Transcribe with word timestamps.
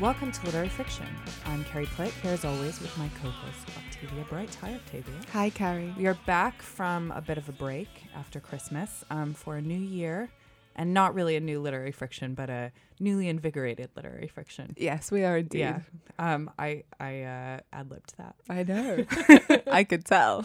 Welcome 0.00 0.32
to 0.32 0.46
Literary 0.46 0.70
Friction. 0.70 1.06
I'm 1.44 1.62
Carrie 1.64 1.84
Plitt, 1.84 2.12
here 2.22 2.32
as 2.32 2.46
always 2.46 2.80
with 2.80 2.96
my 2.96 3.10
co-host 3.22 3.68
Octavia 3.76 4.24
Bright. 4.30 4.54
Hi, 4.62 4.72
Octavia. 4.72 5.14
Hi, 5.34 5.50
Carrie. 5.50 5.94
We 5.98 6.06
are 6.06 6.16
back 6.24 6.62
from 6.62 7.10
a 7.10 7.20
bit 7.20 7.36
of 7.36 7.46
a 7.50 7.52
break 7.52 7.88
after 8.16 8.40
Christmas 8.40 9.04
um, 9.10 9.34
for 9.34 9.56
a 9.56 9.60
new 9.60 9.78
year, 9.78 10.30
and 10.76 10.94
not 10.94 11.14
really 11.14 11.36
a 11.36 11.40
new 11.40 11.60
literary 11.60 11.92
friction, 11.92 12.34
but 12.34 12.50
a 12.50 12.72
newly 12.98 13.28
invigorated 13.28 13.90
literary 13.96 14.28
friction. 14.28 14.74
Yes, 14.76 15.10
we 15.10 15.24
are 15.24 15.38
indeed. 15.38 15.60
Yeah, 15.60 15.80
um, 16.18 16.50
I 16.58 16.84
I 16.98 17.22
uh, 17.22 17.60
ad 17.72 17.90
libbed 17.90 18.16
that. 18.18 18.34
I 18.48 18.62
know. 18.62 19.04
I 19.72 19.84
could 19.84 20.04
tell. 20.04 20.44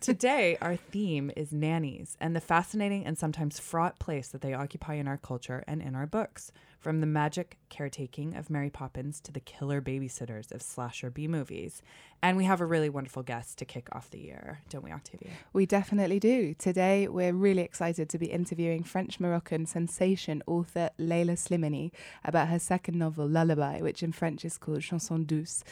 Today, 0.00 0.56
our 0.60 0.76
theme 0.76 1.30
is 1.36 1.52
nannies 1.52 2.16
and 2.20 2.34
the 2.34 2.40
fascinating 2.40 3.04
and 3.04 3.18
sometimes 3.18 3.58
fraught 3.58 3.98
place 3.98 4.28
that 4.28 4.40
they 4.40 4.54
occupy 4.54 4.94
in 4.94 5.08
our 5.08 5.18
culture 5.18 5.64
and 5.66 5.82
in 5.82 5.94
our 5.94 6.06
books. 6.06 6.52
From 6.86 7.00
the 7.00 7.06
magic 7.08 7.58
caretaking 7.68 8.36
of 8.36 8.48
Mary 8.48 8.70
Poppins 8.70 9.20
to 9.22 9.32
the 9.32 9.40
killer 9.40 9.80
babysitters 9.80 10.52
of 10.52 10.62
slasher 10.62 11.10
B 11.10 11.26
movies. 11.26 11.82
And 12.22 12.36
we 12.36 12.44
have 12.44 12.60
a 12.60 12.66
really 12.66 12.88
wonderful 12.88 13.24
guest 13.24 13.58
to 13.58 13.64
kick 13.64 13.88
off 13.92 14.10
the 14.10 14.20
year, 14.20 14.60
don't 14.70 14.84
we, 14.84 14.92
Octavia? 14.92 15.30
We 15.52 15.66
definitely 15.66 16.20
do. 16.20 16.54
Today, 16.54 17.08
we're 17.08 17.32
really 17.32 17.62
excited 17.62 18.08
to 18.08 18.18
be 18.18 18.26
interviewing 18.26 18.84
French 18.84 19.18
Moroccan 19.18 19.66
sensation 19.66 20.44
author 20.46 20.90
Leila 20.96 21.32
Slimani 21.32 21.90
about 22.24 22.48
her 22.48 22.58
second 22.60 22.98
novel, 22.98 23.26
Lullaby, 23.26 23.80
which 23.80 24.02
in 24.02 24.12
French 24.12 24.44
is 24.44 24.56
called 24.56 24.82
Chanson 24.82 25.24
douce. 25.24 25.64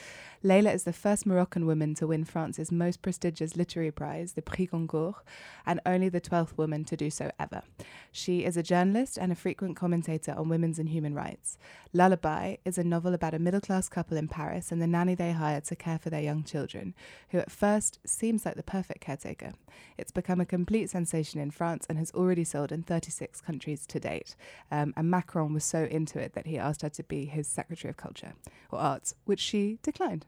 Leila 0.42 0.72
is 0.72 0.84
the 0.84 0.92
first 0.92 1.26
Moroccan 1.26 1.64
woman 1.64 1.94
to 1.94 2.06
win 2.06 2.24
France's 2.24 2.70
most 2.70 3.02
prestigious 3.02 3.56
literary 3.56 3.90
prize, 3.90 4.32
the 4.32 4.42
Prix 4.42 4.66
Goncourt, 4.66 5.24
and 5.64 5.80
only 5.86 6.10
the 6.10 6.20
12th 6.20 6.58
woman 6.58 6.84
to 6.84 6.96
do 6.96 7.08
so 7.08 7.30
ever. 7.38 7.62
She 8.12 8.44
is 8.44 8.56
a 8.56 8.62
journalist 8.62 9.16
and 9.16 9.32
a 9.32 9.34
frequent 9.34 9.76
commentator 9.76 10.34
on 10.36 10.50
women's 10.50 10.78
and 10.78 10.90
human 10.90 11.03
rights. 11.12 11.58
Lullaby 11.92 12.56
is 12.64 12.78
a 12.78 12.84
novel 12.84 13.12
about 13.12 13.34
a 13.34 13.38
middle 13.38 13.60
class 13.60 13.88
couple 13.88 14.16
in 14.16 14.28
Paris 14.28 14.72
and 14.72 14.80
the 14.80 14.86
nanny 14.86 15.14
they 15.14 15.32
hire 15.32 15.60
to 15.60 15.76
care 15.76 15.98
for 15.98 16.08
their 16.08 16.22
young 16.22 16.44
children, 16.44 16.94
who 17.30 17.38
at 17.38 17.50
first 17.50 17.98
seems 18.06 18.46
like 18.46 18.54
the 18.54 18.62
perfect 18.62 19.00
caretaker. 19.00 19.52
It's 19.98 20.10
become 20.10 20.40
a 20.40 20.46
complete 20.46 20.88
sensation 20.88 21.40
in 21.40 21.50
France 21.50 21.84
and 21.88 21.98
has 21.98 22.12
already 22.12 22.44
sold 22.44 22.72
in 22.72 22.82
36 22.82 23.40
countries 23.40 23.86
to 23.88 24.00
date. 24.00 24.36
Um, 24.70 24.94
and 24.96 25.10
Macron 25.10 25.52
was 25.52 25.64
so 25.64 25.84
into 25.84 26.18
it 26.18 26.32
that 26.32 26.46
he 26.46 26.58
asked 26.58 26.82
her 26.82 26.88
to 26.90 27.02
be 27.02 27.26
his 27.26 27.46
Secretary 27.46 27.90
of 27.90 27.96
Culture 27.96 28.32
or 28.70 28.78
Arts, 28.78 29.14
which 29.24 29.40
she 29.40 29.78
declined. 29.82 30.24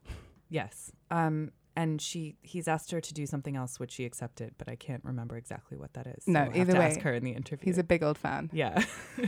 Yes. 0.50 0.92
Um, 1.10 1.52
and 1.76 2.00
she 2.00 2.36
he's 2.42 2.66
asked 2.66 2.90
her 2.90 3.00
to 3.00 3.14
do 3.14 3.26
something 3.26 3.54
else 3.54 3.78
which 3.78 3.92
she 3.92 4.04
accepted, 4.06 4.54
but 4.56 4.68
I 4.68 4.76
can't 4.76 5.04
remember 5.04 5.36
exactly 5.36 5.76
what 5.76 5.92
that 5.92 6.06
is. 6.06 6.26
No, 6.26 6.48
we'll 6.50 6.62
either 6.62 6.78
way, 6.78 6.86
ask 6.86 7.00
her 7.00 7.12
in 7.12 7.22
the 7.22 7.32
interview. 7.32 7.66
He's 7.66 7.78
a 7.78 7.84
big 7.84 8.02
old 8.02 8.18
fan. 8.18 8.50
yeah. 8.52 8.82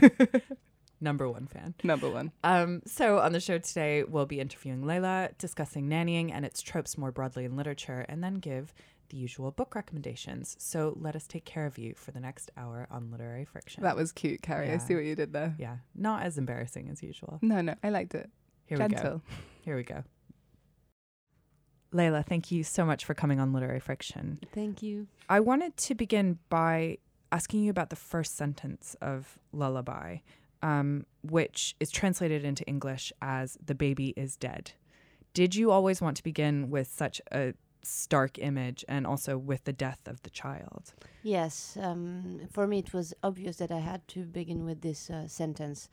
Number 1.01 1.29
one 1.29 1.47
fan. 1.47 1.73
Number 1.83 2.09
one. 2.09 2.31
Um, 2.43 2.81
so 2.85 3.19
on 3.19 3.31
the 3.31 3.39
show 3.39 3.57
today, 3.57 4.03
we'll 4.03 4.25
be 4.25 4.39
interviewing 4.39 4.85
Leila, 4.85 5.29
discussing 5.37 5.87
nannying 5.89 6.31
and 6.31 6.45
its 6.45 6.61
tropes 6.61 6.97
more 6.97 7.11
broadly 7.11 7.45
in 7.45 7.55
literature, 7.55 8.05
and 8.09 8.23
then 8.23 8.35
give 8.35 8.73
the 9.09 9.17
usual 9.17 9.51
book 9.51 9.75
recommendations. 9.75 10.55
So 10.59 10.95
let 10.99 11.15
us 11.15 11.25
take 11.25 11.45
care 11.45 11.65
of 11.65 11.77
you 11.77 11.93
for 11.95 12.11
the 12.11 12.19
next 12.19 12.51
hour 12.57 12.87
on 12.91 13.11
literary 13.11 13.45
friction. 13.45 13.81
That 13.83 13.95
was 13.95 14.11
cute, 14.11 14.41
Carrie. 14.41 14.69
I 14.71 14.77
see 14.77 14.93
what 14.93 15.03
you 15.05 15.15
did 15.15 15.33
there. 15.33 15.55
yeah, 15.57 15.77
not 15.95 16.23
as 16.23 16.37
embarrassing 16.37 16.89
as 16.89 17.01
usual. 17.01 17.39
No, 17.41 17.61
no, 17.61 17.75
I 17.83 17.89
liked 17.89 18.13
it. 18.13 18.29
Here 18.65 18.77
we 18.77 18.83
go. 18.83 18.87
Gentle. 18.89 19.21
Here 19.61 19.75
we 19.75 19.83
go. 19.83 20.03
Leila, 21.91 22.21
thank 22.21 22.51
you 22.51 22.63
so 22.63 22.85
much 22.85 23.03
for 23.03 23.15
coming 23.15 23.39
on 23.39 23.51
Literary 23.51 23.79
Friction. 23.79 24.39
Thank 24.53 24.83
you. 24.83 25.07
I 25.27 25.39
wanted 25.39 25.75
to 25.77 25.95
begin 25.95 26.37
by 26.49 26.99
asking 27.31 27.63
you 27.63 27.71
about 27.71 27.89
the 27.89 27.95
first 27.95 28.37
sentence 28.37 28.95
of 29.01 29.39
Lullaby, 29.51 30.17
um, 30.61 31.05
which 31.23 31.75
is 31.79 31.91
translated 31.91 32.43
into 32.43 32.63
English 32.65 33.11
as 33.21 33.57
"the 33.65 33.75
baby 33.75 34.13
is 34.17 34.35
dead." 34.35 34.71
Did 35.33 35.55
you 35.55 35.71
always 35.71 36.01
want 36.01 36.17
to 36.17 36.23
begin 36.23 36.69
with 36.69 36.87
such 36.87 37.21
a 37.31 37.53
stark 37.83 38.37
image, 38.39 38.83
and 38.87 39.07
also 39.07 39.37
with 39.37 39.63
the 39.63 39.73
death 39.73 40.07
of 40.07 40.21
the 40.23 40.29
child? 40.29 40.93
Yes, 41.23 41.77
um, 41.79 42.41
for 42.51 42.67
me 42.67 42.79
it 42.79 42.93
was 42.93 43.13
obvious 43.23 43.57
that 43.57 43.71
I 43.71 43.79
had 43.79 44.07
to 44.09 44.25
begin 44.25 44.65
with 44.65 44.81
this 44.81 45.09
uh, 45.09 45.27
sentence. 45.27 45.89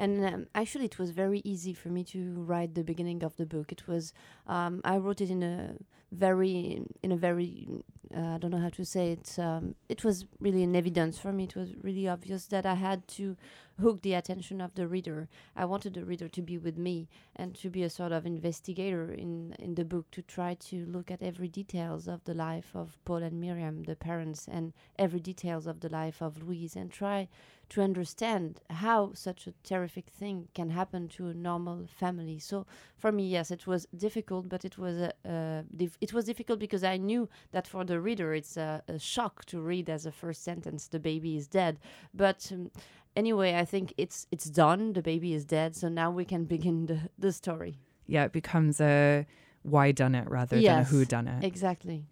And 0.00 0.24
um, 0.24 0.46
actually, 0.54 0.86
it 0.86 0.98
was 0.98 1.10
very 1.10 1.42
easy 1.44 1.74
for 1.74 1.90
me 1.90 2.04
to 2.04 2.32
write 2.32 2.74
the 2.74 2.82
beginning 2.82 3.22
of 3.22 3.36
the 3.36 3.44
book. 3.44 3.70
It 3.70 3.86
was 3.86 4.14
um, 4.46 4.80
I 4.82 4.96
wrote 4.96 5.20
it 5.20 5.30
in 5.30 5.42
a 5.42 5.74
very 6.10 6.82
in 7.02 7.12
a 7.12 7.16
very 7.16 7.68
uh, 8.16 8.34
I 8.34 8.38
don't 8.38 8.50
know 8.50 8.58
how 8.58 8.70
to 8.70 8.84
say 8.84 9.12
it. 9.12 9.38
Um, 9.38 9.74
it 9.90 10.02
was 10.02 10.24
really 10.40 10.62
an 10.62 10.74
evidence 10.74 11.18
for 11.18 11.32
me. 11.32 11.44
It 11.44 11.54
was 11.54 11.74
really 11.82 12.08
obvious 12.08 12.46
that 12.46 12.64
I 12.64 12.74
had 12.74 13.06
to 13.08 13.36
hook 13.80 14.02
the 14.02 14.14
attention 14.14 14.60
of 14.60 14.74
the 14.74 14.86
reader. 14.86 15.28
I 15.56 15.64
wanted 15.64 15.94
the 15.94 16.04
reader 16.04 16.28
to 16.28 16.42
be 16.42 16.58
with 16.58 16.78
me 16.78 17.08
and 17.36 17.54
to 17.56 17.70
be 17.70 17.82
a 17.82 17.90
sort 17.90 18.12
of 18.12 18.26
investigator 18.26 19.12
in 19.12 19.54
in 19.58 19.74
the 19.74 19.84
book 19.84 20.10
to 20.12 20.22
try 20.22 20.54
to 20.70 20.86
look 20.86 21.10
at 21.10 21.22
every 21.22 21.48
details 21.48 22.08
of 22.08 22.24
the 22.24 22.34
life 22.34 22.70
of 22.74 22.98
Paul 23.04 23.22
and 23.22 23.40
Miriam, 23.40 23.84
the 23.84 23.96
parents, 23.96 24.48
and 24.48 24.72
every 24.98 25.20
details 25.20 25.66
of 25.66 25.80
the 25.80 25.88
life 25.88 26.22
of 26.22 26.42
Louise, 26.42 26.76
and 26.76 26.90
try 26.90 27.28
to 27.70 27.82
understand 27.82 28.60
how 28.68 29.12
such 29.14 29.46
a 29.46 29.54
terrific 29.62 30.06
thing 30.06 30.48
can 30.54 30.70
happen 30.70 31.08
to 31.08 31.28
a 31.28 31.34
normal 31.34 31.86
family. 31.86 32.38
So 32.38 32.66
for 32.96 33.12
me, 33.12 33.28
yes, 33.28 33.50
it 33.52 33.66
was 33.66 33.86
difficult, 33.96 34.48
but 34.48 34.64
it 34.64 34.76
was 34.76 34.96
a, 34.96 35.12
uh, 35.24 35.62
dif- 35.76 35.96
it 36.00 36.12
was 36.12 36.24
difficult 36.24 36.58
because 36.58 36.82
I 36.82 36.96
knew 36.96 37.28
that 37.52 37.68
for 37.68 37.84
the 37.84 38.00
reader 38.00 38.34
it's 38.34 38.56
a, 38.56 38.82
a 38.88 38.98
shock 38.98 39.44
to 39.46 39.60
read 39.60 39.88
as 39.88 40.04
a 40.04 40.12
first 40.12 40.42
sentence, 40.42 40.88
"The 40.88 40.98
baby 40.98 41.36
is 41.36 41.46
dead." 41.46 41.78
But 42.12 42.50
um, 42.52 42.70
anyway, 43.16 43.54
I 43.56 43.64
think 43.64 43.92
it's 43.96 44.26
it's 44.30 44.46
done. 44.46 44.92
The 44.92 45.02
baby 45.02 45.32
is 45.34 45.44
dead, 45.44 45.76
so 45.76 45.88
now 45.88 46.10
we 46.10 46.24
can 46.24 46.44
begin 46.44 46.86
the 46.86 47.00
the 47.18 47.32
story. 47.32 47.78
Yeah, 48.06 48.24
it 48.24 48.32
becomes 48.32 48.80
a 48.80 49.26
why 49.62 49.92
done 49.92 50.14
it 50.14 50.28
rather 50.28 50.58
Yes, 50.58 50.70
than 50.70 50.80
a 50.80 50.84
who 50.98 51.04
done 51.04 51.28
it. 51.28 51.44
Exactly. 51.44 52.04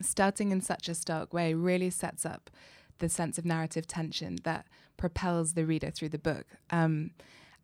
starting 0.00 0.50
in 0.52 0.60
such 0.60 0.88
a 0.88 0.94
stark 0.94 1.32
way 1.32 1.54
really 1.54 1.90
sets 1.90 2.26
up 2.26 2.50
the 2.98 3.08
sense 3.08 3.38
of 3.38 3.44
narrative 3.44 3.86
tension 3.86 4.36
that 4.44 4.66
propels 4.96 5.54
the 5.54 5.64
reader 5.64 5.90
through 5.90 6.08
the 6.08 6.18
book. 6.18 6.46
Um, 6.70 7.10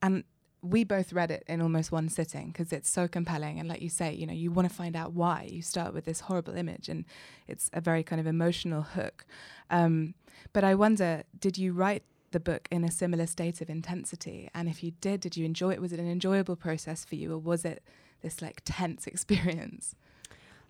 and 0.03 0.25
we 0.63 0.85
both 0.85 1.13
read 1.13 1.31
it 1.31 1.43
in 1.47 1.61
almost 1.61 1.91
one 1.91 2.09
sitting 2.09 2.49
because 2.49 2.73
it's 2.73 2.91
so 2.91 3.09
compelling. 3.09 3.59
And 3.59 3.69
like 3.69 3.81
you 3.83 3.89
say, 3.89 4.13
you 4.13 4.27
know, 4.27 4.33
you 4.33 4.51
want 4.53 4.69
to 4.69 4.75
find 4.75 4.95
out 4.95 5.13
why. 5.13 5.49
You 5.51 5.63
start 5.63 5.95
with 5.95 6.05
this 6.05 6.21
horrible 6.21 6.55
image, 6.55 6.89
and 6.89 7.05
it's 7.49 7.71
a 7.73 7.81
very 7.81 8.03
kind 8.03 8.21
of 8.21 8.27
emotional 8.27 8.83
hook. 8.83 9.25
Um, 9.71 10.15
but 10.53 10.63
I 10.65 10.75
wonder, 10.75 11.23
did 11.39 11.57
you 11.59 11.73
write 11.73 12.03
the 12.31 12.41
book 12.41 12.69
in 12.71 12.85
a 12.85 12.91
similar 12.91 13.27
state 13.27 13.61
of 13.61 13.71
intensity? 13.71 14.51
And 14.55 14.69
if 14.69 14.83
you 14.83 14.93
did, 15.01 15.21
did 15.21 15.37
you 15.37 15.45
enjoy 15.45 15.73
it? 15.73 15.81
Was 15.81 15.93
it 15.93 16.01
an 16.01 16.11
enjoyable 16.11 16.57
process 16.57 17.05
for 17.05 17.17
you, 17.17 17.33
or 17.33 17.39
was 17.39 17.65
it 17.65 17.83
this 18.23 18.43
like 18.43 18.63
tense 18.65 19.07
experience? 19.07 19.95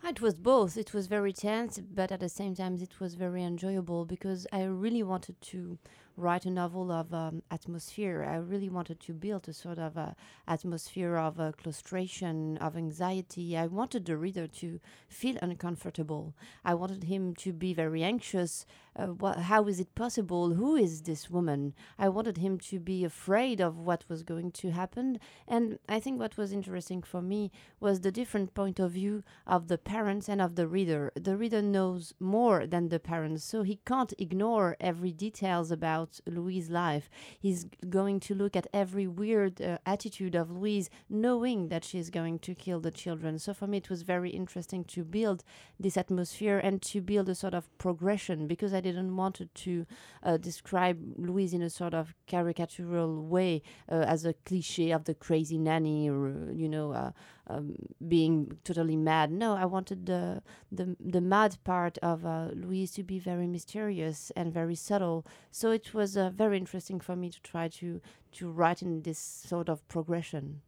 Ah, 0.03 0.09
it 0.09 0.21
was 0.21 0.35
both. 0.35 0.77
It 0.77 0.95
was 0.95 1.07
very 1.07 1.33
tense, 1.33 1.79
but 1.79 2.11
at 2.11 2.21
the 2.21 2.29
same 2.29 2.55
time, 2.55 2.77
it 2.81 3.01
was 3.01 3.15
very 3.15 3.45
enjoyable 3.45 4.07
because 4.07 4.47
I 4.51 4.63
really 4.63 5.03
wanted 5.03 5.41
to 5.43 5.79
write 6.21 6.45
a 6.45 6.51
novel 6.51 6.93
of 6.93 7.13
um, 7.15 7.43
atmosphere. 7.51 8.29
I 8.29 8.37
really 8.37 8.69
wanted 8.69 9.01
to 9.01 9.13
build 9.13 9.49
a 9.49 9.53
sort 9.53 9.79
of 9.79 9.97
uh, 9.97 10.13
atmosphere 10.47 11.17
of 11.17 11.41
uh, 11.41 11.53
claustration, 11.53 12.57
of 12.59 12.77
anxiety. 12.77 13.57
I 13.57 13.67
wanted 13.67 14.05
the 14.05 14.17
reader 14.17 14.47
to 14.47 14.81
feel 15.09 15.37
uncomfortable. 15.41 16.35
I 16.65 16.75
wanted 16.75 17.05
him 17.05 17.35
to 17.37 17.53
be 17.53 17.73
very 17.73 18.03
anxious. 18.03 18.67
Uh, 18.97 19.13
wha- 19.19 19.41
how 19.41 19.67
is 19.67 19.81
it 19.81 19.95
possible? 19.95 20.55
Who 20.55 20.77
is 20.77 21.03
this 21.03 21.31
woman? 21.31 21.75
I 21.99 22.09
wanted 22.09 22.39
him 22.39 22.59
to 22.71 22.79
be 22.79 23.05
afraid 23.05 23.61
of 23.61 23.79
what 23.79 24.05
was 24.09 24.23
going 24.23 24.51
to 24.53 24.71
happen. 24.71 25.19
And 25.49 25.79
I 25.89 26.01
think 26.01 26.19
what 26.19 26.37
was 26.37 26.53
interesting 26.53 27.03
for 27.03 27.23
me 27.23 27.51
was 27.79 28.01
the 28.01 28.13
different 28.13 28.53
point 28.55 28.79
of 28.79 28.93
view 28.93 29.23
of 29.47 29.69
the 29.69 29.79
parents 29.79 30.29
and 30.29 30.41
of 30.43 30.57
the 30.57 30.67
reader. 30.67 31.13
The 31.15 31.37
reader 31.37 31.63
knows 31.63 32.13
more 32.21 32.67
than 32.67 32.89
the 32.89 33.01
parents, 33.01 33.45
so 33.45 33.63
he 33.63 33.81
can't 33.87 34.13
ignore 34.19 34.77
every 34.81 35.13
details 35.13 35.71
about 35.71 36.10
Louise's 36.27 36.71
life. 36.71 37.11
He's 37.39 37.67
going 37.89 38.21
to 38.21 38.35
look 38.35 38.57
at 38.57 38.67
every 38.73 39.07
weird 39.07 39.61
uh, 39.61 39.79
attitude 39.87 40.35
of 40.35 40.51
Louise, 40.51 40.91
knowing 41.09 41.69
that 41.69 41.85
she's 41.85 42.11
going 42.11 42.39
to 42.41 42.55
kill 42.55 42.81
the 42.81 42.91
children. 42.91 43.39
So 43.39 43.55
for 43.55 43.67
me, 43.67 43.79
it 43.79 43.91
was 43.91 44.03
very 44.03 44.31
interesting 44.31 44.85
to 44.85 45.05
build 45.05 45.45
this 45.79 45.97
atmosphere 45.97 46.59
and 46.59 46.81
to 46.83 47.01
build 47.01 47.29
a 47.29 47.35
sort 47.35 47.55
of 47.55 47.69
progression 47.79 48.47
because 48.47 48.75
I 48.75 48.81
didn't 48.81 49.17
want 49.17 49.41
to 49.53 49.87
uh, 50.23 50.37
describe 50.37 50.99
Louise 51.17 51.55
in 51.55 51.63
a 51.63 51.71
sort 51.71 51.95
of 51.95 52.15
caricatural 52.29 53.23
way 53.29 53.63
uh, 53.91 54.05
as 54.07 54.25
a 54.25 54.33
cliche 54.33 54.91
of 54.91 55.05
the 55.05 55.15
crazy 55.15 55.59
nanny 55.59 56.09
or 56.09 56.51
you 56.53 56.69
know 56.69 56.93
uh, 56.93 57.11
um, 57.51 57.77
being 58.09 58.59
totally 58.65 58.97
mad. 58.97 59.31
No, 59.31 59.55
I 59.55 59.65
wanted 59.65 60.07
the 60.07 60.43
the 60.71 60.97
the 61.01 61.21
mad 61.21 61.57
part 61.65 61.99
of 61.99 62.25
uh, 62.25 62.49
Louise 62.55 62.93
to 62.93 63.03
be 63.03 63.19
very 63.19 63.47
mysterious 63.47 64.31
and 64.37 64.53
very 64.53 64.75
subtle. 64.75 65.27
So 65.51 65.71
it 65.71 65.95
was 65.95 66.17
uh, 66.17 66.31
very 66.31 66.57
interesting 66.57 67.01
for 67.01 67.17
me 67.17 67.31
to 67.31 67.41
try 67.43 67.69
to 67.69 68.01
to 68.33 68.51
write 68.51 68.83
in 68.83 69.03
this 69.03 69.19
sort 69.19 69.69
of 69.69 69.87
progression. 69.89 70.61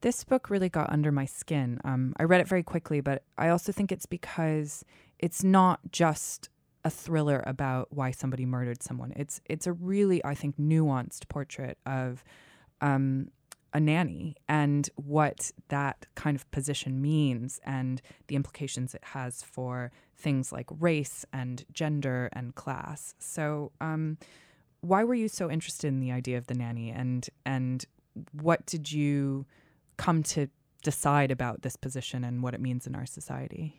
This 0.00 0.24
book 0.24 0.50
really 0.50 0.68
got 0.68 0.90
under 0.90 1.12
my 1.12 1.26
skin. 1.26 1.80
Um, 1.84 2.12
I 2.16 2.24
read 2.24 2.40
it 2.40 2.48
very 2.48 2.64
quickly, 2.64 3.00
but 3.00 3.22
I 3.38 3.48
also 3.48 3.70
think 3.70 3.92
it's 3.92 4.06
because 4.06 4.84
it's 5.20 5.44
not 5.44 5.78
just 5.92 6.48
a 6.84 6.90
thriller 6.90 7.42
about 7.46 7.86
why 7.90 8.10
somebody 8.10 8.44
murdered 8.44 8.82
someone. 8.82 9.12
It's 9.14 9.40
it's 9.48 9.66
a 9.66 9.72
really, 9.72 10.24
I 10.24 10.34
think, 10.34 10.56
nuanced 10.58 11.28
portrait 11.28 11.78
of 11.86 12.24
um, 12.80 13.28
a 13.74 13.80
nanny 13.80 14.36
and 14.48 14.90
what 14.96 15.50
that 15.68 16.06
kind 16.14 16.36
of 16.36 16.50
position 16.50 17.00
means 17.00 17.60
and 17.64 18.02
the 18.26 18.36
implications 18.36 18.94
it 18.94 19.02
has 19.02 19.42
for 19.42 19.90
things 20.16 20.52
like 20.52 20.66
race 20.78 21.24
and 21.32 21.64
gender 21.72 22.28
and 22.32 22.54
class. 22.54 23.14
So, 23.18 23.72
um, 23.80 24.18
why 24.80 25.04
were 25.04 25.14
you 25.14 25.28
so 25.28 25.50
interested 25.50 25.88
in 25.88 26.00
the 26.00 26.10
idea 26.10 26.36
of 26.38 26.48
the 26.48 26.54
nanny 26.54 26.90
and 26.90 27.28
and 27.46 27.84
what 28.32 28.66
did 28.66 28.90
you 28.90 29.46
come 29.96 30.22
to 30.22 30.48
decide 30.82 31.30
about 31.30 31.62
this 31.62 31.76
position 31.76 32.24
and 32.24 32.42
what 32.42 32.54
it 32.54 32.60
means 32.60 32.86
in 32.86 32.94
our 32.94 33.06
society? 33.06 33.74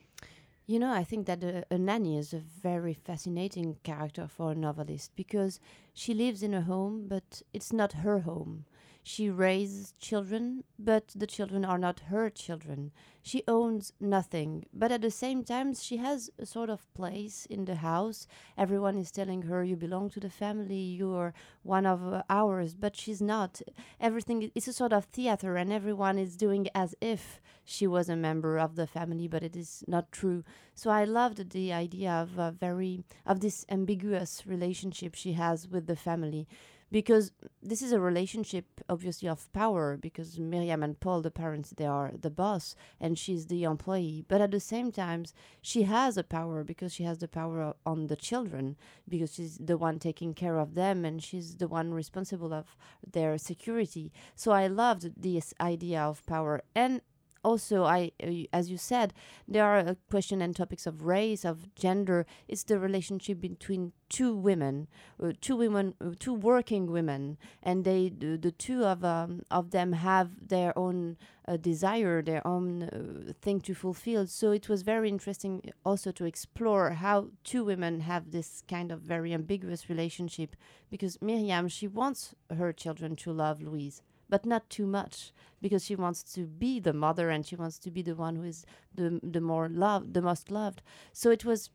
You 0.65 0.79
know, 0.79 0.93
I 0.93 1.03
think 1.03 1.25
that 1.25 1.43
a, 1.43 1.65
a, 1.69 1.77
nanny 1.77 2.17
is 2.17 2.33
a 2.33 2.39
very 2.39 2.93
fascinating 2.93 3.75
character 3.83 4.29
for 4.29 4.51
a 4.51 4.55
novelist 4.55 5.11
because 5.15 5.59
she 5.93 6.13
lives 6.13 6.41
in 6.41 6.53
a 6.53 6.61
home, 6.61 7.05
but 7.09 7.41
it's 7.53 7.73
not 7.73 7.93
her 7.93 8.19
home. 8.19 8.65
She 9.05 9.29
raises 9.29 9.93
children, 9.99 10.63
but 10.79 11.09
the 11.13 11.27
children 11.27 11.65
are 11.65 11.77
not 11.77 11.99
her 12.07 12.29
children. 12.29 12.91
She 13.21 13.43
owns 13.47 13.91
nothing, 13.99 14.65
but 14.73 14.93
at 14.93 15.01
the 15.01 15.11
same 15.11 15.43
time, 15.43 15.73
she 15.73 15.97
has 15.97 16.29
a 16.39 16.45
sort 16.45 16.69
of 16.69 16.91
place 16.93 17.45
in 17.45 17.65
the 17.65 17.75
house. 17.75 18.27
Everyone 18.57 18.97
is 18.97 19.11
telling 19.11 19.43
her, 19.43 19.63
You 19.63 19.75
belong 19.75 20.09
to 20.11 20.21
the 20.21 20.29
family, 20.29 20.79
you're 20.79 21.33
one 21.63 21.85
of 21.85 22.13
uh, 22.13 22.23
ours, 22.29 22.75
but 22.75 22.95
she's 22.95 23.21
not. 23.21 23.61
Everything 23.99 24.49
is 24.55 24.67
a 24.69 24.73
sort 24.73 24.93
of 24.93 25.05
theater, 25.05 25.57
and 25.57 25.71
everyone 25.71 26.17
is 26.17 26.37
doing 26.37 26.67
as 26.73 26.95
if 27.01 27.41
she 27.65 27.87
was 27.87 28.07
a 28.07 28.15
member 28.15 28.57
of 28.57 28.75
the 28.75 28.87
family, 28.87 29.27
but 29.27 29.43
it 29.43 29.55
is 29.55 29.83
not 29.85 30.11
true. 30.11 30.43
So 30.75 30.89
I 30.89 31.03
loved 31.03 31.51
the 31.51 31.71
idea 31.73 32.11
of 32.11 32.37
a 32.37 32.51
very 32.51 33.03
of 33.25 33.41
this 33.41 33.65
ambiguous 33.69 34.43
relationship 34.45 35.13
she 35.15 35.33
has 35.33 35.67
with 35.67 35.87
the 35.87 35.95
family 35.95 36.47
because 36.93 37.31
this 37.59 37.81
is 37.81 37.91
a 37.91 37.99
relationship 37.99 38.65
obviously 38.87 39.27
of 39.27 39.51
power 39.51 39.97
because 39.97 40.37
Miriam 40.37 40.83
and 40.83 40.99
Paul 40.99 41.23
the 41.23 41.31
parents 41.31 41.71
they 41.71 41.87
are 41.87 42.11
the 42.21 42.29
boss 42.29 42.75
and 43.01 43.17
she's 43.17 43.47
the 43.47 43.63
employee. 43.63 44.23
But 44.27 44.41
at 44.41 44.51
the 44.51 44.59
same 44.59 44.91
time 44.91 45.25
she 45.59 45.83
has 45.83 46.17
a 46.17 46.23
power 46.23 46.63
because 46.63 46.93
she 46.93 47.03
has 47.03 47.17
the 47.17 47.27
power 47.27 47.73
on 47.83 48.07
the 48.07 48.15
children 48.15 48.77
because 49.09 49.33
she's 49.33 49.57
the 49.57 49.75
one 49.75 49.97
taking 49.97 50.35
care 50.35 50.59
of 50.59 50.75
them 50.75 51.03
and 51.03 51.23
she's 51.23 51.55
the 51.55 51.67
one 51.67 51.95
responsible 51.95 52.53
of 52.53 52.77
their 53.11 53.39
security. 53.39 54.13
So 54.35 54.51
I 54.51 54.67
loved 54.67 55.19
this 55.19 55.51
idea 55.59 55.99
of 56.03 56.23
power. 56.27 56.61
And 56.75 57.01
also 57.43 57.83
i 57.83 58.11
uh, 58.23 58.31
as 58.51 58.69
you 58.69 58.77
said 58.77 59.13
there 59.47 59.65
are 59.65 59.79
a 59.79 59.97
question 60.09 60.41
and 60.41 60.55
topics 60.55 60.87
of 60.87 61.03
race 61.03 61.43
of 61.45 61.73
gender. 61.75 62.25
It's 62.47 62.63
the 62.63 62.79
relationship 62.79 63.39
between 63.41 63.93
two 64.09 64.35
women 64.35 64.87
uh, 65.21 65.33
two 65.41 65.55
women 65.55 65.95
uh, 65.99 66.11
two 66.19 66.33
working 66.33 66.91
women 66.91 67.37
and 67.61 67.83
they 67.83 68.09
the, 68.09 68.37
the 68.37 68.51
two 68.51 68.83
of 68.85 69.03
um, 69.03 69.41
of 69.51 69.71
them 69.71 69.93
have 69.93 70.29
their 70.47 70.77
own 70.77 71.17
uh, 71.47 71.57
desire 71.57 72.21
their 72.21 72.45
own 72.47 72.83
uh, 72.83 73.33
thing 73.41 73.59
to 73.61 73.73
fulfill. 73.73 74.27
So 74.27 74.51
it 74.51 74.69
was 74.69 74.81
very 74.81 75.09
interesting 75.09 75.71
also 75.85 76.11
to 76.11 76.25
explore 76.25 76.91
how 76.91 77.29
two 77.43 77.65
women 77.65 78.01
have 78.01 78.31
this 78.31 78.63
kind 78.67 78.91
of 78.91 79.01
very 79.01 79.33
ambiguous 79.33 79.89
relationship 79.89 80.55
because 80.89 81.21
miriam 81.21 81.67
she 81.67 81.87
wants 81.87 82.35
her 82.55 82.71
children 82.71 83.15
to 83.15 83.31
love 83.31 83.61
louise 83.61 84.01
but 84.33 84.47
not 84.47 84.67
too 84.67 84.87
much 84.87 85.31
because 85.61 85.85
she 85.85 85.95
wants 85.95 86.23
to 86.23 86.47
be 86.47 86.79
the 86.79 86.91
mother 86.91 87.29
and 87.29 87.45
she 87.45 87.55
wants 87.55 87.77
to 87.77 87.91
be 87.91 88.01
the 88.01 88.15
one 88.15 88.35
who 88.35 88.43
is 88.43 88.65
the 88.95 89.19
the 89.21 89.39
more 89.39 89.69
loved, 89.69 90.15
the 90.15 90.23
most 90.23 90.49
loved. 90.49 90.81
So 91.11 91.29
it 91.29 91.45
was 91.45 91.69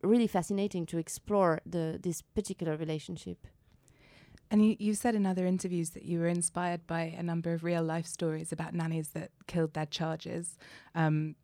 really 0.00 0.28
fascinating 0.28 0.86
to 0.86 0.98
explore 0.98 1.60
the 1.66 1.98
this 2.00 2.22
particular 2.22 2.76
relationship. 2.76 3.48
And 4.48 4.64
you, 4.64 4.76
you 4.78 4.94
said 4.94 5.16
in 5.16 5.26
other 5.26 5.44
interviews 5.44 5.90
that 5.90 6.04
you 6.04 6.20
were 6.20 6.28
inspired 6.28 6.86
by 6.86 7.02
a 7.18 7.24
number 7.24 7.52
of 7.52 7.64
real 7.64 7.82
life 7.82 8.06
stories 8.06 8.52
about 8.52 8.74
nannies 8.74 9.08
that 9.08 9.32
killed 9.48 9.74
their 9.74 9.90
charges. 9.98 10.56
Um, 10.94 11.34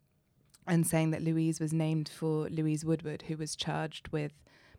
and 0.67 0.87
saying 0.87 1.11
that 1.11 1.23
Louise 1.23 1.59
was 1.59 1.73
named 1.73 2.07
for 2.07 2.47
Louise 2.49 2.85
Woodward, 2.85 3.23
who 3.23 3.35
was 3.35 3.57
charged 3.57 4.07
with 4.09 4.33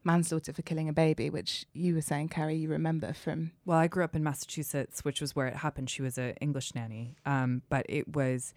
manslaughter 0.04 0.52
for 0.52 0.62
killing 0.62 0.88
a 0.88 0.92
baby, 0.92 1.30
which 1.30 1.66
you 1.72 1.94
were 1.94 2.00
saying, 2.00 2.28
Carrie, 2.28 2.56
you 2.56 2.68
remember 2.68 3.12
from. 3.12 3.52
Well, 3.64 3.78
I 3.78 3.86
grew 3.86 4.04
up 4.04 4.16
in 4.16 4.22
Massachusetts, 4.22 5.04
which 5.04 5.20
was 5.20 5.36
where 5.36 5.46
it 5.46 5.56
happened. 5.56 5.90
She 5.90 6.02
was 6.02 6.18
an 6.18 6.34
English 6.40 6.74
nanny, 6.74 7.16
um, 7.26 7.62
but 7.68 7.86
it 7.88 8.14
was 8.14 8.54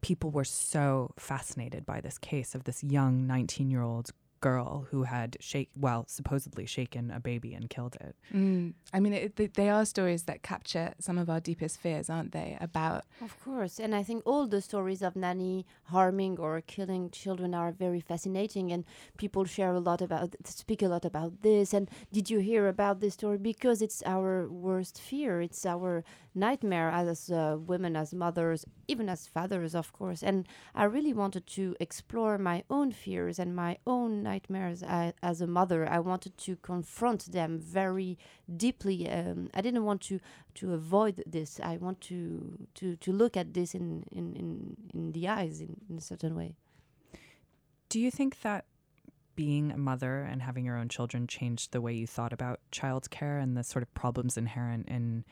people 0.00 0.30
were 0.30 0.44
so 0.44 1.12
fascinated 1.16 1.84
by 1.84 2.00
this 2.00 2.18
case 2.18 2.54
of 2.54 2.64
this 2.64 2.84
young 2.84 3.26
19 3.26 3.70
year 3.70 3.82
old 3.82 4.10
girl 4.40 4.86
who 4.90 5.02
had 5.04 5.36
shake 5.40 5.70
well 5.76 6.04
supposedly 6.08 6.66
shaken 6.66 7.10
a 7.10 7.20
baby 7.20 7.54
and 7.54 7.68
killed 7.70 7.96
it. 8.00 8.14
Mm. 8.34 8.74
i 8.92 9.00
mean 9.00 9.12
it, 9.12 9.54
they 9.54 9.68
are 9.68 9.84
stories 9.84 10.24
that 10.24 10.42
capture 10.42 10.94
some 10.98 11.18
of 11.18 11.28
our 11.30 11.40
deepest 11.40 11.78
fears 11.80 12.08
aren't 12.10 12.32
they 12.32 12.56
about 12.60 13.04
of 13.22 13.32
course. 13.44 13.78
And 13.80 13.94
i 13.94 14.02
think 14.02 14.22
all 14.26 14.46
the 14.46 14.60
stories 14.60 15.02
of 15.02 15.16
nanny 15.16 15.66
harming 15.84 16.38
or 16.38 16.60
killing 16.60 17.10
children 17.10 17.54
are 17.54 17.72
very 17.72 18.00
fascinating 18.00 18.70
and 18.72 18.84
people 19.16 19.44
share 19.44 19.72
a 19.72 19.80
lot 19.80 20.00
about 20.02 20.34
speak 20.44 20.82
a 20.82 20.88
lot 20.88 21.04
about 21.04 21.42
this. 21.42 21.72
And 21.74 21.90
did 22.12 22.30
you 22.30 22.38
hear 22.38 22.68
about 22.68 23.00
this 23.00 23.14
story? 23.14 23.38
Because 23.38 23.82
it's 23.82 24.02
our 24.06 24.48
worst 24.48 25.00
fear. 25.00 25.40
It's 25.40 25.64
our 25.66 26.04
nightmare 26.34 26.90
as 26.90 27.30
uh, 27.30 27.56
women 27.58 27.96
as 27.96 28.14
mothers 28.14 28.64
even 28.86 29.08
as 29.08 29.26
fathers 29.26 29.74
of 29.74 29.92
course. 29.92 30.22
And 30.22 30.46
i 30.74 30.84
really 30.84 31.12
wanted 31.12 31.46
to 31.58 31.74
explore 31.80 32.38
my 32.38 32.62
own 32.70 32.92
fears 32.92 33.38
and 33.38 33.54
my 33.54 33.78
own 33.86 34.26
nightmares 34.30 34.82
I, 34.82 35.12
as 35.22 35.40
a 35.40 35.46
mother. 35.46 35.80
I 35.96 36.00
wanted 36.10 36.34
to 36.46 36.52
confront 36.70 37.20
them 37.38 37.50
very 37.58 38.10
deeply. 38.64 38.98
Um, 39.18 39.38
I 39.58 39.60
didn't 39.66 39.84
want 39.84 40.00
to 40.08 40.20
to 40.58 40.64
avoid 40.80 41.16
this. 41.36 41.50
I 41.72 41.74
want 41.84 41.98
to 42.10 42.18
to 42.78 42.86
to 43.04 43.10
look 43.20 43.34
at 43.36 43.48
this 43.56 43.74
in 43.74 43.86
in 44.18 44.26
in, 44.42 44.50
in 44.94 45.12
the 45.16 45.24
eyes 45.38 45.60
in, 45.60 45.72
in 45.90 45.96
a 45.98 46.04
certain 46.10 46.34
way. 46.40 46.50
Do 47.88 47.98
you 48.04 48.10
think 48.10 48.32
that 48.42 48.64
being 49.34 49.70
a 49.70 49.78
mother 49.78 50.14
and 50.30 50.42
having 50.42 50.64
your 50.64 50.76
own 50.76 50.88
children 50.88 51.26
changed 51.26 51.70
the 51.70 51.80
way 51.80 51.92
you 51.94 52.06
thought 52.06 52.32
about 52.32 52.58
childcare 52.72 53.40
and 53.42 53.56
the 53.56 53.62
sort 53.62 53.82
of 53.84 53.94
problems 53.94 54.36
inherent 54.36 54.88
in 54.88 55.24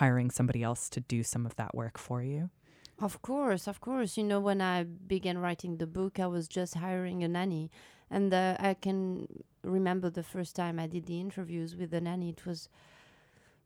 hiring 0.00 0.30
somebody 0.30 0.62
else 0.62 0.88
to 0.88 1.00
do 1.00 1.22
some 1.22 1.44
of 1.44 1.56
that 1.56 1.74
work 1.74 1.98
for 1.98 2.22
you? 2.22 2.50
Of 3.00 3.22
course, 3.22 3.68
of 3.68 3.80
course. 3.80 4.16
You 4.16 4.24
know, 4.24 4.40
when 4.40 4.60
I 4.60 4.82
began 4.84 5.38
writing 5.38 5.76
the 5.76 5.86
book, 5.86 6.18
I 6.18 6.26
was 6.26 6.48
just 6.48 6.74
hiring 6.74 7.22
a 7.22 7.28
nanny. 7.28 7.70
And 8.10 8.32
uh, 8.32 8.56
I 8.58 8.74
can 8.74 9.28
remember 9.62 10.10
the 10.10 10.22
first 10.22 10.56
time 10.56 10.78
I 10.78 10.86
did 10.86 11.06
the 11.06 11.20
interviews 11.20 11.76
with 11.76 11.90
the 11.90 12.00
nanny. 12.00 12.30
It 12.30 12.46
was 12.46 12.68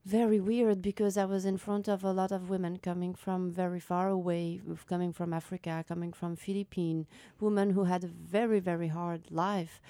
very 0.05 0.41
weird 0.41 0.83
because 0.83 1.17
I 1.17 1.25
was 1.25 1.45
in 1.45 1.57
front 1.59 1.87
of 1.89 2.03
a 2.03 2.13
lot 2.13 2.33
of 2.33 2.51
women 2.51 2.79
coming 2.79 3.15
from 3.15 3.53
very 3.53 3.79
far 3.79 4.09
away, 4.09 4.61
coming 4.89 5.13
from 5.13 5.33
Africa, 5.33 5.85
coming 5.87 6.13
from 6.13 6.35
Philippines, 6.35 7.07
women 7.39 7.71
who 7.71 7.85
had 7.85 8.03
a 8.03 8.09
very, 8.09 8.59
very 8.59 8.89
hard 8.89 9.31
life. 9.31 9.81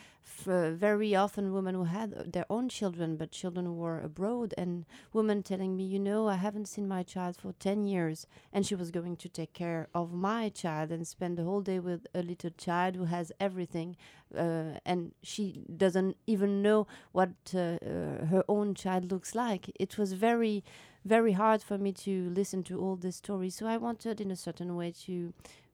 Uh, 0.46 0.70
very 0.70 1.14
often 1.16 1.52
women 1.52 1.74
who 1.74 1.84
had 1.84 2.32
their 2.32 2.46
own 2.48 2.68
children, 2.68 3.16
but 3.16 3.32
children 3.32 3.66
who 3.66 3.72
were 3.72 4.00
abroad, 4.00 4.54
and 4.56 4.84
women 5.12 5.42
telling 5.42 5.76
me, 5.76 5.84
you 5.84 5.98
know, 5.98 6.28
I 6.28 6.36
haven't 6.36 6.68
seen 6.68 6.86
my 6.86 7.02
child 7.02 7.36
for 7.36 7.52
10 7.54 7.86
years, 7.86 8.26
and 8.52 8.64
she 8.64 8.74
was 8.76 8.90
going 8.92 9.16
to 9.16 9.28
take 9.28 9.52
care 9.52 9.88
of 9.94 10.12
my 10.12 10.48
child 10.48 10.92
and 10.92 11.06
spend 11.06 11.36
the 11.36 11.44
whole 11.44 11.60
day 11.60 11.80
with 11.80 12.06
a 12.14 12.22
little 12.22 12.50
child 12.50 12.94
who 12.96 13.04
has 13.04 13.32
everything, 13.40 13.96
uh, 14.36 14.78
and 14.84 15.12
she 15.22 15.64
doesn't 15.76 16.16
even 16.26 16.62
know 16.62 16.86
what 17.12 17.30
uh, 17.54 17.58
uh, 17.58 18.26
her 18.26 18.44
own 18.48 18.74
child 18.74 19.10
looks 19.10 19.34
like. 19.34 19.70
It 19.78 19.98
was 19.98 20.12
very, 20.12 20.64
very 21.04 21.32
hard 21.32 21.62
for 21.62 21.78
me 21.78 21.92
to 21.92 22.30
listen 22.30 22.62
to 22.64 22.80
all 22.80 22.96
these 22.96 23.16
stories, 23.16 23.54
so 23.56 23.66
I 23.66 23.76
wanted, 23.76 24.20
in 24.20 24.30
a 24.30 24.36
certain 24.36 24.76
way, 24.76 24.92
to 25.06 25.32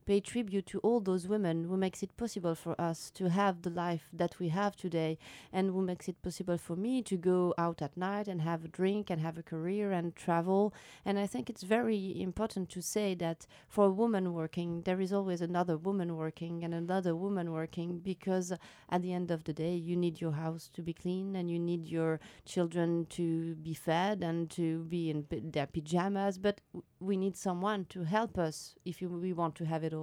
pay 0.09 0.21
tribute 0.21 0.65
to 0.65 0.79
all 0.79 1.01
those 1.01 1.29
women 1.29 1.65
who 1.65 1.77
makes 1.77 2.03
it 2.03 2.17
possible 2.17 2.55
for 2.55 2.75
us 2.81 3.11
to 3.11 3.29
have 3.29 3.61
the 3.61 3.69
life 3.69 4.09
that 4.11 4.39
we 4.39 4.49
have 4.49 4.75
today 4.75 5.19
and 5.53 5.69
who 5.71 5.83
makes 5.83 6.09
it 6.09 6.23
possible 6.23 6.57
for 6.57 6.77
me 6.77 7.03
to 7.03 7.19
go 7.19 7.53
out 7.59 7.83
at 7.83 7.95
night 7.95 8.27
and 8.27 8.41
have 8.41 8.65
a 8.65 8.69
drink 8.69 9.11
and 9.11 9.21
have 9.21 9.37
a 9.37 9.43
career 9.43 9.93
and 9.93 10.17
travel 10.17 10.73
and 11.05 11.19
i 11.19 11.27
think 11.27 11.51
it's 11.51 11.63
very 11.63 12.19
important 12.23 12.71
to 12.71 12.81
say 12.81 13.15
that 13.15 13.47
for 13.69 13.85
a 13.85 13.99
woman 14.03 14.33
working 14.33 14.81
there 14.87 14.99
is 14.99 15.13
always 15.13 15.43
another 15.43 15.77
woman 15.77 16.17
working 16.17 16.65
and 16.65 16.73
another 16.73 17.15
woman 17.15 17.53
working 17.53 17.99
because 17.99 18.51
at 18.89 19.03
the 19.03 19.13
end 19.13 19.31
of 19.31 19.45
the 19.45 19.53
day 19.53 19.75
you 19.75 19.95
need 19.95 20.23
your 20.23 20.33
house 20.33 20.71
to 20.73 20.81
be 20.81 20.95
clean 20.95 21.37
and 21.37 21.51
you 21.51 21.59
need 21.59 21.87
your 21.87 22.19
children 22.47 23.05
to 23.11 23.55
be 23.57 23.75
fed 23.75 24.23
and 24.23 24.49
to 24.49 24.85
be 24.85 25.11
in 25.11 25.27
their 25.53 25.67
pajamas 25.67 26.39
but 26.39 26.63
we 27.01 27.17
need 27.17 27.37
someone 27.37 27.85
to 27.91 28.05
help 28.05 28.39
us 28.39 28.75
if 28.87 29.03
we 29.03 29.33
want 29.33 29.55
to 29.55 29.65
have 29.65 29.85
it 29.85 29.95
all. 29.95 29.98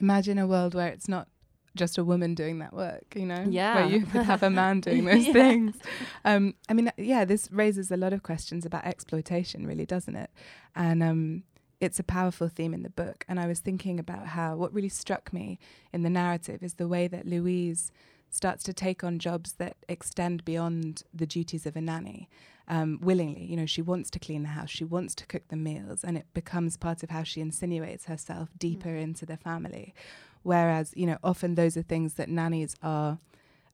Imagine 0.00 0.38
a 0.38 0.46
world 0.46 0.74
where 0.74 0.88
it's 0.88 1.08
not 1.08 1.28
just 1.74 1.96
a 1.96 2.04
woman 2.04 2.34
doing 2.34 2.58
that 2.58 2.72
work, 2.72 3.04
you 3.14 3.26
know? 3.26 3.44
Yeah. 3.48 3.74
Where 3.76 3.86
you 3.86 4.06
could 4.12 4.22
have 4.22 4.42
a 4.42 4.50
man 4.50 4.80
doing 4.80 5.04
those 5.10 5.26
yeah. 5.26 5.32
things. 5.32 5.76
Um, 6.24 6.54
I 6.68 6.74
mean, 6.74 6.90
yeah, 6.96 7.24
this 7.24 7.50
raises 7.50 7.90
a 7.90 7.96
lot 7.96 8.12
of 8.12 8.22
questions 8.22 8.66
about 8.66 8.84
exploitation, 8.84 9.66
really, 9.66 9.86
doesn't 9.86 10.16
it? 10.16 10.30
And 10.74 11.02
um, 11.02 11.42
it's 11.80 11.98
a 11.98 12.04
powerful 12.04 12.48
theme 12.48 12.74
in 12.74 12.82
the 12.82 12.90
book. 12.90 13.24
And 13.28 13.40
I 13.40 13.46
was 13.46 13.60
thinking 13.60 13.98
about 13.98 14.28
how 14.28 14.56
what 14.56 14.72
really 14.72 14.88
struck 14.88 15.32
me 15.32 15.58
in 15.92 16.02
the 16.02 16.10
narrative 16.10 16.62
is 16.62 16.74
the 16.74 16.88
way 16.88 17.08
that 17.08 17.26
Louise 17.26 17.90
starts 18.30 18.64
to 18.64 18.72
take 18.72 19.04
on 19.04 19.18
jobs 19.18 19.54
that 19.54 19.76
extend 19.88 20.44
beyond 20.44 21.02
the 21.12 21.26
duties 21.26 21.66
of 21.66 21.76
a 21.76 21.80
nanny 21.80 22.28
um, 22.68 22.98
willingly. 23.02 23.44
You 23.44 23.56
know, 23.56 23.66
she 23.66 23.82
wants 23.82 24.10
to 24.10 24.18
clean 24.18 24.42
the 24.42 24.50
house, 24.50 24.70
she 24.70 24.84
wants 24.84 25.14
to 25.16 25.26
cook 25.26 25.48
the 25.48 25.56
meals, 25.56 26.04
and 26.04 26.16
it 26.16 26.26
becomes 26.34 26.76
part 26.76 27.02
of 27.02 27.10
how 27.10 27.22
she 27.22 27.40
insinuates 27.40 28.06
herself 28.06 28.48
deeper 28.58 28.90
mm. 28.90 29.02
into 29.02 29.26
the 29.26 29.36
family. 29.36 29.94
Whereas, 30.42 30.92
you 30.96 31.06
know, 31.06 31.18
often 31.22 31.54
those 31.54 31.76
are 31.76 31.82
things 31.82 32.14
that 32.14 32.28
nannies 32.28 32.74
are 32.82 33.18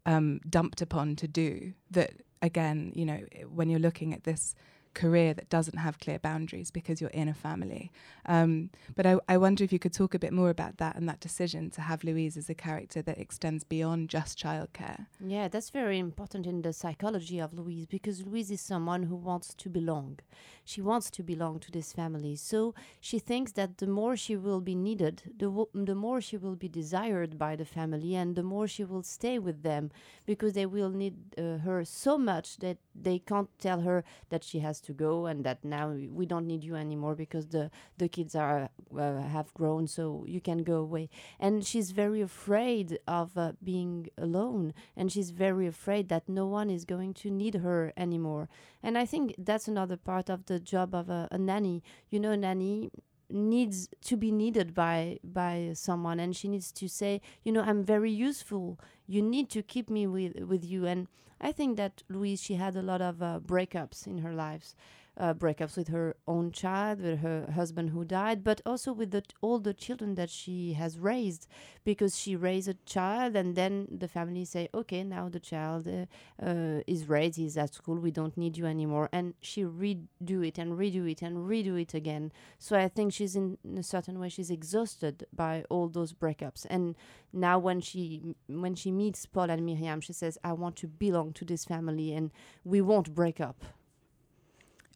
um, 0.05 0.41
dumped 0.49 0.83
upon 0.83 1.17
to 1.17 1.29
do. 1.29 1.73
That, 1.91 2.13
again, 2.43 2.93
you 2.95 3.07
know, 3.07 3.21
when 3.53 3.71
you're 3.71 3.81
looking 3.81 4.13
at 4.13 4.25
this 4.25 4.55
career 4.99 5.33
that 5.33 5.49
doesn't 5.49 5.79
have 5.79 6.01
clear 6.01 6.19
boundaries 6.19 6.71
because 6.73 7.01
you're 7.01 7.19
in 7.23 7.29
a 7.29 7.35
family. 7.35 7.93
Um, 8.27 8.71
but 8.97 9.07
I, 9.07 9.15
I, 9.29 9.37
wonder 9.37 9.63
if 9.63 9.73
you 9.73 9.79
could 9.79 9.93
talk 9.93 10.13
a 10.13 10.19
bit 10.19 10.33
more 10.33 10.51
about 10.51 10.79
that 10.79 10.97
and 10.97 11.09
that 11.09 11.21
decision 11.21 11.71
to 11.71 11.81
have 11.83 12.03
Louise 12.03 12.37
as 12.37 12.51
a 12.51 12.55
character 12.55 13.01
that 13.03 13.17
extends 13.19 13.63
beyond 13.63 14.09
just 14.09 14.37
childcare. 14.37 15.07
Yeah, 15.25 15.47
that's 15.47 15.71
very 15.71 15.99
important 16.01 16.47
in 16.47 16.63
the 16.63 16.73
psychology 16.73 17.39
of 17.39 17.55
Louise 17.55 17.87
because 17.87 18.27
Louise 18.27 18.51
is 18.51 18.61
someone 18.61 19.05
who 19.05 19.15
wants 19.15 19.55
to 19.55 19.69
belong. 19.69 20.19
She 20.65 20.83
wants 20.83 21.11
to 21.13 21.23
belong 21.23 21.61
to 21.61 21.71
this 21.71 21.93
family. 21.93 22.35
So 22.37 22.75
she 23.01 23.19
thinks 23.21 23.53
that 23.53 23.79
the 23.79 23.87
more 23.87 24.17
she 24.17 24.37
will 24.37 24.61
be 24.61 24.75
needed, 24.75 25.23
the, 25.39 25.65
the 25.73 25.95
more 25.95 26.21
she 26.21 26.37
will 26.37 26.57
be 26.57 26.69
desired 26.69 27.39
by 27.39 27.55
the 27.55 27.65
family 27.65 28.17
and 28.17 28.35
the 28.35 28.43
more 28.43 28.67
she 28.67 28.85
will 28.85 29.05
stay 29.05 29.39
with 29.39 29.63
them 29.63 29.91
because 30.27 30.55
they 30.55 30.67
will 30.67 30.91
need 30.91 31.15
uh, 31.39 31.59
her 31.59 31.85
so 31.85 32.19
much 32.19 32.59
that 32.59 32.79
they 33.03 33.19
can't 33.19 33.49
tell 33.59 33.81
her 33.81 34.05
that 34.31 34.45
she 34.45 34.61
has 34.61 34.81
to 34.81 34.93
go 34.93 35.27
and 35.27 35.45
that 35.45 35.65
now 35.65 35.91
we 35.91 36.27
don't 36.27 36.47
need 36.47 36.65
you 36.65 36.75
anymore 36.75 37.15
because 37.15 37.49
the 37.49 37.71
the 37.99 38.09
kids 38.09 38.35
are 38.35 38.71
uh, 38.97 39.23
have 39.23 39.53
grown 39.55 39.87
so 39.87 40.25
you 40.27 40.41
can 40.41 40.59
go 40.59 40.77
away. 40.77 41.09
And 41.39 41.65
she's 41.65 41.91
very 41.91 42.21
afraid 42.21 42.99
of 43.07 43.37
uh, 43.37 43.53
being 43.63 44.09
alone 44.17 44.75
and 44.97 45.11
she's 45.13 45.31
very 45.31 45.67
afraid 45.67 46.09
that 46.09 46.29
no 46.29 46.47
one 46.47 46.71
is 46.71 46.85
going 46.85 47.15
to 47.15 47.31
need 47.31 47.57
her 47.57 47.93
anymore. 47.97 48.49
And 48.83 48.97
i 48.97 49.05
think 49.05 49.35
that's 49.39 49.69
another 49.69 49.97
part 49.97 50.29
of 50.31 50.47
the 50.47 50.59
job 50.61 50.95
of 50.95 51.09
a, 51.09 51.29
a 51.31 51.39
nanny. 51.39 51.83
You 52.11 52.21
know 52.21 52.35
nanny 52.35 52.91
needs 53.31 53.89
to 54.03 54.17
be 54.17 54.33
needed 54.33 54.75
by 54.75 55.19
by 55.23 55.71
someone 55.75 56.19
and 56.19 56.35
she 56.35 56.49
needs 56.49 56.73
to 56.73 56.89
say 56.89 57.21
you 57.45 57.53
know 57.53 57.63
i'm 57.63 57.83
very 57.85 58.11
useful. 58.11 58.79
You 59.07 59.23
need 59.23 59.51
to 59.51 59.63
keep 59.63 59.91
me 59.91 60.07
with 60.07 60.41
with 60.41 60.65
you. 60.65 60.87
And 60.87 61.09
i 61.41 61.53
think 61.53 61.77
that 61.77 62.03
louise 62.09 62.43
she 62.43 62.55
had 62.55 62.77
a 62.77 62.83
lot 62.83 63.01
of 63.01 63.23
uh, 63.23 63.39
breakups 63.45 64.07
in 64.07 64.19
her 64.19 64.33
lives 64.33 64.75
uh, 65.19 65.35
breakups 65.35 65.77
with 65.77 65.89
her 65.89 66.17
own 66.27 66.53
child, 66.53 67.01
with 67.01 67.19
her 67.21 67.51
husband 67.55 67.91
who 67.91 68.05
died, 68.05 68.45
but 68.45 68.61
also 68.65 68.93
with 68.93 69.11
the, 69.11 69.23
all 69.41 69.59
the 69.59 69.75
children 69.75 70.15
that 70.15 70.31
she 70.31 70.75
has 70.75 70.99
raised, 70.99 71.47
because 71.85 72.17
she 72.17 72.37
raised 72.37 72.69
a 72.69 72.75
child 72.87 73.35
and 73.37 73.57
then 73.57 73.89
the 73.91 74.09
family 74.09 74.45
say, 74.45 74.69
okay, 74.73 75.03
now 75.03 75.29
the 75.29 75.41
child 75.41 75.89
uh, 75.89 76.07
uh, 76.45 76.81
is 76.87 77.09
raised, 77.09 77.37
he's 77.37 77.57
at 77.57 77.75
school, 77.75 77.97
we 77.97 78.11
don't 78.11 78.37
need 78.37 78.57
you 78.57 78.67
anymore, 78.67 79.09
and 79.13 79.35
she 79.41 79.63
redo 79.65 80.47
it 80.47 80.59
and 80.59 80.79
redo 80.79 81.11
it 81.11 81.23
and 81.23 81.49
redo 81.49 81.81
it 81.81 81.95
again. 81.95 82.31
So 82.59 82.79
I 82.79 82.89
think 82.89 83.13
she's 83.13 83.35
in, 83.35 83.59
in 83.65 83.79
a 83.79 83.83
certain 83.83 84.19
way 84.21 84.29
she's 84.29 84.51
exhausted 84.51 85.27
by 85.35 85.65
all 85.69 85.89
those 85.89 86.13
breakups, 86.13 86.67
and 86.71 86.95
now 87.33 87.59
when 87.59 87.81
she 87.81 88.35
when 88.47 88.75
she 88.75 88.91
meets 88.91 89.27
Paul 89.27 89.51
and 89.51 89.67
Miriam, 89.67 90.01
she 90.01 90.13
says, 90.13 90.39
I 90.43 90.53
want 90.53 90.77
to 90.77 90.87
belong 90.87 91.33
to 91.35 91.45
this 91.45 91.65
family, 91.65 92.15
and 92.15 92.31
we 92.65 92.81
won't 92.81 93.15
break 93.15 93.41
up. 93.41 93.65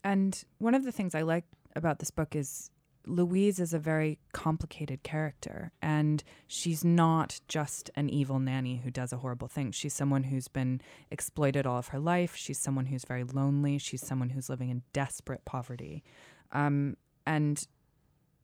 And 0.05 0.43
one 0.59 0.75
of 0.75 0.85
the 0.85 0.93
things 0.93 1.15
I 1.15 1.23
like 1.23 1.45
about 1.77 1.99
this 1.99 2.11
book 2.11 2.35
is 2.35 2.71
Louise 3.07 3.59
is 3.59 3.73
a 3.73 3.79
very 3.79 4.19
complicated 4.33 5.03
character, 5.03 5.73
and 5.83 6.23
she's 6.47 6.85
not 6.85 7.41
just 7.49 7.91
an 7.97 8.09
evil 8.09 8.39
nanny 8.39 8.81
who 8.85 8.91
does 8.91 9.13
a 9.13 9.19
horrible 9.19 9.49
thing. 9.49 9.73
She's 9.73 9.93
someone 9.93 10.25
who's 10.25 10.49
been 10.49 10.81
exploited 11.11 11.67
all 11.67 11.79
of 11.79 11.89
her 11.89 11.99
life. 11.99 12.37
She's 12.37 12.59
someone 12.59 12.87
who's 12.87 13.05
very 13.05 13.25
lonely. 13.25 13.79
She's 13.79 14.07
someone 14.07 14.31
who's 14.31 14.49
living 14.49 14.71
in 14.71 14.83
desperate 14.93 15.45
poverty. 15.45 16.05
Um, 16.53 16.97
and 17.27 17.67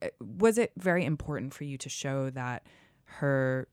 uh, 0.02 0.08
was 0.20 0.58
it 0.58 0.72
very 0.76 1.04
important 1.04 1.54
for 1.54 1.64
you 1.64 1.78
to 1.78 1.88
show 1.88 2.30
that 2.30 2.66
her 3.04 3.68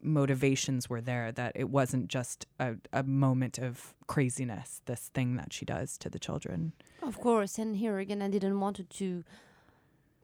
motivations 0.00 0.88
were 0.88 1.00
there 1.00 1.32
that 1.32 1.52
it 1.54 1.70
wasn't 1.70 2.08
just 2.08 2.46
a, 2.60 2.74
a 2.92 3.02
moment 3.02 3.58
of 3.58 3.94
craziness 4.06 4.82
this 4.84 5.10
thing 5.14 5.36
that 5.36 5.50
she 5.50 5.64
does 5.64 5.96
to 5.96 6.10
the 6.10 6.18
children 6.18 6.74
of 7.06 7.20
course 7.20 7.58
and 7.58 7.76
here 7.76 7.98
again 7.98 8.22
i 8.22 8.28
didn't 8.28 8.60
want 8.60 8.88
to 8.90 9.24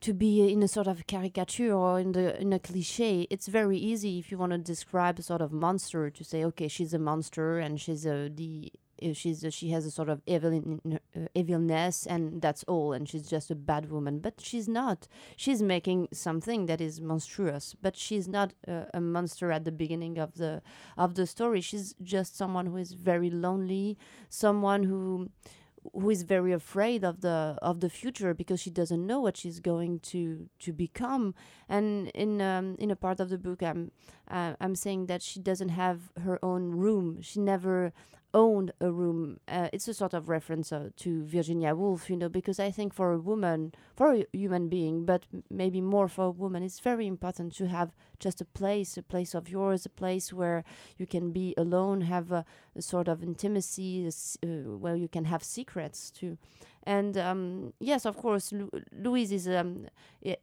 to 0.00 0.14
be 0.14 0.50
in 0.50 0.62
a 0.62 0.68
sort 0.68 0.86
of 0.86 1.06
caricature 1.06 1.72
or 1.72 2.00
in 2.00 2.12
the 2.12 2.40
in 2.40 2.52
a 2.52 2.58
cliche 2.58 3.26
it's 3.30 3.48
very 3.48 3.76
easy 3.76 4.18
if 4.18 4.30
you 4.30 4.38
want 4.38 4.52
to 4.52 4.58
describe 4.58 5.18
a 5.18 5.22
sort 5.22 5.42
of 5.42 5.52
monster 5.52 6.08
to 6.10 6.24
say 6.24 6.44
okay 6.44 6.68
she's 6.68 6.94
a 6.94 6.98
monster 6.98 7.58
and 7.58 7.80
she's 7.80 8.06
a 8.06 8.28
the 8.28 8.72
she's 9.12 9.44
she 9.50 9.70
has 9.70 9.86
a 9.86 9.90
sort 9.90 10.08
of 10.08 10.20
evil 10.26 10.78
uh, 10.92 11.20
evilness 11.34 12.06
and 12.06 12.42
that's 12.42 12.62
all 12.64 12.92
and 12.92 13.08
she's 13.08 13.28
just 13.28 13.50
a 13.50 13.54
bad 13.54 13.90
woman. 13.90 14.18
But 14.18 14.34
she's 14.40 14.68
not. 14.68 15.08
She's 15.36 15.62
making 15.62 16.08
something 16.12 16.66
that 16.66 16.80
is 16.80 17.00
monstrous 17.00 17.74
but 17.80 17.96
she's 17.96 18.28
not 18.28 18.52
uh, 18.68 18.84
a 18.92 19.00
monster 19.00 19.50
at 19.52 19.64
the 19.64 19.72
beginning 19.72 20.18
of 20.18 20.34
the 20.34 20.62
of 20.96 21.14
the 21.14 21.26
story. 21.26 21.60
She's 21.60 21.94
just 22.02 22.36
someone 22.36 22.66
who 22.66 22.76
is 22.76 22.92
very 22.92 23.30
lonely 23.30 23.98
someone 24.28 24.84
who 24.84 25.30
who 25.92 26.10
is 26.10 26.22
very 26.22 26.52
afraid 26.52 27.04
of 27.04 27.20
the 27.20 27.56
of 27.62 27.80
the 27.80 27.90
future 27.90 28.34
because 28.34 28.60
she 28.60 28.70
doesn't 28.70 29.06
know 29.06 29.20
what 29.20 29.36
she's 29.36 29.60
going 29.60 30.00
to 30.00 30.48
to 30.58 30.72
become. 30.72 31.34
And 31.68 32.08
in 32.14 32.40
um, 32.40 32.76
in 32.78 32.90
a 32.90 32.96
part 32.96 33.20
of 33.20 33.28
the 33.30 33.38
book 33.38 33.62
I'm 33.62 33.90
uh, 34.28 34.54
I'm 34.60 34.74
saying 34.74 35.06
that 35.06 35.22
she 35.22 35.40
doesn't 35.40 35.70
have 35.70 36.12
her 36.24 36.38
own 36.44 36.70
room. 36.72 37.20
She 37.22 37.40
never 37.40 37.92
owned 38.34 38.72
a 38.80 38.90
room. 38.90 39.40
Uh, 39.48 39.68
it's 39.72 39.88
a 39.88 39.94
sort 39.94 40.14
of 40.14 40.28
reference 40.28 40.72
uh, 40.72 40.90
to 40.96 41.24
Virginia 41.24 41.74
Woolf, 41.74 42.08
you 42.10 42.16
know, 42.16 42.28
because 42.28 42.60
I 42.60 42.70
think 42.70 42.94
for 42.94 43.12
a 43.12 43.18
woman, 43.18 43.72
for 43.96 44.14
a 44.14 44.26
human 44.32 44.68
being, 44.68 45.04
but 45.04 45.26
maybe 45.50 45.80
more 45.80 46.08
for 46.08 46.26
a 46.26 46.30
woman, 46.30 46.62
it's 46.62 46.80
very 46.80 47.06
important 47.06 47.54
to 47.56 47.68
have 47.68 47.92
just 48.18 48.40
a 48.40 48.44
place, 48.44 48.96
a 48.96 49.02
place 49.02 49.34
of 49.34 49.48
yours, 49.48 49.86
a 49.86 49.90
place 49.90 50.32
where 50.32 50.64
you 50.98 51.06
can 51.06 51.32
be 51.32 51.54
alone, 51.56 52.02
have 52.02 52.30
a, 52.32 52.44
a 52.76 52.82
sort 52.82 53.08
of 53.08 53.22
intimacy, 53.22 54.06
uh, 54.06 54.46
where 54.76 54.96
you 54.96 55.08
can 55.08 55.24
have 55.24 55.42
secrets 55.42 56.10
too. 56.10 56.38
And 56.84 57.16
um, 57.18 57.72
yes, 57.78 58.06
of 58.06 58.16
course, 58.16 58.52
Lu- 58.52 58.70
Louise 58.92 59.32
is 59.32 59.48
um, 59.48 59.86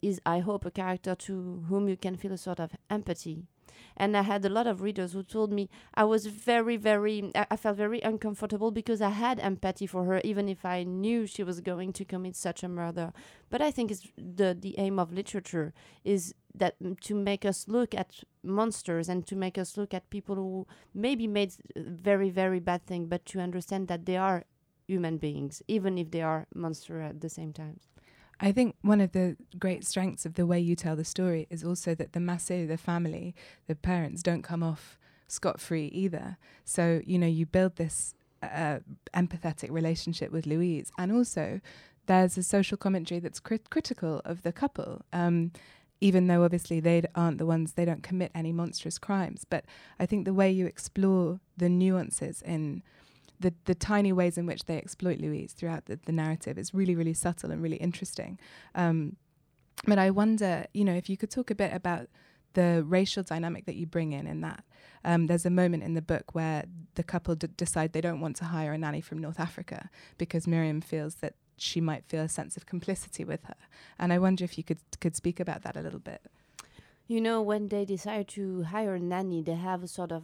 is 0.02 0.22
I 0.26 0.40
hope 0.40 0.66
a 0.66 0.72
character 0.72 1.16
to 1.16 1.64
whom 1.68 1.90
you 1.90 1.98
can 1.98 2.16
feel 2.16 2.32
a 2.32 2.38
sort 2.38 2.60
of 2.60 2.72
empathy 2.90 3.48
and 3.96 4.16
I 4.16 4.22
had 4.22 4.44
a 4.46 4.50
lot 4.50 4.68
of 4.68 4.82
readers 4.82 5.14
who 5.14 5.24
told 5.24 5.52
me 5.52 5.70
I 5.94 6.04
was 6.04 6.26
very, 6.28 6.78
very, 6.78 7.32
I, 7.36 7.56
felt 7.56 7.78
very 7.78 8.02
uncomfortable 8.02 8.72
because 8.72 9.02
I 9.02 9.10
had 9.10 9.40
empathy 9.40 9.88
for 9.88 10.06
her, 10.06 10.22
even 10.24 10.50
if 10.50 10.66
I 10.66 10.84
knew 10.84 11.26
she 11.26 11.44
was 11.44 11.62
going 11.62 11.94
to 11.94 12.06
commit 12.06 12.36
such 12.36 12.64
a 12.64 12.68
murder. 12.68 13.14
But 13.50 13.62
I 13.62 13.72
think 13.72 13.92
it's 13.92 14.08
the 14.18 14.58
the 14.60 14.76
aim 14.78 15.00
of 15.00 15.14
literature 15.14 15.74
is 16.04 16.34
that 16.54 16.76
to 17.02 17.16
make 17.16 17.46
us 17.46 17.68
look 17.68 17.94
at 17.94 18.24
monsters 18.44 19.10
and 19.10 19.26
to 19.28 19.36
make 19.36 19.58
us 19.58 19.78
look 19.78 19.94
at 19.94 20.10
people 20.10 20.36
who 20.36 20.68
maybe 20.94 21.28
made 21.28 21.54
very, 21.76 22.30
very 22.30 22.60
bad 22.60 22.86
thing, 22.86 23.08
but 23.08 23.26
to 23.28 23.40
understand 23.40 23.88
that 23.88 24.06
they 24.06 24.18
are 24.18 24.44
human 24.88 25.18
beings, 25.18 25.62
even 25.68 25.98
if 25.98 26.12
they 26.12 26.22
are 26.22 26.48
monster 26.56 27.02
at 27.02 27.22
the 27.22 27.30
same 27.30 27.54
time. 27.54 27.80
I 28.40 28.52
think 28.52 28.76
one 28.82 29.02
of 29.02 29.14
the 29.14 29.36
great 29.58 29.86
strengths 29.86 30.26
of 30.26 30.36
the 30.36 30.46
way 30.46 30.60
you 30.60 30.76
tell 30.76 30.96
the 30.96 31.04
story 31.04 31.48
is 31.50 31.64
also 31.64 31.96
that 31.96 32.14
the 32.14 32.20
Massot, 32.20 32.68
the 32.68 32.78
family, 32.78 33.36
the 33.68 33.76
parents 33.76 34.22
don't 34.22 34.44
come 34.44 34.62
off 34.62 35.00
scot 35.28 35.60
free 35.60 35.88
either. 35.88 36.38
So, 36.64 37.02
you 37.06 37.18
know, 37.18 37.28
you 37.28 37.46
build 37.46 37.76
this 37.76 38.14
uh, 38.44 38.80
empathetic 39.14 39.72
relationship 39.72 40.32
with 40.32 40.46
Louise. 40.46 40.92
And 40.98 41.12
also, 41.12 41.62
there's 42.06 42.38
a 42.38 42.44
social 42.44 42.78
commentary 42.78 43.20
that's 43.20 43.40
crit- 43.40 43.70
critical 43.70 44.22
of 44.24 44.44
the 44.44 44.52
couple. 44.52 45.02
Um, 45.12 45.52
even 46.00 46.28
though 46.28 46.44
obviously 46.44 46.80
they 46.80 47.02
aren't 47.16 47.40
the 47.40 47.46
ones, 47.46 47.74
they 47.74 47.86
don't 47.86 48.04
commit 48.04 48.32
any 48.36 48.52
monstrous 48.52 49.00
crimes. 49.00 49.46
But 49.50 49.66
I 50.00 50.06
think 50.06 50.26
the 50.26 50.34
way 50.34 50.52
you 50.52 50.68
explore 50.68 51.40
the 51.58 51.70
nuances 51.70 52.42
in 52.44 52.84
the 53.40 53.54
the 53.66 53.76
tiny 53.76 54.12
ways 54.14 54.38
in 54.38 54.46
which 54.46 54.66
they 54.66 54.78
exploit 54.78 55.20
Louise 55.20 55.54
throughout 55.54 55.86
the, 55.86 56.00
the 56.06 56.12
narrative 56.12 56.58
is 56.58 56.74
really 56.74 56.96
really 56.96 57.14
subtle 57.14 57.52
and 57.52 57.62
really 57.62 57.78
interesting. 57.78 58.40
Um, 58.76 59.16
but 59.86 60.00
I 60.00 60.10
wonder, 60.10 60.66
you 60.74 60.84
know, 60.84 60.94
if 60.94 61.08
you 61.10 61.18
could 61.18 61.30
talk 61.30 61.52
a 61.52 61.56
bit 61.56 61.72
about 61.72 62.08
the 62.54 62.84
racial 62.88 63.22
dynamic 63.22 63.66
that 63.66 63.76
you 63.76 63.86
bring 63.86 64.14
in 64.14 64.26
in 64.26 64.42
that. 64.42 64.64
Um, 65.06 65.28
there's 65.28 65.46
a 65.46 65.52
moment 65.52 65.84
in 65.84 65.94
the 65.94 66.02
book 66.02 66.34
where 66.34 66.64
the 66.96 67.04
couple 67.04 67.36
d- 67.36 67.48
decide 67.56 67.94
they 67.94 68.02
don't 68.02 68.20
want 68.20 68.36
to 68.38 68.46
hire 68.46 68.74
a 68.74 68.78
nanny 68.80 69.00
from 69.00 69.20
North 69.20 69.40
Africa 69.40 69.92
because 70.18 70.48
Miriam 70.48 70.82
feels 70.82 71.16
that 71.16 71.36
she 71.58 71.80
might 71.80 72.04
feel 72.06 72.24
a 72.24 72.30
sense 72.30 72.58
of 72.58 72.66
complicity 72.66 73.24
with 73.24 73.44
her. 73.44 73.56
And 74.00 74.12
I 74.12 74.18
wonder 74.18 74.44
if 74.44 74.58
you 74.58 74.64
could 74.64 74.80
could 75.00 75.16
speak 75.16 75.40
about 75.40 75.62
that 75.64 75.78
a 75.78 75.82
little 75.82 76.00
bit. 76.00 76.22
You 77.08 77.22
know, 77.22 77.42
when 77.44 77.68
they 77.70 77.86
decide 77.86 78.28
to 78.30 78.64
hire 78.64 78.96
a 78.96 79.00
nanny, 79.00 79.44
they 79.44 79.56
have 79.56 79.84
a 79.84 79.88
sort 79.88 80.12
of 80.12 80.24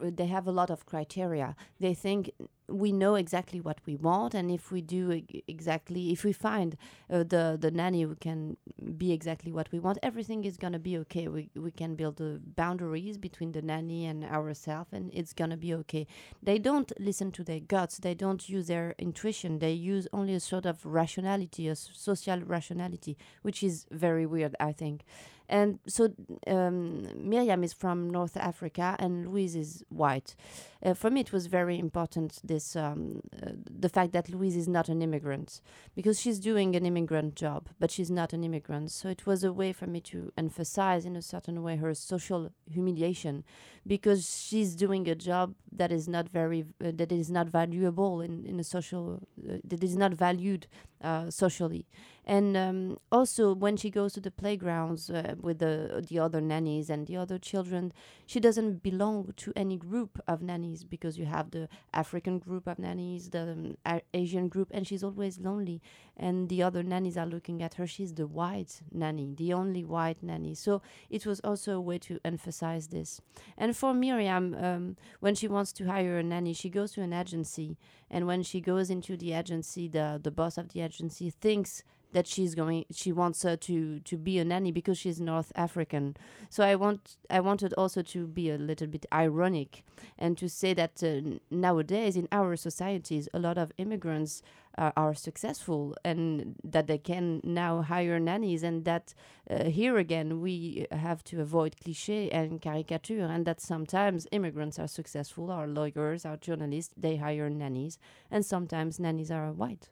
they 0.00 0.26
have 0.26 0.46
a 0.46 0.52
lot 0.52 0.70
of 0.70 0.86
criteria. 0.86 1.54
They 1.78 1.94
think 1.94 2.30
we 2.70 2.92
know 2.92 3.14
exactly 3.14 3.60
what 3.60 3.78
we 3.86 3.96
want, 3.96 4.34
and 4.34 4.50
if 4.50 4.70
we 4.70 4.80
do 4.80 5.22
exactly, 5.48 6.12
if 6.12 6.24
we 6.24 6.32
find 6.32 6.76
uh, 7.10 7.24
the 7.24 7.56
the 7.60 7.70
nanny 7.70 8.02
who 8.02 8.14
can 8.14 8.56
be 8.96 9.12
exactly 9.12 9.52
what 9.52 9.70
we 9.72 9.78
want, 9.78 9.98
everything 10.02 10.44
is 10.44 10.56
gonna 10.56 10.78
be 10.78 10.96
okay. 10.98 11.28
We 11.28 11.50
we 11.54 11.70
can 11.70 11.94
build 11.96 12.16
the 12.16 12.40
boundaries 12.56 13.18
between 13.18 13.52
the 13.52 13.62
nanny 13.62 14.06
and 14.06 14.24
ourselves, 14.24 14.90
and 14.92 15.10
it's 15.12 15.32
gonna 15.32 15.56
be 15.56 15.74
okay. 15.74 16.06
They 16.42 16.58
don't 16.58 16.92
listen 16.98 17.32
to 17.32 17.44
their 17.44 17.60
guts. 17.60 17.98
They 17.98 18.14
don't 18.14 18.48
use 18.48 18.66
their 18.68 18.94
intuition. 18.98 19.58
They 19.58 19.72
use 19.72 20.06
only 20.12 20.34
a 20.34 20.40
sort 20.40 20.66
of 20.66 20.84
rationality, 20.84 21.68
a 21.68 21.76
social 21.76 22.40
rationality, 22.40 23.16
which 23.42 23.62
is 23.62 23.86
very 23.90 24.26
weird, 24.26 24.54
I 24.60 24.72
think. 24.72 25.04
And 25.50 25.80
so 25.86 26.14
um, 26.46 27.08
Miriam 27.28 27.64
is 27.64 27.72
from 27.72 28.08
North 28.08 28.36
Africa 28.36 28.94
and 29.00 29.28
Louise 29.28 29.56
is 29.56 29.84
white. 29.88 30.36
Uh, 30.82 30.94
for 30.94 31.10
me, 31.10 31.20
it 31.20 31.32
was 31.32 31.46
very 31.46 31.76
important 31.78 32.38
this 32.44 32.59
um, 32.76 33.20
uh, 33.42 33.50
the 33.68 33.88
fact 33.88 34.12
that 34.12 34.28
Louise 34.28 34.56
is 34.56 34.68
not 34.68 34.88
an 34.88 35.02
immigrant 35.02 35.60
because 35.94 36.20
she's 36.20 36.38
doing 36.38 36.76
an 36.76 36.86
immigrant 36.86 37.34
job, 37.34 37.68
but 37.78 37.90
she's 37.90 38.10
not 38.10 38.32
an 38.32 38.44
immigrant. 38.44 38.90
So 38.90 39.08
it 39.08 39.26
was 39.26 39.44
a 39.44 39.52
way 39.52 39.72
for 39.72 39.86
me 39.86 40.00
to 40.12 40.32
emphasize 40.36 41.04
in 41.04 41.16
a 41.16 41.22
certain 41.22 41.62
way 41.62 41.76
her 41.76 41.94
social 41.94 42.50
humiliation 42.70 43.44
because 43.86 44.46
she's 44.48 44.74
doing 44.74 45.08
a 45.08 45.14
job 45.14 45.54
that 45.72 45.90
is 45.90 46.08
not 46.08 46.28
very 46.28 46.64
uh, 46.84 46.92
that 46.94 47.12
is 47.12 47.30
not 47.30 47.48
valuable 47.48 48.20
in 48.20 48.44
in 48.46 48.60
a 48.60 48.64
social 48.64 49.22
uh, 49.48 49.56
that 49.64 49.82
is 49.82 49.96
not 49.96 50.12
valued 50.12 50.66
uh, 51.02 51.30
socially. 51.30 51.86
And 52.24 52.56
um, 52.56 52.98
also 53.10 53.54
when 53.54 53.76
she 53.76 53.90
goes 53.90 54.12
to 54.12 54.20
the 54.20 54.30
playgrounds 54.30 55.10
uh, 55.10 55.34
with 55.40 55.58
the 55.58 56.04
the 56.06 56.18
other 56.18 56.40
nannies 56.40 56.90
and 56.90 57.06
the 57.06 57.16
other 57.16 57.38
children 57.38 57.92
she 58.26 58.38
doesn't 58.38 58.82
belong 58.82 59.32
to 59.36 59.52
any 59.56 59.76
group 59.76 60.20
of 60.28 60.40
nannies 60.42 60.84
because 60.84 61.18
you 61.18 61.24
have 61.24 61.50
the 61.50 61.68
african 61.92 62.38
group 62.38 62.66
of 62.68 62.78
nannies 62.78 63.30
the 63.30 63.76
um, 63.86 63.98
asian 64.14 64.48
group 64.48 64.68
and 64.70 64.86
she's 64.86 65.02
always 65.02 65.38
lonely 65.38 65.80
and 66.20 66.48
the 66.50 66.62
other 66.62 66.82
nannies 66.82 67.16
are 67.16 67.26
looking 67.26 67.62
at 67.62 67.74
her. 67.74 67.86
She's 67.86 68.14
the 68.14 68.26
white 68.26 68.82
nanny 68.92 69.34
the 69.34 69.52
only 69.52 69.84
white 69.84 70.22
nanny. 70.22 70.54
So 70.54 70.82
it 71.08 71.26
was 71.26 71.40
also 71.40 71.72
a 71.72 71.80
way 71.80 71.98
to 71.98 72.20
emphasize 72.24 72.88
this. 72.88 73.20
And 73.56 73.76
for 73.76 73.94
miriam 73.94 74.54
um, 74.54 74.96
when 75.20 75.34
she 75.34 75.48
wants 75.48 75.72
to 75.72 75.86
hire 75.86 76.18
a 76.18 76.22
nanny 76.22 76.52
she 76.52 76.68
goes 76.68 76.92
to 76.92 77.02
an 77.02 77.12
agency. 77.12 77.78
And 78.10 78.26
when 78.26 78.42
she 78.42 78.60
goes 78.60 78.90
into 78.90 79.16
the 79.16 79.32
agency 79.32 79.88
the 79.88 80.20
the 80.22 80.30
boss 80.30 80.58
of 80.58 80.68
the 80.68 80.82
agency 80.82 81.30
thinks 81.30 81.82
that 82.12 82.26
she's 82.26 82.54
going 82.54 82.84
she 82.90 83.12
wants 83.12 83.42
her 83.42 83.56
to 83.56 84.00
to 84.00 84.16
be 84.16 84.38
a 84.38 84.44
nanny 84.44 84.72
because 84.72 84.98
she's 84.98 85.20
north 85.20 85.52
african. 85.54 86.16
So 86.48 86.64
i 86.64 86.74
want 86.74 87.16
i 87.28 87.40
wanted 87.40 87.72
also 87.74 88.02
to 88.02 88.26
be 88.26 88.50
a 88.50 88.58
little 88.58 88.86
bit 88.86 89.06
ironic 89.12 89.84
and 90.18 90.36
to 90.38 90.48
say 90.48 90.74
that 90.74 91.02
uh, 91.02 91.38
nowadays 91.50 92.16
in 92.16 92.28
our 92.32 92.56
societies 92.56 93.28
a 93.34 93.38
lot 93.38 93.58
of 93.58 93.72
immigrants 93.78 94.42
uh, 94.78 94.92
are 94.96 95.14
successful 95.14 95.96
and 96.04 96.56
that 96.64 96.86
they 96.86 96.98
can 96.98 97.40
now 97.42 97.82
hire 97.82 98.18
nannies 98.20 98.62
and 98.62 98.84
that 98.84 99.14
uh, 99.50 99.64
here 99.64 99.98
again 99.98 100.40
we 100.40 100.86
have 100.90 101.22
to 101.24 101.40
avoid 101.40 101.76
cliche 101.82 102.30
and 102.30 102.60
caricature 102.60 103.24
and 103.24 103.44
that 103.46 103.60
sometimes 103.60 104.26
immigrants 104.32 104.78
are 104.78 104.88
successful 104.88 105.50
our 105.50 105.66
lawyers 105.66 106.24
our 106.24 106.36
journalists 106.36 106.94
they 106.96 107.16
hire 107.16 107.50
nannies 107.50 107.98
and 108.30 108.44
sometimes 108.44 108.98
nannies 109.00 109.30
are 109.30 109.52
white 109.52 109.90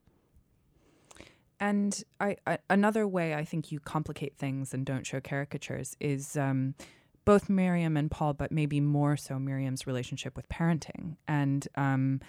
And 1.61 2.03
I, 2.21 2.37
I 2.47 2.59
another 2.71 3.07
way 3.07 3.35
I 3.35 3.45
think 3.45 3.73
you 3.73 3.81
complicate 3.81 4.37
things 4.37 4.73
and 4.73 4.87
don't 4.87 5.07
show 5.07 5.21
caricatures 5.21 5.97
is 6.01 6.37
um, 6.37 6.75
both 7.25 7.49
Miriam 7.49 7.97
and 7.97 8.11
Paul, 8.11 8.35
but 8.35 8.53
maybe 8.53 8.81
more 8.81 9.17
so 9.17 9.39
Miriam's 9.39 9.87
relationship 9.87 10.37
with 10.37 10.49
parenting, 10.49 11.17
and 11.27 11.67
um, 11.75 12.21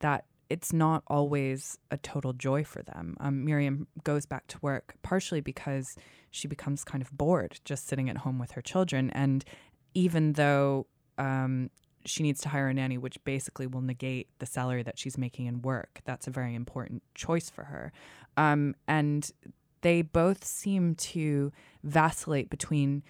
that 0.00 0.26
it's 0.50 0.72
not 0.72 1.02
always 1.06 1.78
a 1.90 1.96
total 1.96 2.32
joy 2.34 2.62
for 2.62 2.82
them. 2.82 3.16
Um, 3.20 3.44
Miriam 3.44 3.86
goes 4.04 4.26
back 4.26 4.46
to 4.48 4.58
work 4.60 4.94
partially 5.02 5.40
because 5.40 5.96
she 6.30 6.46
becomes 6.46 6.84
kind 6.84 7.02
of 7.02 7.10
bored 7.10 7.60
just 7.64 7.88
sitting 7.88 8.10
at 8.10 8.18
home 8.18 8.38
with 8.38 8.52
her 8.52 8.62
children, 8.62 9.10
and 9.10 9.44
even 9.94 10.34
though 10.34 10.86
um, 11.16 11.70
she 12.04 12.22
needs 12.22 12.40
to 12.42 12.48
hire 12.48 12.68
a 12.68 12.74
nanny, 12.74 12.98
which 12.98 13.22
basically 13.24 13.66
will 13.66 13.80
negate 13.80 14.28
the 14.38 14.46
salary 14.46 14.82
that 14.82 14.98
she's 14.98 15.18
making 15.18 15.46
in 15.46 15.62
work. 15.62 16.00
That's 16.04 16.26
a 16.26 16.30
very 16.30 16.54
important 16.54 17.02
choice 17.14 17.50
for 17.50 17.64
her. 17.64 17.92
Um, 18.36 18.74
and 18.88 19.30
they 19.82 20.02
both 20.02 20.44
seem 20.44 20.94
to 20.96 21.52
vacillate 21.82 22.50
between 22.50 23.02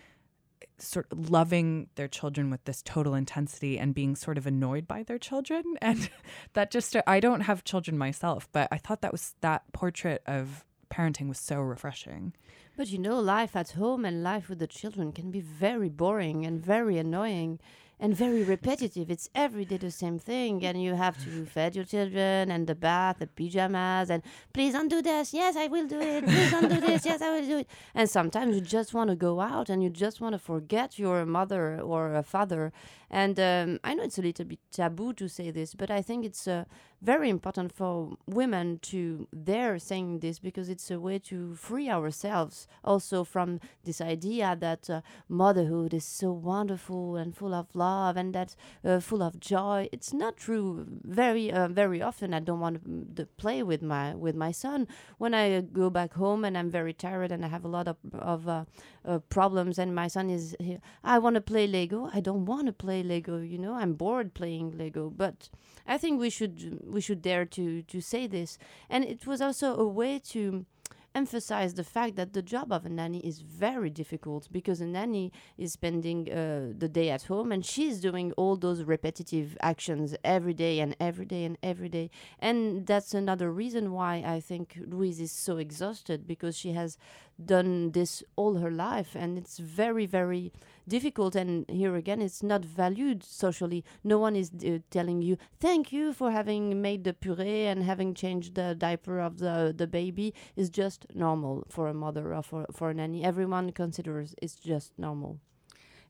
sort 0.78 1.06
of 1.12 1.30
loving 1.30 1.88
their 1.94 2.08
children 2.08 2.50
with 2.50 2.64
this 2.64 2.82
total 2.82 3.14
intensity 3.14 3.78
and 3.78 3.94
being 3.94 4.16
sort 4.16 4.36
of 4.36 4.46
annoyed 4.46 4.88
by 4.88 5.02
their 5.02 5.18
children. 5.18 5.62
And 5.82 6.10
that 6.54 6.70
just, 6.70 6.96
I 7.06 7.20
don't 7.20 7.42
have 7.42 7.64
children 7.64 7.98
myself, 7.98 8.48
but 8.52 8.68
I 8.72 8.78
thought 8.78 9.02
that 9.02 9.12
was 9.12 9.34
that 9.40 9.62
portrait 9.72 10.22
of 10.26 10.64
parenting 10.90 11.28
was 11.28 11.38
so 11.38 11.60
refreshing. 11.60 12.32
But 12.76 12.88
you 12.88 12.98
know, 12.98 13.20
life 13.20 13.54
at 13.54 13.72
home 13.72 14.04
and 14.04 14.22
life 14.22 14.48
with 14.48 14.58
the 14.58 14.66
children 14.66 15.12
can 15.12 15.30
be 15.30 15.40
very 15.40 15.88
boring 15.88 16.44
and 16.44 16.64
very 16.64 16.98
annoying 16.98 17.60
and 18.00 18.14
very 18.16 18.42
repetitive. 18.42 19.10
It's 19.10 19.28
every 19.34 19.64
day 19.64 19.76
the 19.76 19.90
same 19.90 20.18
thing, 20.18 20.64
and 20.64 20.82
you 20.82 20.94
have 20.94 21.22
to 21.24 21.46
feed 21.46 21.76
your 21.76 21.84
children 21.84 22.50
and 22.50 22.66
the 22.66 22.74
bath, 22.74 23.18
the 23.20 23.26
pajamas, 23.26 24.10
and 24.10 24.22
please 24.52 24.72
don't 24.72 24.88
do 24.88 25.00
this. 25.02 25.32
Yes, 25.32 25.56
I 25.56 25.66
will 25.68 25.86
do 25.86 26.00
it. 26.00 26.24
Please 26.24 26.50
don't 26.50 26.68
do 26.68 26.80
this. 26.80 27.04
Yes, 27.04 27.22
I 27.22 27.30
will 27.30 27.46
do 27.46 27.58
it. 27.58 27.68
And 27.94 28.08
sometimes 28.08 28.56
you 28.56 28.60
just 28.60 28.94
want 28.94 29.10
to 29.10 29.16
go 29.16 29.40
out 29.40 29.68
and 29.68 29.82
you 29.82 29.90
just 29.90 30.20
want 30.20 30.34
to 30.34 30.38
forget 30.38 30.98
your 30.98 31.24
mother 31.24 31.80
or 31.80 32.14
a 32.14 32.22
father. 32.22 32.72
And 33.14 33.38
um, 33.38 33.78
I 33.84 33.94
know 33.94 34.02
it's 34.02 34.18
a 34.18 34.22
little 34.22 34.44
bit 34.44 34.58
taboo 34.72 35.12
to 35.12 35.28
say 35.28 35.52
this, 35.52 35.72
but 35.72 35.88
I 35.88 36.02
think 36.02 36.24
it's 36.24 36.48
uh, 36.48 36.64
very 37.00 37.28
important 37.28 37.70
for 37.70 38.16
women 38.26 38.78
to 38.80 39.28
dare 39.44 39.78
saying 39.78 40.20
this 40.20 40.38
because 40.38 40.68
it's 40.68 40.90
a 40.90 40.98
way 40.98 41.18
to 41.18 41.54
free 41.54 41.88
ourselves 41.90 42.66
also 42.82 43.22
from 43.22 43.60
this 43.84 44.00
idea 44.00 44.56
that 44.58 44.88
uh, 44.88 45.02
motherhood 45.28 45.92
is 45.92 46.04
so 46.04 46.32
wonderful 46.32 47.16
and 47.16 47.36
full 47.36 47.54
of 47.54 47.66
love 47.74 48.16
and 48.16 48.34
that 48.34 48.56
uh, 48.84 48.98
full 48.98 49.22
of 49.22 49.38
joy. 49.38 49.88
It's 49.92 50.12
not 50.12 50.36
true. 50.36 50.86
Very 51.04 51.52
uh, 51.52 51.68
very 51.68 52.00
often 52.00 52.32
I 52.34 52.40
don't 52.40 52.60
want 52.60 53.16
to, 53.16 53.26
play 53.36 53.62
with 53.62 53.82
my 53.82 54.14
with 54.14 54.34
my 54.34 54.52
son 54.52 54.88
when 55.18 55.34
I 55.34 55.60
go 55.60 55.90
back 55.90 56.14
home 56.14 56.44
and 56.44 56.56
I'm 56.56 56.70
very 56.70 56.92
tired 56.92 57.30
and 57.30 57.44
I 57.44 57.48
have 57.48 57.64
a 57.64 57.68
lot 57.68 57.86
of 57.86 57.96
of 58.12 58.48
uh, 58.48 58.64
uh, 59.04 59.18
problems 59.28 59.78
and 59.78 59.94
my 59.94 60.08
son 60.08 60.30
is 60.30 60.56
here. 60.58 60.80
I 61.02 61.18
want 61.18 61.34
to 61.34 61.40
play 61.40 61.66
Lego. 61.66 62.10
I 62.12 62.20
don't 62.20 62.46
want 62.46 62.66
to 62.66 62.72
play 62.72 63.02
Lego. 63.04 63.38
You 63.40 63.58
know, 63.58 63.74
I'm 63.74 63.94
bored 63.94 64.34
playing 64.34 64.76
Lego. 64.76 65.10
But 65.14 65.48
I 65.86 65.98
think 65.98 66.20
we 66.20 66.30
should 66.30 66.80
we 66.86 67.00
should 67.00 67.22
dare 67.22 67.44
to 67.46 67.82
to 67.82 68.00
say 68.00 68.26
this. 68.26 68.58
And 68.90 69.04
it 69.04 69.26
was 69.26 69.40
also 69.40 69.76
a 69.76 69.86
way 69.86 70.18
to 70.30 70.66
emphasize 71.14 71.74
the 71.74 71.84
fact 71.84 72.16
that 72.16 72.32
the 72.32 72.42
job 72.42 72.72
of 72.72 72.84
a 72.84 72.88
nanny 72.88 73.20
is 73.20 73.40
very 73.40 73.88
difficult 73.88 74.48
because 74.50 74.80
a 74.80 74.86
nanny 74.86 75.32
is 75.56 75.72
spending 75.72 76.30
uh, 76.30 76.72
the 76.76 76.88
day 76.88 77.08
at 77.10 77.22
home 77.24 77.52
and 77.52 77.64
she's 77.64 78.00
doing 78.00 78.32
all 78.32 78.56
those 78.56 78.82
repetitive 78.82 79.56
actions 79.60 80.16
every 80.24 80.54
day 80.54 80.80
and 80.80 80.96
every 80.98 81.24
day 81.24 81.44
and 81.44 81.56
every 81.62 81.88
day 81.88 82.10
and 82.40 82.86
that's 82.86 83.14
another 83.14 83.52
reason 83.52 83.92
why 83.92 84.22
i 84.26 84.40
think 84.40 84.76
louise 84.86 85.20
is 85.20 85.30
so 85.30 85.56
exhausted 85.58 86.26
because 86.26 86.56
she 86.56 86.72
has 86.72 86.98
done 87.42 87.92
this 87.92 88.22
all 88.36 88.56
her 88.56 88.70
life 88.70 89.14
and 89.14 89.38
it's 89.38 89.58
very 89.58 90.06
very 90.06 90.52
difficult. 90.86 91.34
And 91.34 91.68
here 91.68 91.96
again 91.96 92.20
it's 92.20 92.42
not 92.42 92.64
valued 92.64 93.22
socially. 93.22 93.84
No 94.02 94.18
one 94.18 94.36
is 94.36 94.50
uh, 94.66 94.78
telling 94.90 95.22
you 95.22 95.36
thank 95.60 95.92
you 95.92 96.12
for 96.12 96.30
having 96.30 96.80
made 96.80 97.04
the 97.04 97.14
puree 97.14 97.66
and 97.66 97.82
having 97.82 98.14
changed 98.14 98.54
the 98.54 98.74
diaper 98.74 99.20
of 99.20 99.38
the 99.38 99.74
the 99.76 99.86
baby. 99.86 100.34
Is 100.56 100.70
just 100.70 101.06
normal 101.14 101.64
for 101.68 101.88
a 101.88 101.94
mother 101.94 102.34
or 102.34 102.42
for, 102.42 102.66
for 102.72 102.90
a 102.90 102.94
nanny. 102.94 103.24
Everyone 103.24 103.72
considers 103.72 104.34
it's 104.40 104.56
just 104.56 104.92
normal 104.98 105.40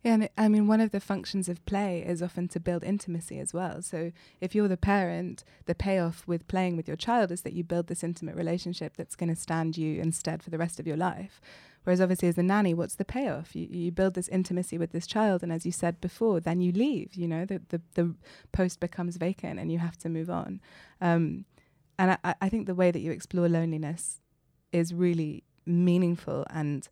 Yeah, 0.04 0.12
and 0.14 0.28
I 0.36 0.48
mean, 0.48 0.66
one 0.66 0.82
of 0.82 0.90
the 0.90 1.00
functions 1.00 1.48
of 1.48 1.64
play 1.64 2.04
is 2.06 2.22
often 2.22 2.46
to 2.48 2.60
build 2.60 2.84
intimacy 2.84 3.38
as 3.38 3.54
well. 3.54 3.80
So 3.80 4.12
if 4.38 4.54
you're 4.54 4.68
the 4.68 4.76
parent, 4.76 5.44
the 5.64 5.74
payoff 5.74 6.28
with 6.28 6.46
playing 6.46 6.76
with 6.76 6.86
your 6.86 6.96
child 6.96 7.32
is 7.32 7.40
that 7.40 7.54
you 7.54 7.64
build 7.64 7.86
this 7.86 8.04
intimate 8.04 8.36
relationship 8.36 8.98
that's 8.98 9.16
going 9.16 9.34
to 9.34 9.40
stand 9.40 9.78
you 9.78 10.02
instead 10.02 10.42
for 10.42 10.50
the 10.50 10.58
rest 10.58 10.78
of 10.78 10.86
your 10.86 10.98
life. 10.98 11.40
Whereas 11.84 12.02
obviously 12.02 12.28
as 12.28 12.36
a 12.36 12.42
nanny, 12.42 12.74
what's 12.74 12.96
the 12.96 13.04
payoff? 13.04 13.56
You, 13.56 13.66
you 13.70 13.90
build 13.90 14.12
this 14.12 14.28
intimacy 14.28 14.76
with 14.76 14.92
this 14.92 15.06
child, 15.06 15.42
and 15.42 15.50
as 15.50 15.64
you 15.64 15.72
said 15.72 16.02
before, 16.02 16.38
then 16.38 16.60
you 16.60 16.70
leave. 16.70 17.14
You 17.14 17.28
know, 17.28 17.46
the 17.46 17.62
the, 17.70 17.80
the 17.94 18.14
post 18.52 18.80
becomes 18.80 19.16
vacant, 19.16 19.58
and 19.58 19.72
you 19.72 19.78
have 19.78 19.96
to 19.98 20.10
move 20.10 20.28
on. 20.28 20.60
Um, 21.00 21.46
and 21.98 22.18
I, 22.22 22.34
I 22.42 22.48
think 22.50 22.66
the 22.66 22.74
way 22.74 22.90
that 22.90 23.00
you 23.00 23.10
explore 23.10 23.48
loneliness 23.48 24.20
is 24.70 24.92
really 24.92 25.44
meaningful 25.64 26.44
and 26.50 26.88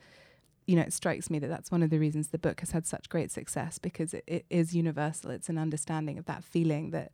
you 0.66 0.76
know, 0.76 0.82
it 0.82 0.92
strikes 0.92 1.30
me 1.30 1.38
that 1.40 1.48
that's 1.48 1.70
one 1.70 1.82
of 1.82 1.90
the 1.90 1.98
reasons 1.98 2.28
the 2.28 2.38
book 2.38 2.60
has 2.60 2.70
had 2.70 2.86
such 2.86 3.08
great 3.08 3.30
success 3.30 3.78
because 3.78 4.14
it, 4.14 4.24
it 4.26 4.44
is 4.48 4.74
universal. 4.74 5.30
It's 5.30 5.48
an 5.48 5.58
understanding 5.58 6.18
of 6.18 6.26
that 6.26 6.44
feeling 6.44 6.90
that 6.90 7.12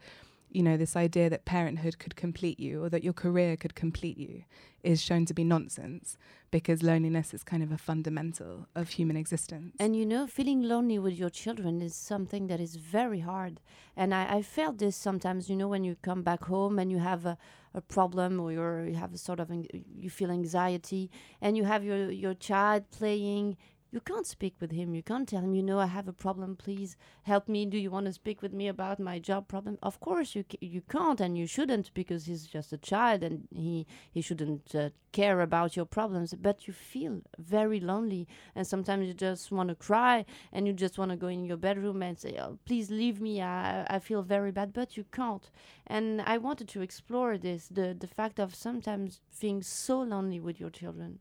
you 0.51 0.63
know, 0.63 0.77
this 0.77 0.97
idea 0.97 1.29
that 1.31 1.45
parenthood 1.45 1.99
could 1.99 2.17
complete 2.17 2.59
you 2.59 2.83
or 2.83 2.89
that 2.89 3.05
your 3.05 3.13
career 3.13 3.57
could 3.57 3.75
complete 3.75 4.17
you 4.17 4.45
is 4.83 5.03
shown 5.03 5.27
to 5.27 5.35
be 5.35 5.45
nonsense 5.45 6.17
because 6.51 6.83
loneliness 6.83 7.35
is 7.35 7.43
kind 7.43 7.63
of 7.63 7.73
a 7.73 7.79
fundamental 7.79 8.67
of 8.75 8.91
human 8.91 9.17
existence. 9.17 9.75
And 9.79 9.97
you 9.97 10.07
know, 10.07 10.27
feeling 10.27 10.63
lonely 10.63 10.99
with 10.99 11.15
your 11.15 11.31
children 11.31 11.83
is 11.83 11.95
something 11.95 12.47
that 12.47 12.61
is 12.61 12.77
very 12.77 13.21
hard. 13.21 13.61
And 13.97 14.15
I, 14.15 14.37
I 14.37 14.43
felt 14.43 14.79
this 14.79 14.97
sometimes, 14.97 15.51
you 15.51 15.57
know, 15.57 15.69
when 15.69 15.85
you 15.85 15.97
come 16.03 16.23
back 16.23 16.45
home 16.45 16.79
and 16.79 16.91
you 16.91 16.99
have 16.99 17.27
a, 17.27 17.37
a 17.75 17.81
problem 17.81 18.41
or 18.41 18.85
you 18.85 18.95
have 18.95 19.13
a 19.13 19.19
sort 19.19 19.41
of, 19.41 19.51
you 19.51 20.11
feel 20.11 20.31
anxiety 20.31 21.11
and 21.41 21.57
you 21.57 21.65
have 21.65 21.85
your, 21.85 22.11
your 22.11 22.35
child 22.35 22.85
playing 22.91 23.57
you 23.91 24.01
can't 24.01 24.27
speak 24.27 24.55
with 24.61 24.71
him. 24.71 24.95
You 24.95 25.03
can't 25.03 25.27
tell 25.27 25.41
him, 25.41 25.55
you 25.55 25.63
know, 25.63 25.79
I 25.79 25.87
have 25.87 26.09
a 26.09 26.13
problem. 26.13 26.57
Please 26.57 26.97
help 27.23 27.49
me. 27.49 27.65
Do 27.65 27.79
you 27.79 27.91
want 27.91 28.05
to 28.05 28.13
speak 28.13 28.43
with 28.43 28.53
me 28.53 28.69
about 28.69 29.01
my 29.01 29.19
job 29.19 29.49
problem? 29.49 29.79
Of 29.83 29.99
course, 30.01 30.35
you 30.35 30.45
you 30.61 30.83
can't 30.83 31.21
and 31.21 31.39
you 31.39 31.47
shouldn't 31.47 31.95
because 31.95 32.27
he's 32.27 32.47
just 32.47 32.73
a 32.73 32.77
child 32.79 33.23
and 33.23 33.49
he 33.51 33.87
he 34.11 34.21
shouldn't 34.21 34.75
uh, 34.75 34.91
care 35.13 35.41
about 35.41 35.75
your 35.75 35.87
problems. 35.87 36.35
But 36.35 36.67
you 36.67 36.75
feel 36.75 37.23
very 37.39 37.81
lonely, 37.81 38.29
and 38.55 38.67
sometimes 38.67 39.07
you 39.07 39.15
just 39.15 39.51
want 39.51 39.71
to 39.71 39.75
cry 39.75 40.27
and 40.53 40.67
you 40.67 40.75
just 40.75 40.99
want 40.99 41.11
to 41.11 41.17
go 41.17 41.29
in 41.29 41.47
your 41.47 41.57
bedroom 41.57 42.03
and 42.03 42.19
say, 42.19 42.37
oh, 42.39 42.59
"Please 42.67 42.91
leave 42.91 43.23
me. 43.23 43.41
I 43.41 43.87
I 43.89 43.99
feel 44.01 44.23
very 44.23 44.53
bad." 44.53 44.75
But 44.75 44.99
you 44.99 45.05
can't. 45.11 45.51
And 45.87 46.21
I 46.21 46.37
wanted 46.37 46.69
to 46.69 46.83
explore 46.83 47.39
this 47.39 47.69
the 47.69 47.97
the 47.99 48.07
fact 48.19 48.39
of 48.39 48.55
sometimes 48.55 49.21
being 49.41 49.63
so 49.63 50.03
lonely 50.03 50.41
with 50.41 50.61
your 50.61 50.71
children. 50.71 51.21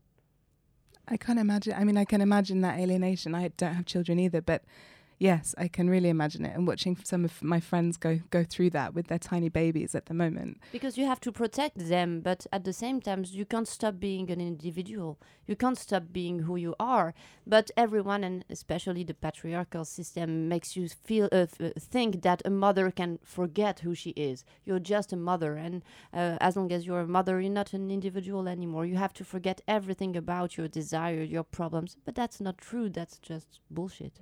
I 1.10 1.16
can't 1.16 1.38
imagine. 1.38 1.74
I 1.76 1.84
mean, 1.84 1.96
I 1.96 2.04
can 2.04 2.20
imagine 2.20 2.60
that 2.62 2.78
alienation. 2.78 3.34
I 3.34 3.48
don't 3.56 3.74
have 3.74 3.86
children 3.86 4.18
either, 4.18 4.40
but 4.40 4.62
yes, 5.18 5.54
I 5.58 5.68
can 5.68 5.90
really 5.90 6.08
imagine 6.08 6.44
it. 6.44 6.54
And 6.54 6.66
watching 6.66 6.96
some 7.04 7.24
of 7.24 7.42
my 7.42 7.60
friends 7.60 7.96
go 7.96 8.20
go 8.30 8.44
through 8.44 8.70
that 8.70 8.94
with 8.94 9.08
their 9.08 9.18
tiny 9.18 9.48
babies 9.48 9.94
at 9.94 10.06
the 10.06 10.14
moment. 10.14 10.58
Because 10.72 10.96
you 10.96 11.06
have 11.06 11.20
to 11.20 11.32
protect 11.32 11.78
them, 11.88 12.20
but 12.20 12.46
at 12.52 12.64
the 12.64 12.72
same 12.72 13.00
time, 13.00 13.24
you 13.26 13.44
can't 13.44 13.68
stop 13.68 13.98
being 13.98 14.30
an 14.30 14.40
individual. 14.40 15.18
You 15.46 15.56
can't 15.56 15.78
stop 15.78 16.04
being 16.12 16.40
who 16.40 16.56
you 16.56 16.74
are. 16.78 17.14
But 17.46 17.70
everyone, 17.76 18.24
and 18.24 18.44
especially 18.50 19.04
the 19.04 19.14
patriarchal 19.14 19.84
system, 19.84 20.48
makes 20.48 20.76
you 20.76 20.88
feel 20.88 21.28
uh, 21.32 21.46
think 21.78 22.22
that 22.22 22.42
a 22.44 22.50
mother 22.50 22.90
can 22.90 23.18
forget 23.24 23.80
who 23.80 23.94
she 23.94 24.10
is. 24.10 24.44
You're 24.64 24.78
just 24.78 25.12
a 25.12 25.16
mother, 25.16 25.56
and 25.56 25.82
uh, 26.12 26.36
as 26.40 26.56
long 26.56 26.70
as 26.72 26.86
you're 26.86 27.00
a 27.00 27.06
mother, 27.06 27.40
you're 27.40 27.50
not 27.50 27.72
an 27.72 27.90
individual 27.90 28.48
anymore. 28.48 28.86
You 28.86 28.96
have 28.96 29.14
to 29.14 29.24
forget 29.24 29.60
everything 29.66 30.16
about 30.16 30.56
your 30.56 30.68
desire, 30.68 31.22
your 31.22 31.44
problems. 31.44 31.96
But 32.04 32.14
that's 32.14 32.40
not 32.40 32.58
true. 32.58 32.88
That's 32.88 33.18
just 33.18 33.60
bullshit. 33.70 34.20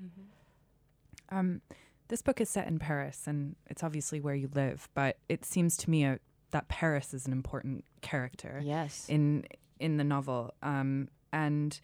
Um, 1.31 1.61
this 2.09 2.23
book 2.23 2.41
is 2.41 2.49
set 2.49 2.69
in 2.69 2.79
Paris, 2.79 3.25
and 3.27 3.57
it's 3.67 3.83
obviously 3.83 4.21
where 4.21 4.35
you 4.35 4.49
live. 4.55 4.89
But 4.95 5.19
it 5.29 5.45
seems 5.45 5.77
to 5.79 5.91
me 5.91 6.05
uh, 6.05 6.17
that 6.53 6.69
Paris 6.69 7.13
is 7.15 7.27
an 7.27 7.33
important 7.33 7.85
character 8.01 8.61
Yes. 8.65 9.07
in 9.09 9.45
in 9.81 9.97
the 9.97 10.05
novel. 10.05 10.55
Um, 10.63 11.09
and 11.33 11.79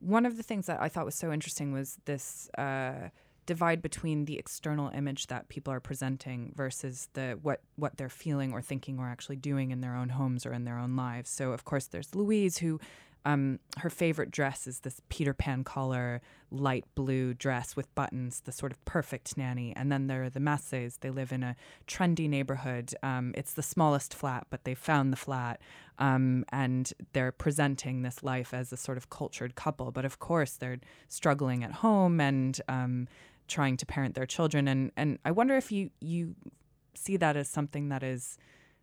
one 0.00 0.26
of 0.26 0.36
the 0.36 0.42
things 0.42 0.66
that 0.66 0.80
I 0.80 0.88
thought 0.88 1.04
was 1.04 1.14
so 1.14 1.32
interesting 1.32 1.72
was 1.72 1.98
this 2.04 2.48
uh, 2.58 3.10
divide 3.46 3.80
between 3.82 4.24
the 4.24 4.38
external 4.38 4.88
image 4.90 5.26
that 5.28 5.48
people 5.48 5.72
are 5.72 5.80
presenting 5.80 6.52
versus 6.56 7.08
the 7.12 7.38
what 7.42 7.60
what 7.76 7.96
they're 7.96 8.08
feeling 8.08 8.52
or 8.52 8.60
thinking 8.62 8.98
or 8.98 9.06
actually 9.08 9.36
doing 9.36 9.70
in 9.70 9.80
their 9.80 9.94
own 9.94 10.08
homes 10.10 10.44
or 10.46 10.52
in 10.52 10.64
their 10.64 10.78
own 10.78 10.96
lives. 10.96 11.30
So 11.30 11.52
of 11.52 11.64
course 11.64 11.86
there's 11.86 12.14
Louise 12.14 12.58
who 12.58 12.80
um, 13.24 13.58
her 13.78 13.90
favorite 13.90 14.30
dress 14.30 14.66
is 14.66 14.80
this 14.80 15.00
Peter 15.08 15.34
Pan 15.34 15.64
collar, 15.64 16.20
light 16.50 16.84
blue 16.94 17.34
dress 17.34 17.76
with 17.76 17.94
buttons, 17.94 18.40
the 18.40 18.52
sort 18.52 18.72
of 18.72 18.82
perfect 18.84 19.36
nanny. 19.36 19.74
And 19.76 19.92
then 19.92 20.06
there 20.06 20.24
are 20.24 20.30
the 20.30 20.40
Masses. 20.40 20.98
They 20.98 21.10
live 21.10 21.32
in 21.32 21.42
a 21.42 21.56
trendy 21.86 22.28
neighborhood. 22.28 22.94
Um, 23.02 23.34
it's 23.36 23.52
the 23.52 23.62
smallest 23.62 24.14
flat, 24.14 24.46
but 24.50 24.64
they 24.64 24.74
found 24.74 25.12
the 25.12 25.16
flat. 25.16 25.60
Um, 25.98 26.44
and 26.50 26.92
they're 27.12 27.32
presenting 27.32 28.02
this 28.02 28.22
life 28.22 28.54
as 28.54 28.72
a 28.72 28.76
sort 28.76 28.96
of 28.96 29.10
cultured 29.10 29.54
couple. 29.56 29.90
But 29.90 30.04
of 30.04 30.18
course, 30.18 30.52
they're 30.52 30.78
struggling 31.08 31.64
at 31.64 31.72
home 31.72 32.20
and 32.20 32.58
um, 32.68 33.08
trying 33.48 33.76
to 33.78 33.86
parent 33.86 34.14
their 34.14 34.26
children. 34.26 34.68
And, 34.68 34.92
and 34.96 35.18
I 35.24 35.32
wonder 35.32 35.56
if 35.56 35.72
you, 35.72 35.90
you 36.00 36.34
see 36.94 37.16
that 37.16 37.36
as 37.36 37.48
something 37.48 37.88
that 37.88 38.02
is 38.02 38.38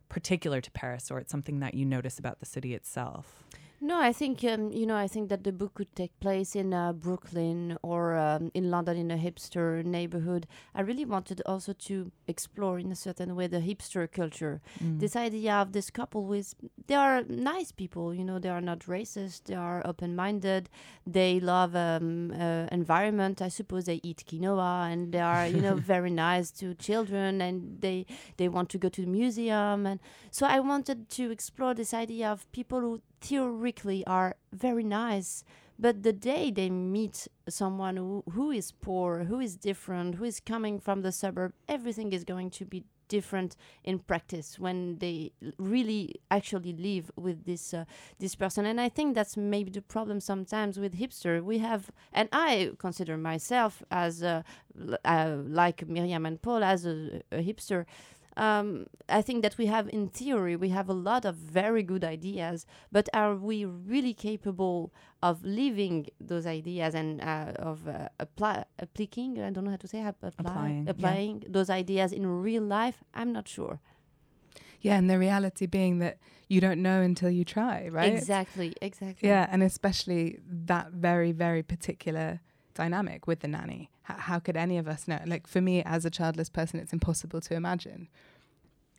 particular 0.08 0.60
to 0.60 0.70
Paris 0.70 1.10
or 1.10 1.18
it's 1.18 1.30
something 1.30 1.60
that 1.60 1.74
you 1.74 1.84
notice 1.84 2.18
about 2.18 2.38
the 2.40 2.46
city 2.46 2.74
itself. 2.74 3.42
No, 3.80 4.00
I 4.00 4.12
think 4.12 4.42
um, 4.44 4.72
you 4.72 4.86
know. 4.86 4.96
I 4.96 5.06
think 5.06 5.28
that 5.28 5.44
the 5.44 5.52
book 5.52 5.74
could 5.74 5.94
take 5.94 6.18
place 6.18 6.56
in 6.56 6.72
uh, 6.72 6.92
Brooklyn 6.94 7.76
or 7.82 8.16
um, 8.16 8.50
in 8.54 8.70
London 8.70 8.96
in 8.96 9.10
a 9.10 9.16
hipster 9.18 9.84
neighborhood. 9.84 10.46
I 10.74 10.80
really 10.80 11.04
wanted 11.04 11.42
also 11.44 11.74
to 11.74 12.10
explore, 12.26 12.78
in 12.78 12.90
a 12.90 12.96
certain 12.96 13.36
way, 13.36 13.48
the 13.48 13.60
hipster 13.60 14.10
culture. 14.10 14.60
This 14.80 15.14
idea 15.14 15.54
of 15.56 15.72
this 15.72 15.90
couple 15.90 16.24
with 16.24 16.54
they 16.86 16.94
are 16.94 17.22
nice 17.24 17.72
people. 17.72 18.14
You 18.14 18.24
know, 18.24 18.38
they 18.38 18.48
are 18.48 18.60
not 18.60 18.80
racist. 18.80 19.44
They 19.44 19.54
are 19.54 19.82
open-minded. 19.84 20.68
They 21.06 21.40
love 21.40 21.74
um, 21.74 22.32
uh, 22.32 22.66
environment. 22.72 23.42
I 23.42 23.48
suppose 23.48 23.84
they 23.84 24.00
eat 24.02 24.24
quinoa 24.26 24.92
and 24.92 25.12
they 25.12 25.20
are 25.20 25.46
you 25.46 25.60
know 25.60 25.74
very 25.94 26.10
nice 26.10 26.50
to 26.52 26.74
children 26.74 27.40
and 27.40 27.80
they 27.80 28.06
they 28.36 28.48
want 28.48 28.70
to 28.70 28.78
go 28.78 28.88
to 28.88 29.00
the 29.00 29.06
museum 29.06 29.86
and 29.86 30.00
so 30.30 30.46
I 30.46 30.60
wanted 30.60 31.08
to 31.10 31.30
explore 31.30 31.74
this 31.74 31.94
idea 31.94 32.30
of 32.30 32.50
people 32.52 32.80
who 32.80 33.00
theoretically 33.20 34.06
are 34.06 34.36
very 34.52 34.84
nice, 34.84 35.44
but 35.78 36.02
the 36.02 36.12
day 36.12 36.50
they 36.50 36.70
meet 36.70 37.28
someone 37.48 37.96
who, 37.96 38.24
who 38.32 38.50
is 38.50 38.72
poor, 38.72 39.24
who 39.24 39.40
is 39.40 39.56
different, 39.56 40.16
who 40.16 40.24
is 40.24 40.40
coming 40.40 40.78
from 40.78 41.02
the 41.02 41.12
suburb, 41.12 41.52
everything 41.68 42.12
is 42.12 42.24
going 42.24 42.50
to 42.50 42.64
be 42.64 42.84
different 43.08 43.56
in 43.84 43.98
practice 43.98 44.58
when 44.58 44.98
they 44.98 45.32
really 45.58 46.16
actually 46.30 46.72
live 46.72 47.10
with 47.16 47.44
this 47.44 47.72
uh, 47.74 47.84
this 48.18 48.34
person. 48.34 48.66
And 48.66 48.80
i 48.80 48.88
think 48.88 49.14
that's 49.14 49.36
maybe 49.36 49.70
the 49.70 49.82
problem 49.82 50.20
sometimes 50.20 50.78
with 50.78 50.98
hipster. 50.98 51.42
We 51.42 51.58
have 51.58 51.90
and 52.12 52.28
i 52.32 52.72
consider 52.78 53.16
myself 53.16 53.82
as 53.90 54.22
l- 54.22 54.42
uh, 55.04 55.36
like 55.46 55.86
miriam 55.88 56.26
and 56.26 56.40
paul 56.40 56.62
as 56.62 56.86
a, 56.86 57.22
a 57.32 57.42
hipster 57.42 57.86
um, 58.36 58.86
I 59.08 59.22
think 59.22 59.42
that 59.42 59.56
we 59.56 59.66
have, 59.66 59.88
in 59.88 60.08
theory, 60.08 60.56
we 60.56 60.68
have 60.70 60.88
a 60.88 60.92
lot 60.92 61.24
of 61.24 61.36
very 61.36 61.82
good 61.82 62.04
ideas, 62.04 62.66
but 62.92 63.08
are 63.14 63.34
we 63.34 63.64
really 63.64 64.12
capable 64.12 64.92
of 65.22 65.44
living 65.44 66.08
those 66.20 66.46
ideas 66.46 66.94
and 66.94 67.20
uh, 67.20 67.52
of 67.58 67.88
uh, 67.88 68.08
apply, 68.20 68.64
applying? 68.78 69.40
I 69.40 69.50
don't 69.50 69.64
know 69.64 69.70
how 69.70 69.76
to 69.76 69.88
say 69.88 70.04
apply, 70.04 70.30
Applying, 70.38 70.84
yeah. 70.84 70.90
applying 70.90 71.44
those 71.48 71.70
ideas 71.70 72.12
in 72.12 72.26
real 72.26 72.62
life. 72.62 73.02
I'm 73.14 73.32
not 73.32 73.48
sure. 73.48 73.80
Yeah, 74.82 74.96
and 74.96 75.08
the 75.08 75.18
reality 75.18 75.66
being 75.66 75.98
that 76.00 76.18
you 76.48 76.60
don't 76.60 76.82
know 76.82 77.00
until 77.00 77.30
you 77.30 77.44
try, 77.44 77.88
right? 77.88 78.12
Exactly, 78.12 78.74
exactly. 78.82 79.28
Yeah, 79.28 79.48
and 79.50 79.62
especially 79.62 80.38
that 80.46 80.92
very, 80.92 81.32
very 81.32 81.62
particular 81.62 82.40
dynamic 82.74 83.26
with 83.26 83.40
the 83.40 83.48
nanny. 83.48 83.90
How 84.06 84.38
could 84.38 84.56
any 84.56 84.78
of 84.78 84.86
us 84.86 85.08
know? 85.08 85.20
Like 85.26 85.46
for 85.46 85.60
me, 85.60 85.82
as 85.82 86.04
a 86.04 86.10
childless 86.10 86.48
person, 86.48 86.78
it's 86.78 86.92
impossible 86.92 87.40
to 87.40 87.54
imagine. 87.54 88.08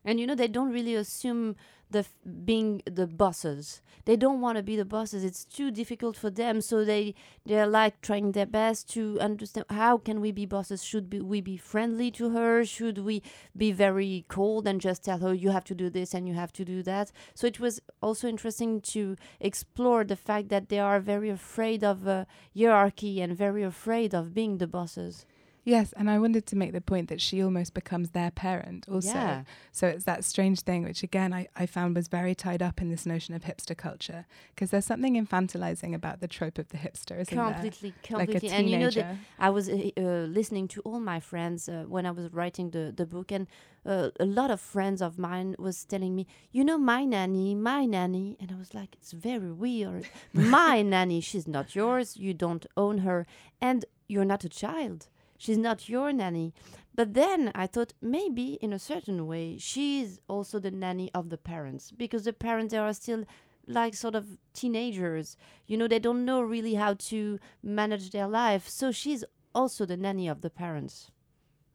And 0.07 0.21
you 0.21 0.25
know, 0.25 0.35
they 0.35 0.47
don't 0.47 0.71
really 0.71 0.95
assume 0.95 1.57
the 1.91 1.99
f- 1.99 2.13
being 2.45 2.81
the 2.85 3.05
bosses. 3.05 3.81
They 4.05 4.15
don't 4.15 4.39
want 4.39 4.55
to 4.55 4.63
be 4.63 4.77
the 4.77 4.85
bosses. 4.85 5.25
It's 5.25 5.43
too 5.43 5.69
difficult 5.69 6.15
for 6.15 6.29
them. 6.29 6.61
So 6.61 6.85
they 6.85 7.13
they're 7.45 7.67
like 7.67 7.99
trying 7.99 8.31
their 8.31 8.45
best 8.45 8.89
to 8.93 9.19
understand 9.19 9.65
how 9.69 9.97
can 9.97 10.21
we 10.21 10.31
be 10.31 10.45
bosses? 10.45 10.81
Should 10.81 11.09
be, 11.09 11.19
we 11.19 11.41
be 11.41 11.57
friendly 11.57 12.09
to 12.11 12.29
her? 12.29 12.63
Should 12.63 12.99
we 12.99 13.21
be 13.55 13.73
very 13.73 14.23
cold 14.29 14.65
and 14.65 14.79
just 14.79 15.03
tell 15.03 15.19
her 15.19 15.33
you 15.33 15.49
have 15.49 15.65
to 15.65 15.75
do 15.75 15.89
this 15.89 16.13
and 16.13 16.25
you 16.25 16.35
have 16.35 16.53
to 16.53 16.63
do 16.63 16.81
that? 16.83 17.11
So 17.35 17.45
it 17.45 17.59
was 17.59 17.81
also 18.01 18.29
interesting 18.29 18.79
to 18.93 19.17
explore 19.41 20.05
the 20.05 20.15
fact 20.15 20.47
that 20.47 20.69
they 20.69 20.79
are 20.79 21.01
very 21.01 21.29
afraid 21.29 21.83
of 21.83 22.07
uh, 22.07 22.23
hierarchy 22.57 23.19
and 23.19 23.35
very 23.35 23.63
afraid 23.63 24.15
of 24.15 24.33
being 24.33 24.57
the 24.57 24.67
bosses. 24.67 25.25
Yes, 25.67 25.93
and 25.97 26.09
I 26.09 26.17
wanted 26.17 26.45
to 26.45 26.55
make 26.55 26.71
the 26.71 26.79
point 26.79 27.09
that 27.09 27.19
she 27.19 27.43
almost 27.43 27.73
becomes 27.73 28.11
their 28.11 28.31
parent 28.31 28.87
also. 28.89 29.09
Yeah. 29.09 29.43
So 29.73 29.87
it's 29.87 30.05
that 30.05 30.23
strange 30.23 30.61
thing, 30.61 30.85
which 30.85 31.03
again 31.03 31.33
I, 31.33 31.49
I 31.57 31.65
found 31.65 31.93
was 31.93 32.07
very 32.07 32.33
tied 32.33 32.61
up 32.61 32.79
in 32.81 32.89
this 32.89 33.05
notion 33.05 33.35
of 33.35 33.43
hipster 33.43 33.75
culture. 33.75 34.25
Because 34.55 34.71
there's 34.71 34.85
something 34.85 35.15
infantilizing 35.15 35.93
about 35.93 36.21
the 36.21 36.27
trope 36.29 36.57
of 36.57 36.69
the 36.69 36.77
hipster, 36.77 37.19
isn't 37.19 37.37
completely, 37.37 37.93
there? 38.07 38.17
Like 38.17 38.29
a 38.29 38.31
completely. 38.31 38.57
and 38.57 38.69
you 38.69 38.77
know, 38.77 38.89
that 38.91 39.17
I 39.39 39.49
was 39.49 39.67
uh, 39.67 39.89
uh, 39.97 40.01
listening 40.39 40.69
to 40.69 40.79
all 40.85 41.01
my 41.01 41.19
friends 41.19 41.67
uh, 41.67 41.83
when 41.85 42.05
I 42.05 42.11
was 42.11 42.31
writing 42.31 42.69
the, 42.69 42.93
the 42.95 43.05
book, 43.05 43.33
and 43.33 43.45
uh, 43.85 44.11
a 44.21 44.25
lot 44.25 44.49
of 44.49 44.61
friends 44.61 45.01
of 45.01 45.19
mine 45.19 45.53
was 45.59 45.83
telling 45.83 46.15
me, 46.15 46.27
you 46.53 46.63
know, 46.63 46.77
my 46.77 47.03
nanny, 47.03 47.55
my 47.55 47.83
nanny, 47.83 48.37
and 48.39 48.53
I 48.53 48.55
was 48.55 48.73
like, 48.73 48.95
it's 48.95 49.11
very 49.11 49.51
weird. 49.51 50.07
my 50.33 50.81
nanny, 50.81 51.19
she's 51.19 51.45
not 51.45 51.75
yours. 51.75 52.15
You 52.15 52.33
don't 52.33 52.65
own 52.77 52.99
her, 52.99 53.27
and 53.59 53.83
you're 54.07 54.23
not 54.23 54.45
a 54.45 54.49
child. 54.49 55.09
She's 55.37 55.57
not 55.57 55.87
your 55.87 56.11
nanny. 56.11 56.53
But 56.95 57.13
then 57.13 57.51
I 57.53 57.67
thought 57.67 57.93
maybe 58.01 58.53
in 58.53 58.73
a 58.73 58.79
certain 58.79 59.27
way 59.27 59.57
she's 59.59 60.19
also 60.27 60.59
the 60.59 60.71
nanny 60.71 61.11
of 61.13 61.29
the 61.29 61.37
parents 61.37 61.91
because 61.91 62.23
the 62.23 62.33
parents 62.33 62.71
they 62.71 62.79
are 62.79 62.93
still 62.93 63.23
like 63.67 63.93
sort 63.93 64.15
of 64.15 64.25
teenagers. 64.53 65.37
You 65.67 65.77
know, 65.77 65.87
they 65.87 65.99
don't 65.99 66.25
know 66.25 66.41
really 66.41 66.73
how 66.73 66.95
to 66.95 67.39
manage 67.61 68.09
their 68.09 68.27
life. 68.27 68.67
So 68.67 68.91
she's 68.91 69.23
also 69.53 69.85
the 69.85 69.97
nanny 69.97 70.27
of 70.27 70.41
the 70.41 70.49
parents. 70.49 71.11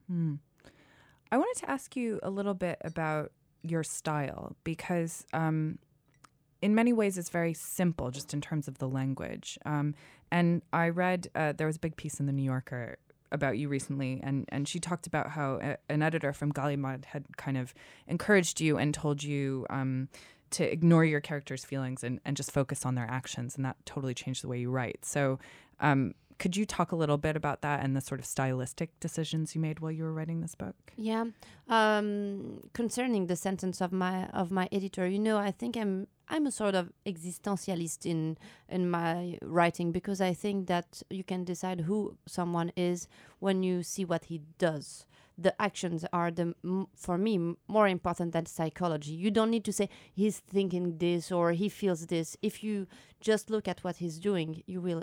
Hmm. 0.09 0.35
I 1.31 1.39
wanted 1.39 1.61
to 1.61 1.71
ask 1.71 1.97
you 1.97 2.19
a 2.23 2.31
little 2.31 2.55
bit 2.55 2.79
about 2.85 3.33
your 3.63 3.83
style 3.83 4.57
because, 4.65 5.25
um, 5.33 5.79
in 6.61 6.75
many 6.75 6.93
ways, 6.93 7.17
it's 7.17 7.31
very 7.31 7.55
simple 7.55 8.11
just 8.11 8.35
in 8.35 8.41
terms 8.41 8.69
of 8.69 8.79
the 8.79 8.89
language. 8.89 9.59
Um, 9.65 9.95
and 10.31 10.63
I 10.73 10.91
read 10.91 11.29
uh, 11.35 11.53
there 11.53 11.67
was 11.67 11.77
a 11.77 11.81
big 11.81 11.97
piece 11.97 12.21
in 12.21 12.27
the 12.27 12.33
New 12.33 12.43
Yorker 12.43 12.99
about 13.33 13.59
you 13.59 13.69
recently, 13.69 14.21
and, 14.23 14.45
and 14.51 14.69
she 14.69 14.79
talked 14.79 15.07
about 15.07 15.31
how 15.31 15.59
a, 15.63 15.77
an 15.89 16.03
editor 16.03 16.33
from 16.33 16.53
Gallimard 16.53 17.07
had 17.07 17.25
kind 17.37 17.57
of 17.57 17.75
encouraged 18.07 18.61
you 18.61 18.79
and 18.79 18.95
told 18.95 19.23
you 19.23 19.67
um, 19.71 20.09
to 20.51 20.71
ignore 20.71 21.05
your 21.05 21.21
characters' 21.21 21.65
feelings 21.65 22.05
and, 22.05 22.21
and 22.25 22.37
just 22.37 22.53
focus 22.53 22.87
on 22.87 22.95
their 22.95 23.11
actions, 23.11 23.57
and 23.57 23.65
that 23.65 23.77
totally 23.87 24.15
changed 24.15 24.45
the 24.45 24.49
way 24.49 24.59
you 24.61 24.71
write. 24.71 25.05
So, 25.05 25.39
um, 25.81 26.15
could 26.39 26.57
you 26.57 26.67
talk 26.67 26.93
a 26.93 26.97
little 26.97 27.19
bit 27.19 27.37
about 27.37 27.63
that 27.63 27.85
and 27.85 27.97
the 27.97 28.01
sort 28.01 28.21
of 28.21 28.27
stylistic 28.27 28.99
decisions 29.01 29.55
you 29.55 29.61
made 29.61 29.81
while 29.81 29.91
you 29.91 30.05
were 30.05 30.13
writing 30.13 30.41
this 30.41 30.55
book? 30.55 30.77
Yeah, 30.97 31.27
um, 31.69 32.61
concerning 32.73 33.27
the 33.27 33.37
sentence 33.37 33.81
of 33.81 33.93
my 33.93 34.27
of 34.29 34.51
my 34.51 34.69
editor, 34.73 35.07
you 35.07 35.19
know, 35.19 35.39
I 35.39 35.51
think 35.51 35.77
I'm 35.77 36.07
I'm 36.29 36.47
a 36.47 36.51
sort 36.51 36.75
of 36.75 36.93
existentialist 37.07 38.07
in 38.07 38.39
in 38.69 38.91
my 38.91 39.39
writing 39.43 39.93
because 39.93 40.21
I 40.21 40.33
think 40.33 40.67
that 40.69 41.03
you 41.11 41.25
can 41.25 41.45
decide 41.45 41.83
who 41.83 42.17
someone 42.27 42.73
is 42.77 43.09
when 43.39 43.63
you 43.63 43.83
see 43.83 44.05
what 44.05 44.25
he 44.25 44.41
does. 44.59 45.07
The 45.39 45.61
actions 45.61 46.05
are 46.13 46.31
the 46.31 46.55
for 46.95 47.19
me 47.19 47.57
more 47.67 47.89
important 47.89 48.33
than 48.33 48.47
psychology. 48.47 49.13
You 49.13 49.31
don't 49.31 49.51
need 49.51 49.65
to 49.65 49.73
say 49.73 49.89
he's 50.13 50.39
thinking 50.39 50.99
this 50.99 51.33
or 51.33 51.53
he 51.53 51.69
feels 51.69 52.07
this. 52.07 52.37
If 52.43 52.63
you 52.63 52.87
just 53.21 53.51
look 53.51 53.67
at 53.67 53.83
what 53.83 53.97
he's 53.97 54.19
doing, 54.19 54.63
you 54.67 54.81
will 54.81 55.03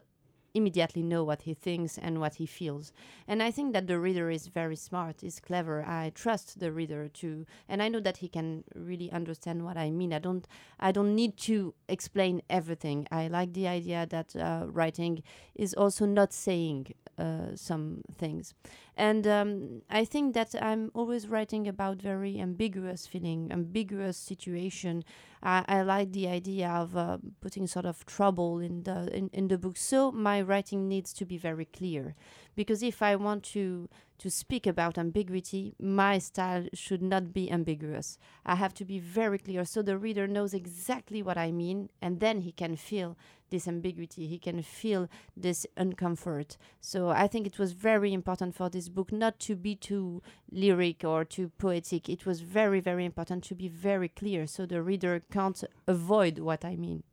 immediately 0.53 1.03
know 1.03 1.23
what 1.23 1.43
he 1.43 1.53
thinks 1.53 1.97
and 1.97 2.19
what 2.19 2.35
he 2.35 2.45
feels. 2.45 2.91
And 3.27 3.41
I 3.41 3.51
think 3.51 3.73
that 3.73 3.87
the 3.87 3.99
reader 3.99 4.29
is 4.29 4.47
very 4.47 4.75
smart, 4.75 5.23
is 5.23 5.39
clever. 5.39 5.83
I 5.85 6.11
trust 6.13 6.59
the 6.59 6.71
reader 6.71 7.07
to 7.07 7.45
and 7.67 7.81
I 7.81 7.89
know 7.89 7.99
that 8.01 8.17
he 8.17 8.27
can 8.27 8.63
really 8.75 9.11
understand 9.11 9.63
what 9.65 9.77
I 9.77 9.91
mean. 9.91 10.13
I 10.13 10.19
don't 10.19 10.47
I 10.79 10.91
don't 10.91 11.15
need 11.15 11.37
to 11.49 11.73
explain 11.87 12.41
everything. 12.49 13.07
I 13.11 13.27
like 13.27 13.53
the 13.53 13.67
idea 13.67 14.05
that 14.09 14.35
uh, 14.35 14.65
writing 14.67 15.23
is 15.55 15.73
also 15.73 16.05
not 16.05 16.33
saying 16.33 16.93
uh, 17.17 17.55
some 17.55 18.01
things. 18.15 18.53
And 18.99 19.25
um, 19.25 19.81
I 19.89 20.03
think 20.03 20.33
that 20.33 20.53
I'm 20.61 20.91
always 20.93 21.29
writing 21.29 21.69
about 21.69 22.01
very 22.01 22.37
ambiguous 22.37 23.07
feeling, 23.07 23.49
ambiguous 23.49 24.17
situation. 24.17 25.05
I, 25.41 25.63
I 25.69 25.83
like 25.83 26.11
the 26.11 26.27
idea 26.27 26.67
of 26.67 26.97
uh, 26.97 27.17
putting 27.39 27.65
sort 27.65 27.85
of 27.85 28.05
trouble 28.05 28.59
in 28.59 28.83
the 28.83 29.07
in, 29.15 29.29
in 29.31 29.47
the 29.47 29.57
book. 29.57 29.77
So 29.77 30.11
my 30.11 30.41
writing 30.41 30.89
needs 30.89 31.13
to 31.13 31.25
be 31.25 31.37
very 31.37 31.63
clear, 31.63 32.13
because 32.55 32.83
if 32.83 33.01
I 33.01 33.15
want 33.15 33.43
to 33.53 33.87
to 34.17 34.29
speak 34.29 34.67
about 34.67 34.97
ambiguity, 34.97 35.75
my 35.79 36.19
style 36.19 36.67
should 36.73 37.01
not 37.01 37.31
be 37.31 37.49
ambiguous. 37.49 38.17
I 38.45 38.55
have 38.55 38.73
to 38.73 38.85
be 38.85 38.99
very 38.99 39.39
clear, 39.39 39.63
so 39.63 39.81
the 39.81 39.97
reader 39.97 40.27
knows 40.27 40.53
exactly 40.53 41.23
what 41.23 41.37
I 41.37 41.53
mean, 41.53 41.89
and 42.01 42.19
then 42.19 42.41
he 42.41 42.51
can 42.51 42.75
feel 42.75 43.15
this 43.49 43.67
ambiguity. 43.67 44.27
He 44.27 44.37
can 44.37 44.61
feel 44.61 45.07
this 45.35 45.65
uncomfort. 45.77 46.57
So 46.81 47.09
I 47.09 47.27
think 47.27 47.47
it 47.47 47.59
was 47.59 47.73
very 47.73 48.13
important 48.13 48.55
for 48.55 48.69
this 48.69 48.89
book 48.89 49.11
not 49.11 49.39
to 49.41 49.55
be 49.55 49.75
too 49.75 50.21
lyric 50.51 51.03
or 51.03 51.25
too 51.25 51.51
poetic. 51.57 52.09
It 52.09 52.25
was 52.25 52.41
very, 52.41 52.79
very 52.79 53.05
important 53.05 53.43
to 53.45 53.55
be 53.55 53.67
very 53.67 54.09
clear 54.09 54.47
so 54.47 54.65
the 54.65 54.81
reader 54.81 55.21
can't 55.31 55.63
avoid 55.87 56.39
what 56.39 56.63
I 56.65 56.75
mean. 56.75 57.03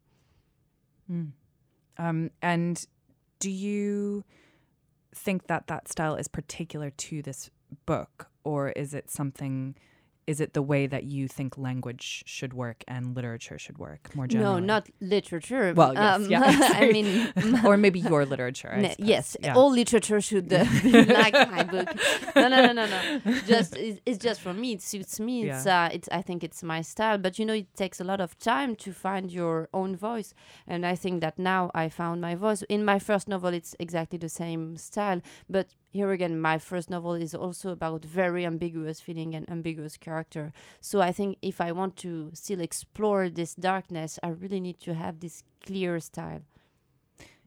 Mm. 1.10 1.32
Um, 1.98 2.30
and 2.42 2.86
do 3.38 3.50
you 3.50 4.24
think 5.14 5.46
that 5.46 5.66
that 5.68 5.88
style 5.88 6.16
is 6.16 6.28
particular 6.28 6.90
to 6.90 7.22
this 7.22 7.50
book, 7.86 8.28
or 8.44 8.70
is 8.70 8.94
it 8.94 9.10
something? 9.10 9.76
Is 10.26 10.40
it 10.40 10.54
the 10.54 10.62
way 10.62 10.86
that 10.86 11.04
you 11.04 11.28
think 11.28 11.56
language 11.56 12.24
should 12.26 12.52
work 12.52 12.82
and 12.88 13.14
literature 13.14 13.58
should 13.58 13.78
work 13.78 14.14
more 14.16 14.26
generally? 14.26 14.60
No, 14.60 14.66
not 14.66 14.88
literature. 15.00 15.72
Well, 15.74 15.94
yes, 15.94 16.16
um, 16.16 16.30
yeah, 16.30 16.42
I 16.74 16.90
mean, 16.92 17.32
or 17.64 17.76
maybe 17.76 18.00
your 18.00 18.24
literature. 18.26 18.74
Yes, 18.98 19.36
Yeah. 19.40 19.54
all 19.54 19.70
literature 19.70 20.20
should 20.20 20.52
uh, 20.52 20.64
be 20.82 21.04
like 21.04 21.34
my 21.50 21.62
book. 21.62 21.88
No, 22.34 22.48
no, 22.48 22.66
no, 22.66 22.72
no, 22.72 22.86
no. 22.86 23.00
Just 23.46 23.76
it's, 23.76 24.00
it's 24.04 24.18
just 24.18 24.40
for 24.40 24.52
me. 24.52 24.72
It 24.72 24.82
suits 24.82 25.20
me. 25.20 25.48
It's 25.48 25.66
uh, 25.66 25.88
it's. 25.92 26.08
I 26.10 26.22
think 26.22 26.42
it's 26.42 26.62
my 26.62 26.82
style. 26.82 27.18
But 27.18 27.38
you 27.38 27.46
know, 27.46 27.54
it 27.54 27.72
takes 27.76 28.00
a 28.00 28.04
lot 28.04 28.20
of 28.20 28.36
time 28.38 28.74
to 28.76 28.92
find 28.92 29.30
your 29.30 29.68
own 29.72 29.94
voice. 29.96 30.34
And 30.66 30.84
I 30.84 30.96
think 30.96 31.20
that 31.20 31.38
now 31.38 31.70
I 31.74 31.88
found 31.88 32.20
my 32.20 32.34
voice. 32.34 32.62
In 32.68 32.84
my 32.84 32.98
first 32.98 33.28
novel, 33.28 33.54
it's 33.54 33.74
exactly 33.78 34.18
the 34.18 34.28
same 34.28 34.76
style. 34.76 35.20
But 35.48 35.68
here 35.90 36.12
again, 36.12 36.40
my 36.40 36.58
first 36.58 36.90
novel 36.90 37.14
is 37.14 37.34
also 37.34 37.70
about 37.70 38.04
very 38.04 38.44
ambiguous 38.44 39.00
feeling 39.00 39.34
and 39.34 39.48
ambiguous 39.50 39.96
character. 39.96 40.52
So 40.80 41.00
I 41.00 41.12
think 41.12 41.38
if 41.42 41.60
I 41.60 41.72
want 41.72 41.96
to 41.98 42.30
still 42.34 42.60
explore 42.60 43.28
this 43.28 43.54
darkness, 43.54 44.18
I 44.22 44.28
really 44.28 44.60
need 44.60 44.80
to 44.80 44.94
have 44.94 45.20
this 45.20 45.42
clear 45.64 46.00
style. 46.00 46.42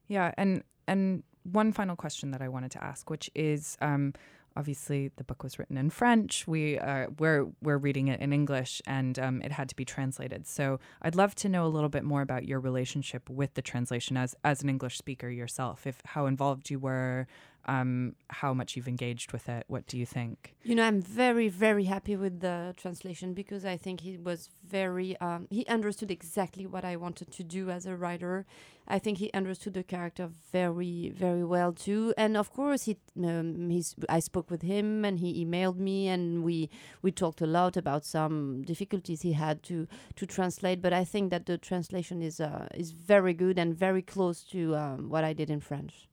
Yeah, 0.08 0.34
and 0.38 0.64
and 0.88 1.24
one 1.44 1.72
final 1.72 1.96
question 1.96 2.32
that 2.32 2.42
I 2.42 2.50
wanted 2.50 2.72
to 2.72 2.84
ask, 2.84 3.10
which 3.10 3.30
is, 3.36 3.78
um, 3.82 4.14
obviously 4.56 5.12
the 5.16 5.24
book 5.24 5.44
was 5.44 5.58
written 5.60 5.78
in 5.78 5.90
French. 5.90 6.48
We 6.48 6.80
uh, 6.80 7.08
we're 7.20 7.48
we're 7.62 7.78
reading 7.78 8.08
it 8.08 8.20
in 8.20 8.34
English, 8.34 8.82
and 8.88 9.18
um, 9.20 9.42
it 9.42 9.52
had 9.52 9.70
to 9.70 9.76
be 9.76 9.86
translated. 9.86 10.48
So 10.48 10.80
I'd 11.02 11.16
love 11.16 11.36
to 11.36 11.50
know 11.50 11.66
a 11.66 11.70
little 11.76 11.90
bit 11.90 12.04
more 12.04 12.22
about 12.22 12.46
your 12.46 12.60
relationship 12.60 13.30
with 13.30 13.54
the 13.54 13.62
translation 13.62 14.18
as 14.18 14.36
as 14.44 14.62
an 14.62 14.70
English 14.70 14.98
speaker 14.98 15.30
yourself. 15.30 15.88
If 15.88 16.02
how 16.06 16.26
involved 16.26 16.70
you 16.70 16.80
were, 16.80 17.28
um, 17.66 18.16
how 18.30 18.54
much 18.54 18.76
you've 18.76 18.88
engaged 18.88 19.32
with 19.32 19.48
it. 19.50 19.64
What 19.68 19.88
do 19.88 19.98
you 19.98 20.06
think? 20.06 20.56
You 20.64 20.76
know, 20.76 20.84
I'm 20.84 21.02
very, 21.02 21.50
very 21.50 21.86
happy 21.86 22.16
with 22.16 22.40
the 22.40 22.74
translation 22.78 23.34
because 23.34 23.66
I 23.66 23.78
think 23.78 24.02
he 24.02 24.18
was 24.18 24.50
very, 24.68 25.18
um, 25.22 25.48
he 25.50 25.66
understood 25.68 26.12
exactly 26.12 26.66
what 26.66 26.84
I 26.84 26.96
wanted 26.96 27.32
to 27.32 27.44
do 27.44 27.70
as 27.70 27.86
a 27.86 27.96
writer. 27.96 28.46
I 28.88 28.98
think 28.98 29.20
he 29.20 29.32
understood 29.34 29.76
the 29.76 29.84
character 29.84 30.30
very, 30.52 31.14
very 31.16 31.44
well 31.44 31.72
too. 31.72 32.14
And 32.18 32.36
of 32.36 32.52
course, 32.52 32.86
he, 32.86 32.98
um, 33.24 33.70
he's, 33.70 33.94
I 34.10 34.20
spoke 34.20 34.50
with 34.50 34.64
him 34.64 35.06
and 35.06 35.20
he 35.20 35.46
emailed 35.46 35.78
me 35.78 36.08
and 36.08 36.44
we, 36.44 36.72
we 37.04 37.12
talked 37.12 37.42
a 37.42 37.46
lot 37.46 37.78
about 37.78 38.04
some 38.04 38.64
difficulties 38.64 39.22
he 39.22 39.34
had 39.34 39.62
to, 39.64 39.88
to 40.16 40.26
translate. 40.26 40.82
But 40.82 40.94
I 40.94 41.04
think 41.04 41.30
that 41.30 41.46
the 41.46 41.60
translation 41.60 42.24
is, 42.24 42.40
uh, 42.40 42.68
is 42.74 42.92
very 42.92 43.34
good 43.34 43.60
and 43.60 43.76
very 43.76 44.02
close 44.02 44.42
to 44.46 44.76
um, 44.76 45.10
what 45.10 45.24
I 45.24 45.34
did 45.34 45.52
in 45.52 45.60
French. 45.60 46.09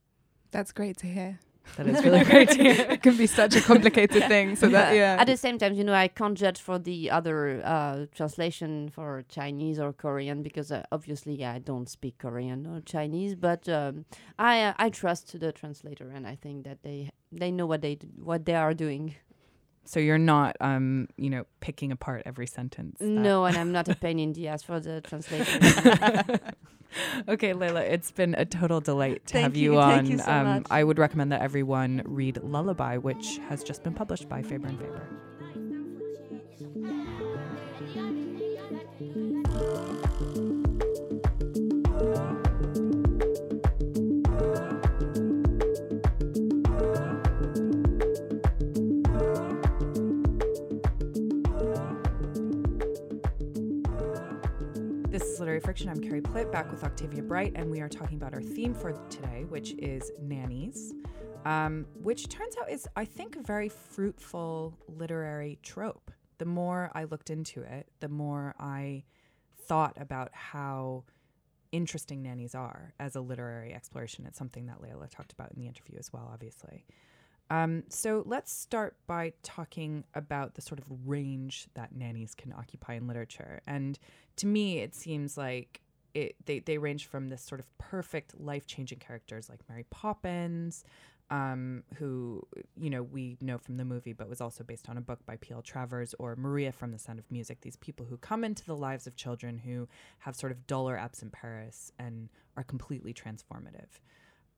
That's 0.56 0.72
great 0.72 0.96
to 0.98 1.06
hear. 1.06 1.38
That 1.76 1.86
is 1.86 2.02
really 2.02 2.24
great 2.24 2.48
to 2.48 2.62
hear. 2.62 2.86
it 2.94 3.02
can 3.02 3.14
be 3.18 3.26
such 3.26 3.54
a 3.56 3.60
complicated 3.60 4.24
thing. 4.32 4.56
So 4.56 4.68
that 4.70 4.94
yeah. 4.94 5.18
At 5.20 5.26
the 5.26 5.36
same 5.36 5.58
time, 5.58 5.74
you 5.74 5.84
know, 5.84 5.92
I 5.92 6.08
can't 6.08 6.38
judge 6.38 6.58
for 6.58 6.78
the 6.78 7.10
other 7.10 7.60
uh, 7.62 8.06
translation 8.14 8.88
for 8.88 9.22
Chinese 9.28 9.78
or 9.78 9.92
Korean 9.92 10.42
because 10.42 10.72
uh, 10.72 10.82
obviously 10.90 11.44
I 11.44 11.58
don't 11.58 11.90
speak 11.90 12.16
Korean 12.16 12.66
or 12.66 12.80
Chinese. 12.80 13.34
But 13.34 13.68
um, 13.68 14.06
I 14.38 14.62
uh, 14.62 14.72
I 14.78 14.88
trust 14.88 15.38
the 15.38 15.52
translator, 15.52 16.08
and 16.08 16.26
I 16.26 16.36
think 16.36 16.64
that 16.64 16.82
they 16.82 17.10
they 17.30 17.50
know 17.50 17.66
what 17.66 17.82
they 17.82 17.96
d- 17.96 18.08
what 18.16 18.46
they 18.46 18.54
are 18.54 18.72
doing. 18.72 19.14
So 19.86 20.00
you're 20.00 20.18
not, 20.18 20.56
um, 20.60 21.08
you 21.16 21.30
know, 21.30 21.44
picking 21.60 21.92
apart 21.92 22.22
every 22.26 22.46
sentence. 22.46 22.98
that- 22.98 23.06
No, 23.06 23.44
and 23.44 23.56
I'm 23.56 23.72
not 23.72 23.88
a 23.88 23.94
pain 24.04 24.18
in 24.18 24.32
the 24.32 24.48
ass 24.48 24.62
for 24.62 24.80
the 24.80 25.00
translation. 25.00 25.62
okay, 27.28 27.52
Leila, 27.52 27.82
it's 27.82 28.10
been 28.10 28.34
a 28.34 28.44
total 28.44 28.80
delight 28.80 29.26
to 29.26 29.32
Thank 29.34 29.42
have 29.44 29.56
you, 29.56 29.72
you, 29.74 29.78
on. 29.80 29.90
thank 29.90 30.08
you 30.08 30.18
so 30.18 30.30
um, 30.30 30.46
much. 30.46 30.66
I 30.70 30.82
would 30.84 30.98
recommend 30.98 31.32
that 31.32 31.40
everyone 31.40 32.02
read 32.04 32.42
Lullaby, 32.42 32.96
which 32.98 33.38
has 33.48 33.62
just 33.62 33.82
been 33.82 33.94
published 33.94 34.28
by 34.28 34.42
Faber 34.42 34.66
and 34.68 34.78
Faber. 34.78 35.08
Literary 55.56 55.74
Friction. 55.74 55.88
I'm 55.88 56.02
Carrie 56.02 56.20
Plitt, 56.20 56.52
back 56.52 56.70
with 56.70 56.84
Octavia 56.84 57.22
Bright, 57.22 57.52
and 57.54 57.70
we 57.70 57.80
are 57.80 57.88
talking 57.88 58.18
about 58.18 58.34
our 58.34 58.42
theme 58.42 58.74
for 58.74 58.92
today, 59.08 59.46
which 59.48 59.72
is 59.78 60.12
nannies, 60.20 60.92
um, 61.46 61.86
which 61.94 62.28
turns 62.28 62.54
out 62.60 62.70
is, 62.70 62.86
I 62.94 63.06
think, 63.06 63.36
a 63.36 63.40
very 63.40 63.70
fruitful 63.70 64.76
literary 64.86 65.58
trope. 65.62 66.10
The 66.36 66.44
more 66.44 66.90
I 66.94 67.04
looked 67.04 67.30
into 67.30 67.62
it, 67.62 67.88
the 68.00 68.10
more 68.10 68.54
I 68.60 69.04
thought 69.66 69.96
about 69.98 70.28
how 70.34 71.04
interesting 71.72 72.22
nannies 72.22 72.54
are 72.54 72.92
as 73.00 73.16
a 73.16 73.22
literary 73.22 73.72
exploration. 73.72 74.26
It's 74.26 74.36
something 74.36 74.66
that 74.66 74.82
Leila 74.82 75.08
talked 75.08 75.32
about 75.32 75.52
in 75.52 75.58
the 75.58 75.66
interview 75.66 75.96
as 75.98 76.12
well, 76.12 76.28
obviously. 76.30 76.84
Um, 77.50 77.84
so 77.88 78.22
let's 78.26 78.52
start 78.52 78.96
by 79.06 79.32
talking 79.42 80.04
about 80.14 80.54
the 80.54 80.62
sort 80.62 80.80
of 80.80 80.86
range 81.04 81.68
that 81.74 81.94
nannies 81.94 82.34
can 82.34 82.52
occupy 82.52 82.94
in 82.94 83.06
literature. 83.06 83.60
And 83.66 83.98
to 84.36 84.46
me, 84.46 84.80
it 84.80 84.94
seems 84.94 85.36
like 85.36 85.80
it 86.14 86.34
they, 86.46 86.60
they 86.60 86.78
range 86.78 87.06
from 87.06 87.28
this 87.28 87.42
sort 87.42 87.60
of 87.60 87.78
perfect 87.78 88.40
life 88.40 88.66
changing 88.66 88.98
characters 88.98 89.48
like 89.48 89.60
Mary 89.68 89.84
Poppins 89.90 90.84
um, 91.30 91.82
who 91.96 92.46
you 92.76 92.90
know 92.90 93.02
we 93.02 93.36
know 93.40 93.58
from 93.58 93.76
the 93.76 93.84
movie, 93.84 94.12
but 94.12 94.28
was 94.28 94.40
also 94.40 94.62
based 94.62 94.88
on 94.88 94.96
a 94.96 95.00
book 95.00 95.18
by 95.26 95.36
P.L. 95.36 95.62
Travers 95.62 96.14
or 96.18 96.36
Maria 96.36 96.72
from 96.72 96.92
The 96.92 96.98
Sound 96.98 97.18
of 97.18 97.30
Music. 97.30 97.60
These 97.62 97.76
people 97.76 98.06
who 98.06 98.16
come 98.18 98.44
into 98.44 98.64
the 98.64 98.76
lives 98.76 99.06
of 99.06 99.16
children 99.16 99.58
who 99.58 99.88
have 100.20 100.36
sort 100.36 100.52
of 100.52 100.66
dull 100.66 100.88
or 100.88 100.96
absent 100.96 101.32
parents 101.32 101.92
and 101.98 102.28
are 102.56 102.62
completely 102.62 103.12
transformative. 103.12 103.88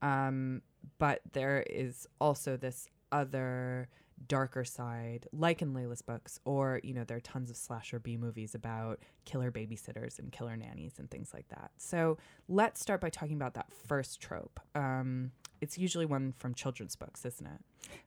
Um, 0.03 0.63
but 0.99 1.21
there 1.33 1.63
is 1.69 2.07
also 2.21 2.57
this 2.57 2.89
other 3.13 3.89
darker 4.27 4.65
side, 4.65 5.29
like 5.33 5.63
in 5.63 5.73
Leila's 5.75 6.03
books, 6.03 6.41
or 6.45 6.81
you 6.83 6.93
know, 6.93 7.05
there 7.05 7.17
are 7.17 7.21
tons 7.21 7.51
of 7.51 7.57
slasher 7.57 7.99
B 7.99 8.17
movies 8.17 8.55
about 8.55 9.01
killer 9.25 9.51
babysitters 9.51 10.19
and 10.19 10.33
killer 10.33 10.57
nannies 10.57 10.99
and 10.99 11.11
things 11.11 11.33
like 11.33 11.49
that. 11.49 11.71
So 11.77 12.19
let's 12.49 12.81
start 12.81 13.01
by 13.01 13.11
talking 13.11 13.37
about 13.37 13.55
that 13.55 13.73
first 13.73 14.21
trope. 14.21 14.61
Um, 14.75 15.33
it's 15.61 15.79
usually 15.79 16.07
one 16.07 16.33
from 16.37 16.55
children's 16.55 16.97
books, 16.97 17.25
isn't 17.25 17.47
it? 17.47 17.61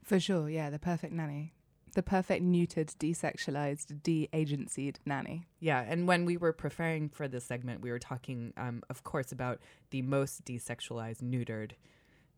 For 0.04 0.20
sure, 0.20 0.50
yeah, 0.50 0.70
the 0.70 0.80
perfect 0.80 1.14
nanny. 1.14 1.54
The 1.94 2.04
perfect 2.04 2.46
neutered, 2.46 2.96
desexualized, 2.96 4.02
de-agencyed 4.02 5.00
nanny. 5.06 5.46
Yeah, 5.60 5.84
and 5.86 6.08
when 6.08 6.24
we 6.24 6.38
were 6.38 6.54
preparing 6.54 7.10
for 7.10 7.28
this 7.28 7.44
segment, 7.44 7.82
we 7.82 7.92
were 7.92 8.00
talking, 8.00 8.54
um, 8.56 8.82
of 8.90 9.04
course, 9.04 9.34
about 9.34 9.60
the 9.90 10.02
most 10.02 10.46
desexualized, 10.46 11.22
neutered 11.22 11.72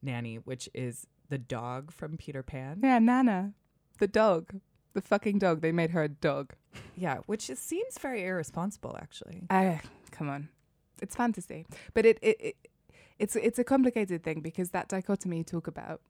nanny, 0.03 0.35
which 0.35 0.69
is 0.73 1.07
the 1.29 1.37
dog 1.37 1.91
from 1.91 2.17
Peter 2.17 2.43
Pan. 2.43 2.79
Yeah, 2.83 2.99
Nana, 2.99 3.53
the 3.99 4.07
dog, 4.07 4.59
the 4.93 5.01
fucking 5.01 5.39
dog. 5.39 5.61
They 5.61 5.71
made 5.71 5.91
her 5.91 6.03
a 6.03 6.09
dog. 6.09 6.53
Yeah, 6.95 7.19
which 7.25 7.49
is, 7.49 7.59
seems 7.59 7.97
very 7.97 8.25
irresponsible, 8.25 8.97
actually. 9.01 9.43
Ah, 9.49 9.79
come 10.11 10.29
on, 10.29 10.49
it's 11.01 11.15
fantasy, 11.15 11.65
but 11.93 12.05
it, 12.05 12.19
it, 12.21 12.37
it 12.39 12.55
it's 13.19 13.35
it's 13.35 13.59
a 13.59 13.63
complicated 13.63 14.23
thing 14.23 14.41
because 14.41 14.71
that 14.71 14.89
dichotomy 14.89 15.37
you 15.37 15.43
talk 15.43 15.67
about 15.67 16.01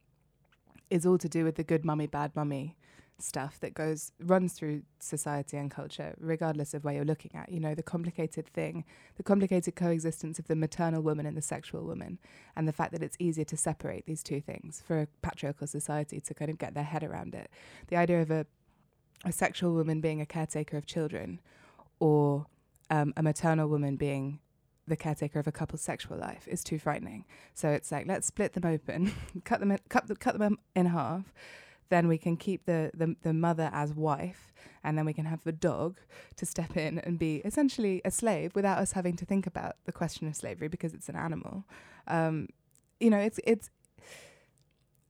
is 0.90 1.06
all 1.06 1.18
to 1.18 1.30
do 1.30 1.44
with 1.44 1.56
the 1.56 1.64
good 1.64 1.86
mummy, 1.86 2.08
bad 2.08 2.36
mummy 2.36 2.76
stuff 3.20 3.60
that 3.60 3.74
goes 3.74 4.12
runs 4.20 4.54
through 4.54 4.84
society 5.00 5.58
and 5.58 5.72
culture, 5.72 6.14
regardless 6.20 6.74
of 6.74 6.84
where 6.84 6.94
you're 6.94 7.06
looking 7.06 7.32
at. 7.36 7.50
You 7.50 7.60
know, 7.60 7.76
the 7.76 7.84
complicated 7.84 8.48
thing, 8.48 8.84
the 9.16 9.24
complicated 9.24 9.76
coexistence 9.76 10.40
of 10.40 10.48
the 10.48 10.56
maternal 10.56 11.02
woman 11.02 11.26
and 11.26 11.38
the 11.38 11.42
sexual 11.42 11.84
woman, 11.84 12.20
and 12.56 12.68
the 12.68 12.74
fact 12.74 12.92
that 12.92 13.04
it's 13.04 13.18
easier 13.20 13.46
to 13.46 13.58
separate 13.58 14.06
these 14.06 14.24
two 14.24 14.42
things 14.42 14.84
for 14.86 15.02
a 15.02 15.08
patriarchal 15.22 15.68
society 15.68 16.20
to 16.20 16.34
kind 16.34 16.52
of 16.52 16.58
get 16.58 16.74
their 16.74 16.84
head 16.84 17.04
around 17.04 17.36
it. 17.36 17.50
The 17.88 17.96
idea 17.96 18.22
of 18.22 18.32
a 18.32 18.46
a 19.26 19.32
sexual 19.32 19.74
woman 19.74 20.02
being 20.02 20.20
a 20.20 20.26
caretaker 20.26 20.78
of 20.78 20.86
children, 20.86 21.40
or 22.00 22.48
um, 22.90 23.14
a 23.16 23.24
maternal 23.24 23.68
woman 23.68 23.96
being 23.96 24.40
the 24.88 24.98
caretaker 24.98 25.40
of 25.40 25.48
a 25.48 25.52
couple's 25.52 25.82
sexual 25.82 26.18
life 26.18 26.48
is 26.48 26.64
too 26.64 26.78
frightening. 26.78 27.26
So 27.54 27.70
it's 27.70 27.92
like 27.92 28.06
let's 28.08 28.28
split 28.28 28.54
them 28.54 28.66
open, 28.66 29.14
cut 29.46 29.60
them 29.60 29.72
in, 29.72 29.80
cut 29.90 30.08
the, 30.08 30.16
cut 30.16 30.40
them 30.40 30.58
in 30.76 30.88
half. 30.88 31.34
Then 31.90 32.08
we 32.08 32.18
can 32.18 32.38
keep 32.38 32.66
the, 32.66 32.92
the 32.94 33.16
the 33.22 33.34
mother 33.34 33.70
as 33.74 33.94
wife, 33.94 34.54
and 34.84 34.98
then 34.98 35.06
we 35.06 35.14
can 35.14 35.26
have 35.26 35.44
the 35.44 35.52
dog 35.52 36.00
to 36.38 36.46
step 36.46 36.76
in 36.78 37.00
and 37.00 37.20
be 37.20 37.38
essentially 37.46 38.02
a 38.06 38.12
slave 38.12 38.56
without 38.56 38.80
us 38.80 38.94
having 38.94 39.16
to 39.18 39.26
think 39.26 39.46
about 39.48 39.76
the 39.86 39.92
question 39.92 40.28
of 40.28 40.36
slavery 40.36 40.68
because 40.68 40.94
it's 40.94 41.10
an 41.10 41.16
animal. 41.16 41.66
Um, 42.08 42.48
you 43.00 43.10
know, 43.10 43.20
it's 43.20 43.40
it's. 43.46 43.70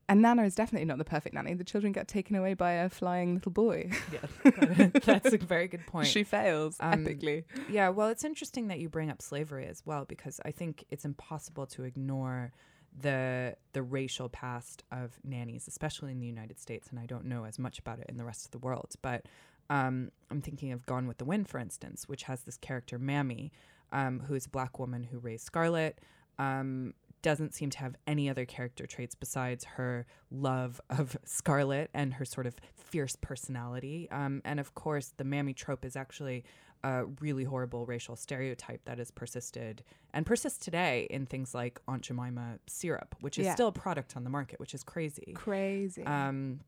And 0.10 0.22
Nana 0.22 0.44
is 0.44 0.54
definitely 0.54 0.86
not 0.86 0.98
the 0.98 1.06
perfect 1.06 1.34
nanny. 1.34 1.54
The 1.54 1.64
children 1.64 1.94
get 1.94 2.10
taken 2.10 2.36
away 2.36 2.56
by 2.56 2.74
a 2.74 2.90
flying 2.90 3.36
little 3.36 3.54
boy. 3.54 3.90
Yeah, 4.12 4.90
that's 5.06 5.32
a 5.34 5.38
very 5.38 5.70
good 5.70 5.88
point. 5.88 6.08
She 6.08 6.26
fails 6.26 6.76
Um, 6.82 7.06
epically. 7.06 7.46
Yeah, 7.70 7.88
well, 7.90 8.10
it's 8.10 8.26
interesting 8.26 8.68
that 8.68 8.80
you 8.80 8.90
bring 8.90 9.10
up 9.10 9.22
slavery 9.22 9.66
as 9.66 9.82
well 9.86 10.04
because 10.04 10.42
I 10.44 10.52
think 10.52 10.84
it's 10.92 11.06
impossible 11.06 11.66
to 11.68 11.84
ignore 11.84 12.52
the 13.00 13.56
the 13.74 13.82
racial 13.82 14.30
past 14.30 14.84
of 14.92 15.18
nannies, 15.24 15.68
especially 15.68 16.12
in 16.12 16.20
the 16.20 16.28
United 16.28 16.60
States, 16.60 16.90
and 16.90 17.00
I 17.00 17.06
don't 17.06 17.26
know 17.26 17.46
as 17.46 17.58
much 17.58 17.80
about 17.80 18.00
it 18.00 18.06
in 18.10 18.18
the 18.18 18.26
rest 18.26 18.46
of 18.46 18.52
the 18.52 18.60
world. 18.60 18.94
But 19.02 19.26
um, 19.70 20.12
I'm 20.30 20.42
thinking 20.42 20.72
of 20.72 20.86
Gone 20.86 21.08
with 21.08 21.18
the 21.18 21.26
Wind, 21.26 21.48
for 21.48 21.60
instance, 21.60 22.08
which 22.08 22.24
has 22.24 22.42
this 22.42 22.58
character 22.58 23.00
Mammy, 23.00 23.52
um, 23.92 24.22
who 24.28 24.36
is 24.36 24.46
a 24.46 24.50
black 24.50 24.80
woman 24.80 25.04
who 25.04 25.20
raised 25.20 25.46
Scarlett. 25.46 26.00
Um, 26.38 26.94
doesn't 27.22 27.56
seem 27.56 27.70
to 27.70 27.80
have 27.80 27.96
any 28.06 28.30
other 28.30 28.46
character 28.46 28.86
traits 28.86 29.16
besides 29.16 29.64
her 29.64 30.06
love 30.30 30.82
of 30.90 31.18
Scarlett 31.26 31.90
and 31.94 32.14
her 32.16 32.26
sort 32.26 32.46
of 32.46 32.56
fierce 32.76 33.16
personality. 33.16 34.08
Um, 34.12 34.42
and 34.46 34.60
of 34.60 34.76
course, 34.76 35.14
the 35.18 35.24
Mammy 35.24 35.54
trope 35.54 35.86
is 35.86 35.96
actually 35.96 36.44
a 36.84 37.06
really 37.22 37.43
horrible 37.46 37.86
racial 37.86 38.15
stereotype 38.15 38.84
that 38.86 38.98
has 38.98 39.10
persisted 39.12 39.84
and 40.13 40.26
persists 40.26 40.60
today 40.63 41.08
in 41.10 41.26
things 41.26 41.54
like 41.56 41.80
Aunt 41.88 42.02
Jemima 42.04 42.60
syrup, 42.67 43.15
which 43.22 43.39
is 43.39 43.46
Yeah. 43.46 43.54
still 43.54 43.69
a 43.69 43.72
product 43.72 44.17
on 44.17 44.24
the 44.24 44.30
market, 44.30 44.60
which 44.60 44.74
is 44.74 44.84
crazy. 44.84 45.32
Crazy. 45.36 46.04
Um, 46.06 46.60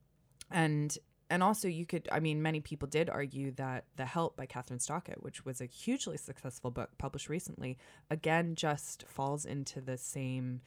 and 0.51 0.97
and 1.30 1.41
also 1.41 1.67
you 1.67 1.86
could 1.88 2.08
I 2.12 2.19
mean 2.19 2.41
many 2.41 2.62
people 2.62 2.88
did 2.88 3.10
argue 3.10 3.51
that 3.54 3.86
The 3.95 4.06
Help 4.06 4.38
by 4.38 4.45
Kathryn 4.45 4.80
Stockett, 4.80 5.23
which 5.23 5.43
was 5.43 5.60
a 5.60 5.65
hugely 5.65 6.17
successful 6.17 6.71
book 6.71 6.91
published 6.97 7.30
recently, 7.30 7.78
again 8.10 8.56
just 8.56 9.06
falls 9.08 9.43
into 9.45 9.82
the 9.82 9.97
same 9.97 10.62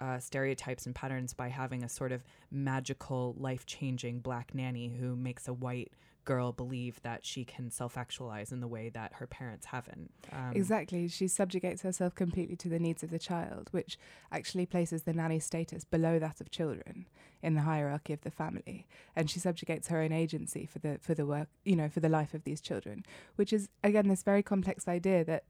uh, 0.00 0.18
stereotypes 0.18 0.86
and 0.86 0.94
patterns 0.94 1.32
by 1.34 1.48
having 1.48 1.84
a 1.84 1.88
sort 1.88 2.10
of 2.10 2.24
magical, 2.50 3.34
life 3.38 3.66
changing 3.66 4.18
black 4.20 4.54
nanny 4.54 4.88
who 4.88 5.14
makes 5.14 5.46
a 5.46 5.52
white 5.52 5.92
girl 6.24 6.52
believe 6.52 7.00
that 7.02 7.24
she 7.24 7.44
can 7.44 7.70
self 7.70 7.96
actualize 7.96 8.52
in 8.52 8.60
the 8.60 8.68
way 8.68 8.88
that 8.90 9.14
her 9.14 9.26
parents 9.26 9.66
haven't. 9.66 10.12
Um, 10.32 10.52
Exactly. 10.54 11.08
She 11.08 11.28
subjugates 11.28 11.82
herself 11.82 12.14
completely 12.14 12.56
to 12.56 12.68
the 12.68 12.78
needs 12.78 13.02
of 13.02 13.10
the 13.10 13.18
child, 13.18 13.68
which 13.72 13.98
actually 14.30 14.66
places 14.66 15.02
the 15.02 15.12
nanny 15.12 15.38
status 15.38 15.84
below 15.84 16.18
that 16.18 16.40
of 16.40 16.50
children 16.50 17.06
in 17.42 17.54
the 17.54 17.62
hierarchy 17.62 18.12
of 18.12 18.20
the 18.22 18.30
family. 18.30 18.86
And 19.16 19.30
she 19.30 19.40
subjugates 19.40 19.88
her 19.88 20.00
own 20.00 20.12
agency 20.12 20.66
for 20.66 20.78
the 20.78 20.98
for 21.00 21.14
the 21.14 21.26
work, 21.26 21.48
you 21.64 21.76
know, 21.76 21.88
for 21.88 22.00
the 22.00 22.08
life 22.08 22.34
of 22.34 22.44
these 22.44 22.60
children, 22.60 23.04
which 23.36 23.52
is 23.52 23.68
again 23.82 24.08
this 24.08 24.22
very 24.22 24.42
complex 24.42 24.86
idea 24.88 25.24
that 25.24 25.44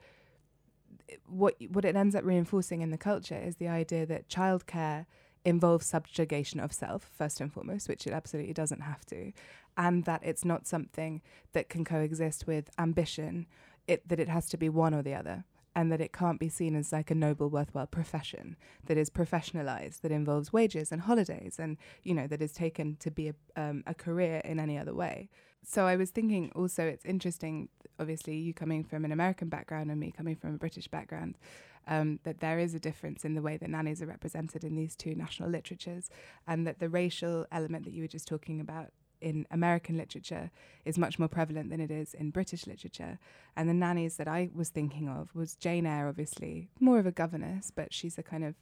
what 1.27 1.57
what 1.71 1.85
it 1.85 1.97
ends 1.97 2.15
up 2.15 2.25
reinforcing 2.25 2.83
in 2.83 2.91
the 2.91 2.99
culture 2.99 3.39
is 3.39 3.57
the 3.57 3.69
idea 3.69 4.07
that 4.07 4.29
childcare 4.29 5.07
involves 5.45 5.87
subjugation 5.87 6.61
of 6.61 6.73
self 6.73 7.11
first 7.17 7.41
and 7.41 7.53
foremost, 7.53 7.89
which 7.89 8.07
it 8.07 8.13
absolutely 8.13 8.53
doesn't 8.53 8.83
have 8.83 9.05
to, 9.07 9.33
and 9.77 10.05
that 10.05 10.23
it's 10.25 10.45
not 10.45 10.67
something 10.67 11.23
that 11.53 11.69
can 11.69 11.85
coexist 11.85 12.47
with 12.47 12.71
ambition. 12.79 13.47
It 13.87 14.09
that 14.09 14.21
it 14.21 14.29
has 14.29 14.49
to 14.51 14.57
be 14.57 14.69
one 14.69 14.95
or 14.95 15.03
the 15.03 15.15
other, 15.15 15.45
and 15.75 15.91
that 15.91 16.01
it 16.01 16.13
can't 16.13 16.41
be 16.41 16.49
seen 16.49 16.75
as 16.75 16.93
like 16.93 17.11
a 17.11 17.15
noble, 17.15 17.49
worthwhile 17.49 17.87
profession 17.87 18.57
that 18.87 18.97
is 18.97 19.11
professionalized, 19.11 20.01
that 20.03 20.13
involves 20.13 20.53
wages 20.53 20.93
and 20.93 21.03
holidays, 21.03 21.59
and 21.59 21.77
you 22.03 22.15
know 22.15 22.27
that 22.27 22.43
is 22.43 22.53
taken 22.53 22.97
to 22.97 23.11
be 23.11 23.29
a, 23.29 23.35
um, 23.61 23.83
a 23.87 23.95
career 23.95 24.41
in 24.45 24.61
any 24.61 24.77
other 24.79 24.95
way. 24.95 25.29
So 25.63 25.87
I 25.87 25.97
was 25.97 26.11
thinking 26.11 26.51
also 26.55 26.85
it's 26.85 27.05
interesting, 27.05 27.69
obviously 27.99 28.37
you 28.37 28.55
coming 28.55 28.83
from 28.83 29.05
an 29.05 29.13
American 29.13 29.49
background 29.49 29.91
and 29.91 30.01
me 30.01 30.11
coming 30.11 30.37
from 30.37 30.55
a 30.55 30.59
British 30.59 30.89
background, 30.89 31.37
um, 31.87 32.21
that 32.25 32.41
there 32.41 32.59
is 32.59 32.75
a 32.75 32.81
difference 32.81 33.25
in 33.25 33.35
the 33.35 33.43
way 33.43 33.57
that 33.57 33.71
nannies 33.71 34.03
are 34.03 34.07
represented 34.07 34.65
in 34.65 34.77
these 34.77 34.97
two 34.97 35.15
national 35.15 35.49
literatures, 35.49 36.11
and 36.47 36.67
that 36.67 36.79
the 36.79 36.89
racial 36.89 37.47
element 37.51 37.85
that 37.85 37.93
you 37.93 38.03
were 38.03 38.09
just 38.09 38.29
talking 38.29 38.61
about 38.61 38.89
in 39.21 39.47
American 39.51 39.97
literature 39.97 40.51
is 40.85 40.97
much 40.97 41.19
more 41.19 41.29
prevalent 41.29 41.71
than 41.71 41.81
it 41.81 41.91
is 41.91 42.15
in 42.15 42.31
British 42.31 42.67
literature. 42.67 43.19
And 43.57 43.69
the 43.69 43.75
nannies 43.75 44.17
that 44.17 44.29
I 44.29 44.51
was 44.55 44.71
thinking 44.71 45.09
of 45.09 45.35
was 45.35 45.57
Jane 45.57 45.87
Eyre, 45.87 46.09
obviously, 46.09 46.69
more 46.81 46.99
of 46.99 47.07
a 47.07 47.13
governess, 47.13 47.71
but 47.71 47.93
she's 47.93 48.17
a 48.19 48.23
kind 48.23 48.45
of 48.45 48.55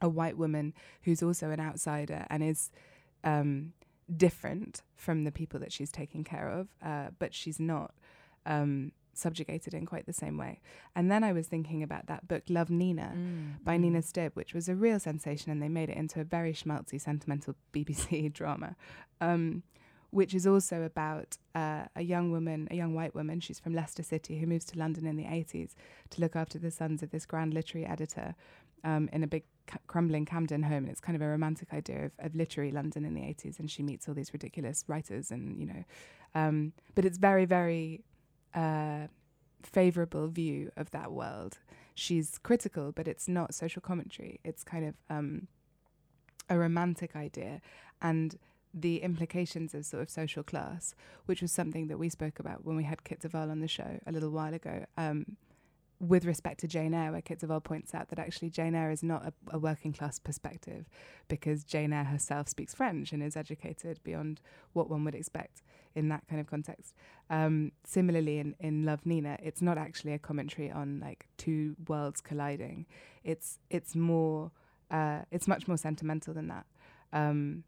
a 0.00 0.08
white 0.08 0.36
woman 0.36 0.74
who's 1.02 1.22
also 1.22 1.50
an 1.50 1.60
outsider 1.60 2.26
and 2.30 2.42
is 2.42 2.70
um, 3.24 3.72
different 4.16 4.82
from 4.96 5.24
the 5.24 5.32
people 5.32 5.60
that 5.60 5.72
she's 5.72 5.92
taking 5.92 6.24
care 6.24 6.48
of, 6.48 6.68
uh, 6.82 7.08
but 7.18 7.34
she's 7.34 7.60
not 7.60 7.94
um, 8.46 8.92
subjugated 9.18 9.74
in 9.74 9.86
quite 9.86 10.06
the 10.06 10.12
same 10.12 10.38
way. 10.38 10.60
And 10.94 11.10
then 11.10 11.24
I 11.24 11.32
was 11.32 11.46
thinking 11.46 11.82
about 11.82 12.06
that 12.06 12.28
book, 12.28 12.44
Love 12.48 12.70
Nina, 12.70 13.12
mm, 13.14 13.64
by 13.64 13.76
mm. 13.76 13.80
Nina 13.80 14.02
Stibbe, 14.02 14.34
which 14.34 14.54
was 14.54 14.68
a 14.68 14.74
real 14.74 15.00
sensation, 15.00 15.50
and 15.50 15.62
they 15.62 15.68
made 15.68 15.90
it 15.90 15.96
into 15.96 16.20
a 16.20 16.24
very 16.24 16.52
schmaltzy, 16.52 17.00
sentimental 17.00 17.54
BBC 17.72 18.32
drama, 18.32 18.76
um, 19.20 19.62
which 20.10 20.34
is 20.34 20.46
also 20.46 20.82
about 20.82 21.36
uh, 21.54 21.84
a 21.96 22.02
young 22.02 22.30
woman, 22.30 22.68
a 22.70 22.74
young 22.74 22.94
white 22.94 23.14
woman. 23.14 23.40
She's 23.40 23.60
from 23.60 23.74
Leicester 23.74 24.02
City, 24.02 24.38
who 24.38 24.46
moves 24.46 24.64
to 24.66 24.78
London 24.78 25.06
in 25.06 25.16
the 25.16 25.24
80s 25.24 25.74
to 26.10 26.20
look 26.20 26.34
after 26.34 26.58
the 26.58 26.70
sons 26.70 27.02
of 27.02 27.10
this 27.10 27.26
grand 27.26 27.52
literary 27.52 27.86
editor 27.86 28.34
um, 28.84 29.08
in 29.12 29.22
a 29.22 29.26
big 29.26 29.44
crumbling 29.86 30.24
Camden 30.24 30.62
home. 30.62 30.84
And 30.84 30.88
it's 30.88 31.00
kind 31.00 31.16
of 31.16 31.22
a 31.22 31.28
romantic 31.28 31.74
idea 31.74 32.06
of, 32.06 32.12
of 32.20 32.34
literary 32.34 32.70
London 32.70 33.04
in 33.04 33.14
the 33.14 33.20
80s. 33.20 33.58
And 33.58 33.70
she 33.70 33.82
meets 33.82 34.08
all 34.08 34.14
these 34.14 34.32
ridiculous 34.32 34.84
writers, 34.86 35.30
and 35.30 35.58
you 35.58 35.66
know, 35.66 35.84
um, 36.34 36.72
but 36.94 37.04
it's 37.04 37.18
very, 37.18 37.44
very 37.44 38.02
uh, 38.54 39.08
favorable 39.62 40.28
view 40.28 40.70
of 40.76 40.90
that 40.90 41.12
world. 41.12 41.58
She's 41.94 42.38
critical, 42.38 42.92
but 42.92 43.08
it's 43.08 43.28
not 43.28 43.54
social 43.54 43.82
commentary. 43.82 44.40
It's 44.44 44.62
kind 44.62 44.86
of 44.86 44.94
um, 45.10 45.48
a 46.48 46.58
romantic 46.58 47.16
idea 47.16 47.60
and 48.00 48.38
the 48.74 49.02
implications 49.02 49.74
of 49.74 49.84
sort 49.84 50.02
of 50.02 50.10
social 50.10 50.42
class, 50.42 50.94
which 51.26 51.42
was 51.42 51.50
something 51.50 51.88
that 51.88 51.98
we 51.98 52.08
spoke 52.08 52.38
about 52.38 52.64
when 52.64 52.76
we 52.76 52.84
had 52.84 53.04
Kit 53.04 53.20
de 53.20 53.28
Waal 53.28 53.50
on 53.50 53.60
the 53.60 53.68
show 53.68 53.98
a 54.06 54.12
little 54.12 54.30
while 54.30 54.54
ago. 54.54 54.84
Um, 54.96 55.36
with 56.00 56.24
respect 56.24 56.60
to 56.60 56.68
Jane 56.68 56.94
Eyre, 56.94 57.10
where 57.10 57.22
Kit 57.22 57.40
de 57.40 57.46
Waal 57.46 57.60
points 57.60 57.92
out 57.92 58.08
that 58.10 58.20
actually 58.20 58.50
Jane 58.50 58.76
Eyre 58.76 58.92
is 58.92 59.02
not 59.02 59.26
a, 59.26 59.32
a, 59.56 59.58
working 59.58 59.92
class 59.92 60.20
perspective 60.20 60.88
because 61.26 61.64
Jane 61.64 61.92
Eyre 61.92 62.04
herself 62.04 62.48
speaks 62.48 62.72
French 62.72 63.12
and 63.12 63.20
is 63.20 63.36
educated 63.36 63.98
beyond 64.04 64.40
what 64.74 64.88
one 64.88 65.02
would 65.04 65.16
expect 65.16 65.62
in 65.98 66.08
that 66.08 66.22
kind 66.28 66.40
of 66.40 66.46
context. 66.46 66.94
Um, 67.28 67.72
similarly, 67.84 68.38
in, 68.38 68.54
in 68.60 68.84
Love 68.84 69.04
Nina, 69.04 69.36
it's 69.42 69.60
not 69.60 69.76
actually 69.76 70.14
a 70.14 70.18
commentary 70.18 70.70
on 70.70 71.00
like 71.00 71.26
two 71.36 71.76
worlds 71.88 72.20
colliding. 72.20 72.86
It's 73.24 73.58
it's 73.68 73.94
more 73.94 74.50
uh, 74.90 75.20
it's 75.30 75.48
much 75.48 75.66
more 75.68 75.76
sentimental 75.76 76.32
than 76.32 76.48
that. 76.48 76.66
Um, 77.12 77.64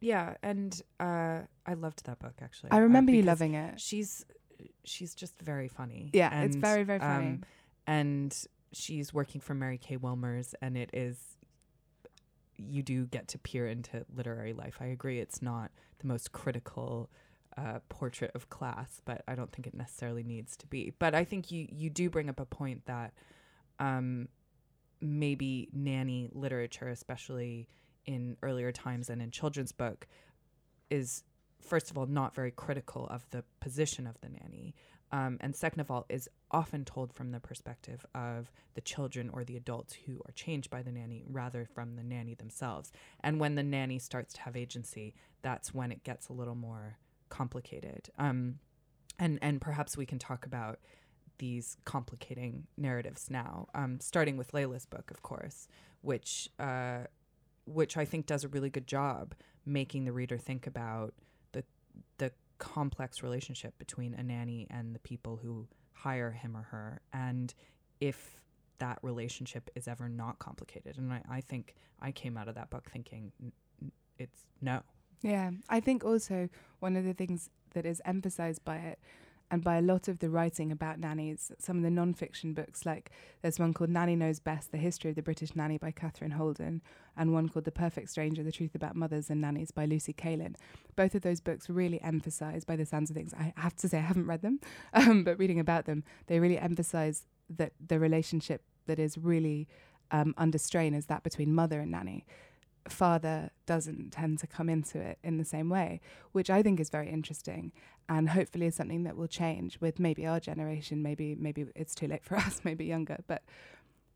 yeah, 0.00 0.34
and 0.42 0.82
uh, 0.98 1.40
I 1.64 1.74
loved 1.74 2.04
that 2.06 2.18
book 2.18 2.34
actually. 2.42 2.72
I 2.72 2.78
remember 2.78 3.12
uh, 3.12 3.14
you 3.14 3.22
loving 3.22 3.54
it. 3.54 3.80
She's 3.80 4.24
she's 4.84 5.14
just 5.14 5.40
very 5.40 5.68
funny. 5.68 6.10
Yeah, 6.12 6.30
and, 6.32 6.44
it's 6.44 6.56
very 6.56 6.82
very 6.82 6.98
funny. 6.98 7.26
Um, 7.26 7.44
and 7.86 8.46
she's 8.72 9.14
working 9.14 9.40
for 9.40 9.54
Mary 9.54 9.78
Kay 9.78 9.96
Wilmers, 9.96 10.54
and 10.60 10.76
it 10.76 10.90
is 10.92 11.18
you 12.68 12.82
do 12.82 13.06
get 13.06 13.28
to 13.28 13.38
peer 13.38 13.66
into 13.66 14.04
literary 14.14 14.52
life. 14.52 14.78
I 14.80 14.86
agree, 14.86 15.18
it's 15.20 15.42
not 15.42 15.70
the 15.98 16.06
most 16.06 16.32
critical 16.32 17.10
uh, 17.56 17.80
portrait 17.88 18.30
of 18.34 18.48
class, 18.48 19.00
but 19.04 19.22
I 19.28 19.34
don't 19.34 19.52
think 19.52 19.66
it 19.66 19.74
necessarily 19.74 20.22
needs 20.22 20.56
to 20.58 20.66
be. 20.66 20.92
But 20.98 21.14
I 21.14 21.24
think 21.24 21.50
you 21.50 21.66
you 21.70 21.90
do 21.90 22.08
bring 22.08 22.28
up 22.28 22.40
a 22.40 22.46
point 22.46 22.86
that 22.86 23.12
um, 23.78 24.28
maybe 25.00 25.68
nanny 25.72 26.28
literature, 26.32 26.88
especially 26.88 27.68
in 28.06 28.36
earlier 28.42 28.72
times 28.72 29.10
and 29.10 29.20
in 29.20 29.30
children's 29.30 29.72
book, 29.72 30.06
is 30.90 31.24
first 31.60 31.90
of 31.90 31.98
all, 31.98 32.06
not 32.06 32.34
very 32.34 32.50
critical 32.50 33.06
of 33.08 33.26
the 33.30 33.44
position 33.60 34.06
of 34.06 34.20
the 34.20 34.28
nanny. 34.28 34.74
Um, 35.12 35.36
and 35.40 35.54
second 35.54 35.80
of 35.80 35.90
all, 35.90 36.06
is 36.08 36.28
often 36.50 36.84
told 36.84 37.12
from 37.12 37.30
the 37.30 37.40
perspective 37.40 38.04
of 38.14 38.50
the 38.74 38.80
children 38.80 39.30
or 39.32 39.44
the 39.44 39.56
adults 39.56 39.94
who 40.06 40.22
are 40.26 40.32
changed 40.32 40.70
by 40.70 40.82
the 40.82 40.90
nanny 40.90 41.22
rather 41.28 41.66
from 41.66 41.96
the 41.96 42.02
nanny 42.02 42.34
themselves. 42.34 42.90
And 43.20 43.38
when 43.38 43.54
the 43.54 43.62
nanny 43.62 43.98
starts 43.98 44.32
to 44.34 44.40
have 44.42 44.56
agency, 44.56 45.14
that's 45.42 45.74
when 45.74 45.92
it 45.92 46.02
gets 46.02 46.28
a 46.28 46.32
little 46.32 46.54
more 46.54 46.96
complicated. 47.28 48.08
Um, 48.18 48.58
and, 49.18 49.38
and 49.42 49.60
perhaps 49.60 49.96
we 49.96 50.06
can 50.06 50.18
talk 50.18 50.46
about 50.46 50.78
these 51.38 51.76
complicating 51.84 52.66
narratives 52.76 53.28
now, 53.28 53.68
um, 53.74 54.00
starting 54.00 54.36
with 54.36 54.52
Leila's 54.54 54.86
book, 54.86 55.10
of 55.10 55.22
course, 55.22 55.68
which, 56.00 56.48
uh, 56.58 57.00
which 57.66 57.96
I 57.96 58.04
think 58.04 58.26
does 58.26 58.44
a 58.44 58.48
really 58.48 58.70
good 58.70 58.86
job 58.86 59.34
making 59.66 60.04
the 60.04 60.12
reader 60.12 60.38
think 60.38 60.66
about 60.66 61.14
complex 62.62 63.24
relationship 63.24 63.76
between 63.76 64.14
a 64.14 64.22
nanny 64.22 64.68
and 64.70 64.94
the 64.94 65.00
people 65.00 65.40
who 65.42 65.66
hire 65.92 66.30
him 66.30 66.56
or 66.56 66.62
her. 66.62 67.00
And 67.12 67.52
if 68.00 68.40
that 68.78 69.00
relationship 69.02 69.68
is 69.74 69.88
ever 69.88 70.08
not 70.08 70.38
complicated 70.38 70.96
and 70.96 71.12
I, 71.12 71.22
I 71.30 71.40
think 71.40 71.76
i 72.00 72.10
came 72.10 72.36
out 72.36 72.48
of 72.48 72.56
that 72.56 72.68
book 72.68 72.90
thinking 72.90 73.30
it's 74.18 74.44
no. 74.60 74.82
Yeah. 75.22 75.50
I 75.68 75.80
think 75.80 76.04
also 76.04 76.48
one 76.80 76.96
of 76.96 77.04
the 77.04 77.14
things 77.14 77.50
that 77.74 77.84
is 77.86 78.00
emphasized 78.04 78.64
by 78.64 78.76
it 78.76 78.98
and 79.52 79.62
by 79.62 79.76
a 79.76 79.82
lot 79.82 80.08
of 80.08 80.18
the 80.20 80.30
writing 80.30 80.72
about 80.72 80.98
nannies, 80.98 81.52
some 81.58 81.76
of 81.76 81.82
the 81.82 81.90
non-fiction 81.90 82.54
books, 82.54 82.86
like 82.86 83.10
there's 83.42 83.58
one 83.58 83.74
called 83.74 83.90
Nanny 83.90 84.16
Knows 84.16 84.40
Best, 84.40 84.72
The 84.72 84.78
History 84.78 85.10
of 85.10 85.16
the 85.16 85.22
British 85.22 85.54
Nanny 85.54 85.76
by 85.76 85.90
Katherine 85.90 86.30
Holden, 86.30 86.80
and 87.18 87.34
one 87.34 87.50
called 87.50 87.66
The 87.66 87.70
Perfect 87.70 88.08
Stranger, 88.08 88.42
The 88.42 88.50
Truth 88.50 88.74
About 88.74 88.96
Mothers 88.96 89.28
and 89.28 89.42
Nannies 89.42 89.70
by 89.70 89.84
Lucy 89.84 90.14
Kaylin. 90.14 90.54
Both 90.96 91.14
of 91.14 91.20
those 91.20 91.42
books 91.42 91.68
really 91.68 92.00
emphasize, 92.00 92.64
by 92.64 92.76
the 92.76 92.86
sounds 92.86 93.10
of 93.10 93.16
things, 93.16 93.34
I 93.34 93.52
have 93.58 93.76
to 93.76 93.90
say 93.90 93.98
I 93.98 94.00
haven't 94.00 94.26
read 94.26 94.40
them, 94.40 94.58
um, 94.94 95.22
but 95.22 95.38
reading 95.38 95.60
about 95.60 95.84
them, 95.84 96.02
they 96.28 96.40
really 96.40 96.58
emphasize 96.58 97.26
that 97.50 97.74
the 97.86 97.98
relationship 97.98 98.62
that 98.86 98.98
is 98.98 99.18
really 99.18 99.68
um, 100.12 100.34
under 100.38 100.56
strain 100.56 100.94
is 100.94 101.06
that 101.06 101.22
between 101.24 101.54
mother 101.54 101.80
and 101.80 101.90
nanny 101.90 102.24
father 102.88 103.50
doesn't 103.66 104.10
tend 104.12 104.38
to 104.40 104.46
come 104.46 104.68
into 104.68 104.98
it 104.98 105.18
in 105.22 105.38
the 105.38 105.44
same 105.44 105.68
way, 105.68 106.00
which 106.32 106.50
I 106.50 106.62
think 106.62 106.80
is 106.80 106.90
very 106.90 107.08
interesting 107.08 107.72
and 108.08 108.30
hopefully 108.30 108.66
is 108.66 108.74
something 108.74 109.04
that 109.04 109.16
will 109.16 109.28
change 109.28 109.80
with 109.80 109.98
maybe 109.98 110.26
our 110.26 110.40
generation, 110.40 111.02
maybe 111.02 111.34
maybe 111.34 111.66
it's 111.74 111.94
too 111.94 112.08
late 112.08 112.24
for 112.24 112.36
us, 112.46 112.60
maybe 112.64 112.84
younger, 112.84 113.18
but 113.26 113.42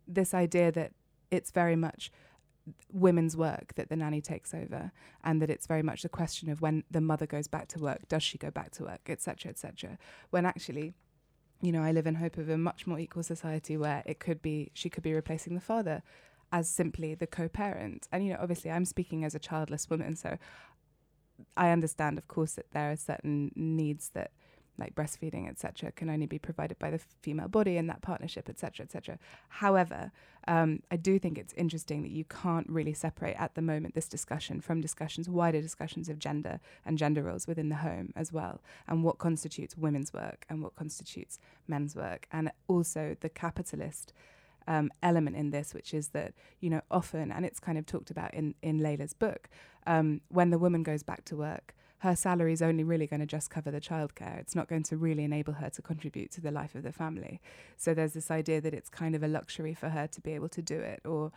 this 0.06 0.34
idea 0.34 0.70
that 0.72 0.92
it's 1.30 1.50
very 1.50 1.76
much 1.76 2.10
women's 2.92 3.36
work 3.36 3.74
that 3.76 3.88
the 3.88 3.96
nanny 3.96 4.20
takes 4.20 4.52
over 4.52 4.90
and 5.22 5.40
that 5.40 5.50
it's 5.50 5.66
very 5.66 5.82
much 5.82 6.04
a 6.04 6.08
question 6.08 6.48
of 6.48 6.60
when 6.60 6.82
the 6.90 7.00
mother 7.00 7.26
goes 7.26 7.46
back 7.46 7.68
to 7.68 7.78
work 7.78 8.08
does 8.08 8.22
she 8.22 8.38
go 8.38 8.50
back 8.50 8.72
to 8.72 8.82
work 8.82 9.08
etc 9.08 9.50
etc 9.50 9.96
when 10.30 10.44
actually 10.44 10.92
you 11.62 11.70
know 11.70 11.82
i 11.82 11.92
live 11.92 12.08
in 12.08 12.16
hope 12.16 12.36
of 12.36 12.48
a 12.48 12.58
much 12.58 12.84
more 12.86 12.98
equal 12.98 13.22
society 13.22 13.76
where 13.76 14.02
it 14.04 14.18
could 14.18 14.42
be 14.42 14.70
she 14.74 14.90
could 14.90 15.04
be 15.04 15.12
replacing 15.12 15.54
the 15.54 15.60
father 15.60 16.02
as 16.52 16.68
simply 16.68 17.14
the 17.14 17.26
co-parent. 17.26 18.08
And 18.12 18.24
you 18.24 18.32
know, 18.32 18.38
obviously, 18.40 18.70
I'm 18.70 18.84
speaking 18.84 19.24
as 19.24 19.34
a 19.34 19.38
childless 19.38 19.90
woman, 19.90 20.16
so 20.16 20.38
I 21.56 21.70
understand, 21.70 22.18
of 22.18 22.28
course, 22.28 22.52
that 22.52 22.70
there 22.72 22.90
are 22.90 22.96
certain 22.96 23.52
needs 23.54 24.10
that, 24.10 24.30
like 24.78 24.94
breastfeeding, 24.94 25.48
etc., 25.48 25.92
can 25.92 26.10
only 26.10 26.26
be 26.26 26.38
provided 26.38 26.78
by 26.78 26.90
the 26.90 27.00
female 27.22 27.48
body 27.48 27.76
in 27.76 27.86
that 27.88 28.02
partnership, 28.02 28.48
etc., 28.48 28.84
etc. 28.84 29.18
However, 29.48 30.12
um, 30.48 30.82
I 30.90 30.96
do 30.96 31.18
think 31.18 31.38
it's 31.38 31.52
interesting 31.54 32.02
that 32.02 32.10
you 32.10 32.24
can't 32.24 32.68
really 32.68 32.94
separate 32.94 33.36
at 33.38 33.54
the 33.54 33.62
moment 33.62 33.94
this 33.94 34.08
discussion 34.08 34.60
from 34.60 34.80
discussions, 34.80 35.28
wider 35.28 35.60
discussions 35.60 36.08
of 36.08 36.18
gender 36.18 36.60
and 36.84 36.98
gender 36.98 37.22
roles 37.22 37.46
within 37.46 37.68
the 37.68 37.76
home 37.76 38.12
as 38.14 38.32
well, 38.32 38.60
and 38.86 39.02
what 39.02 39.18
constitutes 39.18 39.76
women's 39.76 40.12
work 40.12 40.46
and 40.48 40.62
what 40.62 40.76
constitutes 40.76 41.38
men's 41.66 41.96
work, 41.96 42.28
and 42.30 42.50
also 42.68 43.16
the 43.20 43.28
capitalist 43.28 44.12
um, 44.66 44.90
element 45.02 45.36
in 45.36 45.50
this, 45.50 45.74
which 45.74 45.94
is 45.94 46.08
that 46.08 46.34
you 46.60 46.70
know 46.70 46.80
often, 46.90 47.30
and 47.30 47.44
it's 47.44 47.60
kind 47.60 47.78
of 47.78 47.86
talked 47.86 48.10
about 48.10 48.34
in 48.34 48.54
in 48.62 48.78
Leila's 48.78 49.12
book, 49.12 49.48
um, 49.86 50.20
when 50.28 50.50
the 50.50 50.58
woman 50.58 50.82
goes 50.82 51.02
back 51.02 51.24
to 51.26 51.36
work, 51.36 51.74
her 51.98 52.14
salary 52.14 52.52
is 52.52 52.62
only 52.62 52.84
really 52.84 53.06
going 53.06 53.20
to 53.20 53.26
just 53.26 53.50
cover 53.50 53.70
the 53.70 53.80
childcare. 53.80 54.38
It's 54.38 54.54
not 54.54 54.68
going 54.68 54.82
to 54.84 54.96
really 54.96 55.24
enable 55.24 55.54
her 55.54 55.70
to 55.70 55.82
contribute 55.82 56.30
to 56.32 56.40
the 56.40 56.50
life 56.50 56.74
of 56.74 56.82
the 56.82 56.92
family. 56.92 57.40
So 57.76 57.94
there's 57.94 58.12
this 58.12 58.30
idea 58.30 58.60
that 58.60 58.74
it's 58.74 58.88
kind 58.88 59.14
of 59.14 59.22
a 59.22 59.28
luxury 59.28 59.74
for 59.74 59.88
her 59.90 60.06
to 60.06 60.20
be 60.20 60.32
able 60.32 60.48
to 60.50 60.62
do 60.62 60.78
it, 60.78 61.00
or 61.04 61.32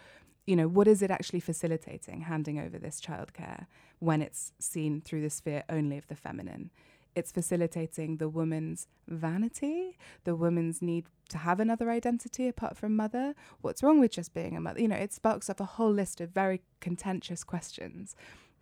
you 0.46 0.56
know, 0.56 0.68
what 0.68 0.88
is 0.88 1.04
it 1.04 1.12
actually 1.12 1.40
facilitating 1.40 2.22
handing 2.22 2.60
over 2.60 2.80
this 2.80 3.00
childcare 3.00 3.68
when 4.00 4.22
it's 4.22 4.52
seen 4.60 5.00
through 5.00 5.22
the 5.22 5.30
sphere 5.30 5.64
only 5.70 5.98
of 5.98 6.08
the 6.08 6.16
feminine? 6.16 6.72
It's 7.16 7.32
facilitating 7.32 8.18
the 8.18 8.30
woman's 8.30 8.88
vanity, 9.07 9.97
the 10.24 10.36
woman's 10.36 10.82
need 10.82 11.05
to 11.30 11.38
have 11.39 11.60
another 11.60 11.89
identity 11.89 12.47
apart 12.47 12.78
from 12.78 12.95
mother. 12.95 13.36
What's 13.62 13.84
wrong 13.84 13.99
with 13.99 14.12
just 14.12 14.34
being 14.34 14.55
a 14.55 14.62
mother? 14.62 14.82
You 14.82 14.88
know, 14.88 14.95
it 14.95 15.14
sparks 15.14 15.49
up 15.49 15.60
a 15.60 15.66
whole 15.66 15.91
list 15.91 16.22
of 16.22 16.30
very 16.30 16.62
contentious 16.80 17.43
questions 17.43 18.16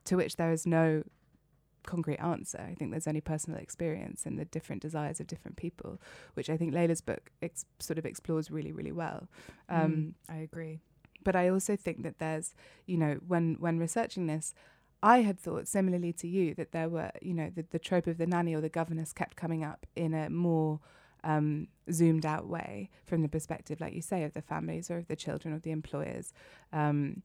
to 0.06 0.16
which 0.16 0.38
there 0.38 0.52
is 0.52 0.66
no 0.66 1.04
concrete 1.88 2.18
answer. 2.18 2.60
I 2.60 2.76
think 2.76 2.92
there's 2.92 3.08
only 3.08 3.22
personal 3.22 3.60
experience 3.60 4.26
and 4.26 4.38
the 4.38 4.46
different 4.46 4.82
desires 4.84 5.20
of 5.20 5.26
different 5.26 5.58
people, 5.58 6.00
which 6.36 6.50
I 6.50 6.58
think 6.58 6.74
Leila's 6.74 7.02
book 7.02 7.32
ex- 7.42 7.66
sort 7.80 7.98
of 7.98 8.06
explores 8.06 8.52
really, 8.52 8.72
really 8.72 8.92
well. 8.92 9.28
Um, 9.70 10.14
mm, 10.30 10.34
I 10.36 10.38
agree. 10.40 10.80
But 11.24 11.36
I 11.36 11.50
also 11.50 11.76
think 11.76 12.04
that 12.04 12.20
there's, 12.20 12.54
you 12.86 12.98
know, 12.98 13.18
when 13.28 13.56
when 13.60 13.80
researching 13.80 14.28
this, 14.28 14.54
I 15.04 15.22
had 15.22 15.40
thought 15.40 15.68
similarly 15.68 16.14
to 16.14 16.28
you 16.28 16.56
that 16.56 16.72
there 16.72 16.90
were, 16.90 17.12
you 17.22 17.34
know, 17.34 17.52
the, 17.54 17.66
the 17.70 17.80
trope 17.80 18.08
of 18.08 18.18
the 18.18 18.26
nanny 18.26 18.56
or 18.56 18.62
the 18.62 18.70
governess 18.70 19.14
kept 19.14 19.36
coming 19.36 19.64
up 19.64 19.86
in 19.96 20.14
a 20.14 20.30
more 20.30 20.80
um, 21.24 21.68
zoomed 21.92 22.26
out 22.26 22.48
way 22.48 22.90
from 23.06 23.22
the 23.22 23.30
perspective, 23.30 23.80
like 23.80 23.94
you 23.94 24.02
say, 24.02 24.24
of 24.24 24.34
the 24.34 24.42
families 24.42 24.90
or 24.90 24.98
of 24.98 25.08
the 25.08 25.16
children 25.16 25.54
or 25.54 25.60
the 25.60 25.72
employers. 25.72 26.34
Um, 26.74 27.22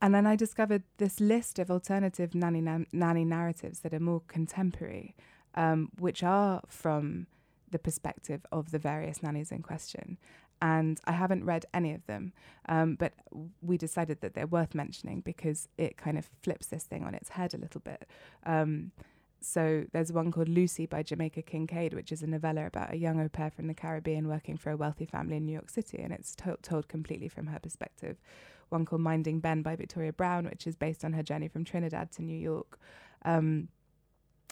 and 0.00 0.14
then 0.14 0.26
I 0.26 0.36
discovered 0.36 0.82
this 0.98 1.20
list 1.20 1.58
of 1.58 1.70
alternative 1.70 2.34
nanny 2.34 2.60
na- 2.60 2.86
nanny 2.92 3.24
narratives 3.24 3.80
that 3.80 3.94
are 3.94 4.00
more 4.00 4.22
contemporary, 4.26 5.14
um, 5.54 5.90
which 5.98 6.22
are 6.22 6.62
from 6.68 7.26
the 7.70 7.78
perspective 7.78 8.44
of 8.52 8.70
the 8.70 8.78
various 8.78 9.22
nannies 9.22 9.50
in 9.50 9.62
question 9.62 10.18
and 10.62 11.00
I 11.04 11.12
haven't 11.12 11.44
read 11.44 11.66
any 11.74 11.92
of 11.92 12.06
them. 12.06 12.32
Um, 12.68 12.94
but 12.94 13.12
we 13.60 13.76
decided 13.76 14.20
that 14.20 14.34
they're 14.34 14.46
worth 14.46 14.76
mentioning 14.76 15.20
because 15.20 15.68
it 15.76 15.96
kind 15.96 16.16
of 16.16 16.30
flips 16.40 16.66
this 16.66 16.84
thing 16.84 17.02
on 17.02 17.14
its 17.14 17.30
head 17.30 17.52
a 17.52 17.58
little 17.58 17.80
bit. 17.80 18.06
Um, 18.46 18.92
so 19.40 19.86
there's 19.92 20.12
one 20.12 20.30
called 20.30 20.48
Lucy 20.48 20.86
by 20.86 21.02
Jamaica 21.02 21.42
Kincaid, 21.42 21.94
which 21.94 22.12
is 22.12 22.22
a 22.22 22.28
novella 22.28 22.66
about 22.66 22.92
a 22.92 22.96
young 22.96 23.20
au 23.20 23.28
pair 23.28 23.50
from 23.50 23.66
the 23.66 23.74
Caribbean 23.74 24.28
working 24.28 24.56
for 24.56 24.70
a 24.70 24.76
wealthy 24.76 25.04
family 25.04 25.36
in 25.36 25.46
New 25.46 25.52
York 25.52 25.68
City, 25.68 25.98
and 26.00 26.12
it's 26.12 26.36
to- 26.36 26.58
told 26.62 26.86
completely 26.86 27.28
from 27.28 27.48
her 27.48 27.58
perspective. 27.58 28.20
One 28.68 28.84
called 28.84 29.02
Minding 29.02 29.40
Ben 29.40 29.62
by 29.62 29.74
Victoria 29.74 30.12
Brown, 30.12 30.44
which 30.44 30.68
is 30.68 30.76
based 30.76 31.04
on 31.04 31.12
her 31.14 31.24
journey 31.24 31.48
from 31.48 31.64
Trinidad 31.64 32.12
to 32.12 32.22
New 32.22 32.38
York. 32.38 32.78
Um, 33.24 33.66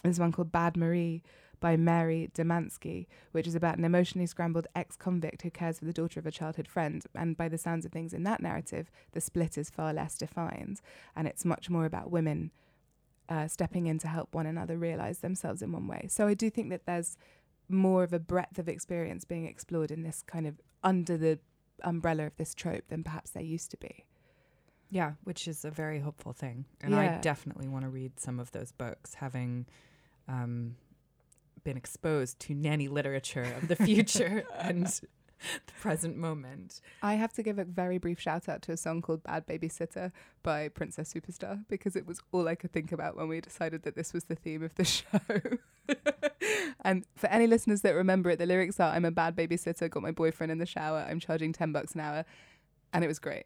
there's 0.02 0.18
one 0.18 0.32
called 0.32 0.50
Bad 0.50 0.76
Marie 0.76 1.22
by 1.60 1.76
Marcy 1.76 2.30
Dermansky, 2.34 3.06
which 3.32 3.46
is 3.46 3.54
about 3.54 3.78
an 3.78 3.84
emotionally 3.84 4.26
scrambled 4.26 4.66
ex 4.74 4.96
convict 4.96 5.42
who 5.42 5.50
cares 5.50 5.78
for 5.78 5.84
the 5.84 5.92
daughter 5.92 6.18
of 6.18 6.26
a 6.26 6.30
childhood 6.30 6.66
friend. 6.66 7.04
And 7.14 7.36
by 7.36 7.48
the 7.48 7.58
sounds 7.58 7.84
of 7.84 7.92
things 7.92 8.12
in 8.12 8.24
that 8.24 8.42
narrative, 8.42 8.90
the 9.12 9.20
split 9.20 9.56
is 9.58 9.70
far 9.70 9.92
less 9.92 10.16
defined. 10.16 10.80
And 11.14 11.28
it's 11.28 11.44
much 11.44 11.70
more 11.70 11.84
about 11.84 12.10
women 12.10 12.50
uh, 13.28 13.46
stepping 13.46 13.86
in 13.86 13.98
to 13.98 14.08
help 14.08 14.34
one 14.34 14.46
another 14.46 14.76
realize 14.76 15.18
themselves 15.18 15.62
in 15.62 15.70
one 15.70 15.86
way. 15.86 16.06
So 16.08 16.26
I 16.26 16.34
do 16.34 16.50
think 16.50 16.70
that 16.70 16.86
there's 16.86 17.16
more 17.68 18.02
of 18.02 18.12
a 18.12 18.18
breadth 18.18 18.58
of 18.58 18.68
experience 18.68 19.24
being 19.24 19.46
explored 19.46 19.90
in 19.92 20.02
this 20.02 20.22
kind 20.26 20.46
of 20.46 20.60
under 20.82 21.16
the 21.16 21.38
umbrella 21.84 22.26
of 22.26 22.36
this 22.36 22.54
trope 22.54 22.88
than 22.88 23.04
perhaps 23.04 23.30
there 23.30 23.42
used 23.42 23.70
to 23.70 23.76
be. 23.76 24.04
Yeah, 24.90 25.12
which 25.22 25.46
is 25.46 25.64
a 25.64 25.70
very 25.70 26.00
hopeful 26.00 26.32
thing. 26.32 26.64
And 26.80 26.92
Yeah. 26.92 27.16
I 27.16 27.18
definitely 27.20 27.68
want 27.68 27.84
to 27.84 27.88
read 27.88 28.18
some 28.18 28.40
of 28.40 28.50
those 28.50 28.72
books, 28.72 29.14
having 29.14 29.66
um, 30.26 30.74
been 31.64 31.76
exposed 31.76 32.38
to 32.40 32.54
nanny 32.54 32.88
literature 32.88 33.54
of 33.60 33.68
the 33.68 33.76
future 33.76 34.44
and 34.58 34.86
the 34.86 35.72
present 35.80 36.16
moment. 36.16 36.80
I 37.02 37.14
have 37.14 37.32
to 37.34 37.42
give 37.42 37.58
a 37.58 37.64
very 37.64 37.98
brief 37.98 38.20
shout 38.20 38.48
out 38.48 38.62
to 38.62 38.72
a 38.72 38.76
song 38.76 39.02
called 39.02 39.22
Bad 39.22 39.46
Babysitter 39.46 40.12
by 40.42 40.68
Princess 40.68 41.12
Superstar 41.12 41.64
because 41.68 41.96
it 41.96 42.06
was 42.06 42.20
all 42.32 42.48
I 42.48 42.54
could 42.54 42.72
think 42.72 42.92
about 42.92 43.16
when 43.16 43.28
we 43.28 43.40
decided 43.40 43.82
that 43.82 43.96
this 43.96 44.12
was 44.12 44.24
the 44.24 44.34
theme 44.34 44.62
of 44.62 44.74
the 44.74 44.84
show. 44.84 45.08
and 46.80 47.04
for 47.16 47.28
any 47.28 47.46
listeners 47.46 47.80
that 47.82 47.94
remember 47.94 48.30
it, 48.30 48.38
the 48.38 48.46
lyrics 48.46 48.78
are 48.80 48.92
I'm 48.92 49.04
a 49.04 49.10
bad 49.10 49.36
babysitter, 49.36 49.88
got 49.88 50.02
my 50.02 50.12
boyfriend 50.12 50.52
in 50.52 50.58
the 50.58 50.66
shower, 50.66 51.06
I'm 51.08 51.20
charging 51.20 51.52
10 51.52 51.72
bucks 51.72 51.94
an 51.94 52.00
hour. 52.00 52.24
And 52.92 53.04
it 53.04 53.08
was 53.08 53.18
great. 53.18 53.44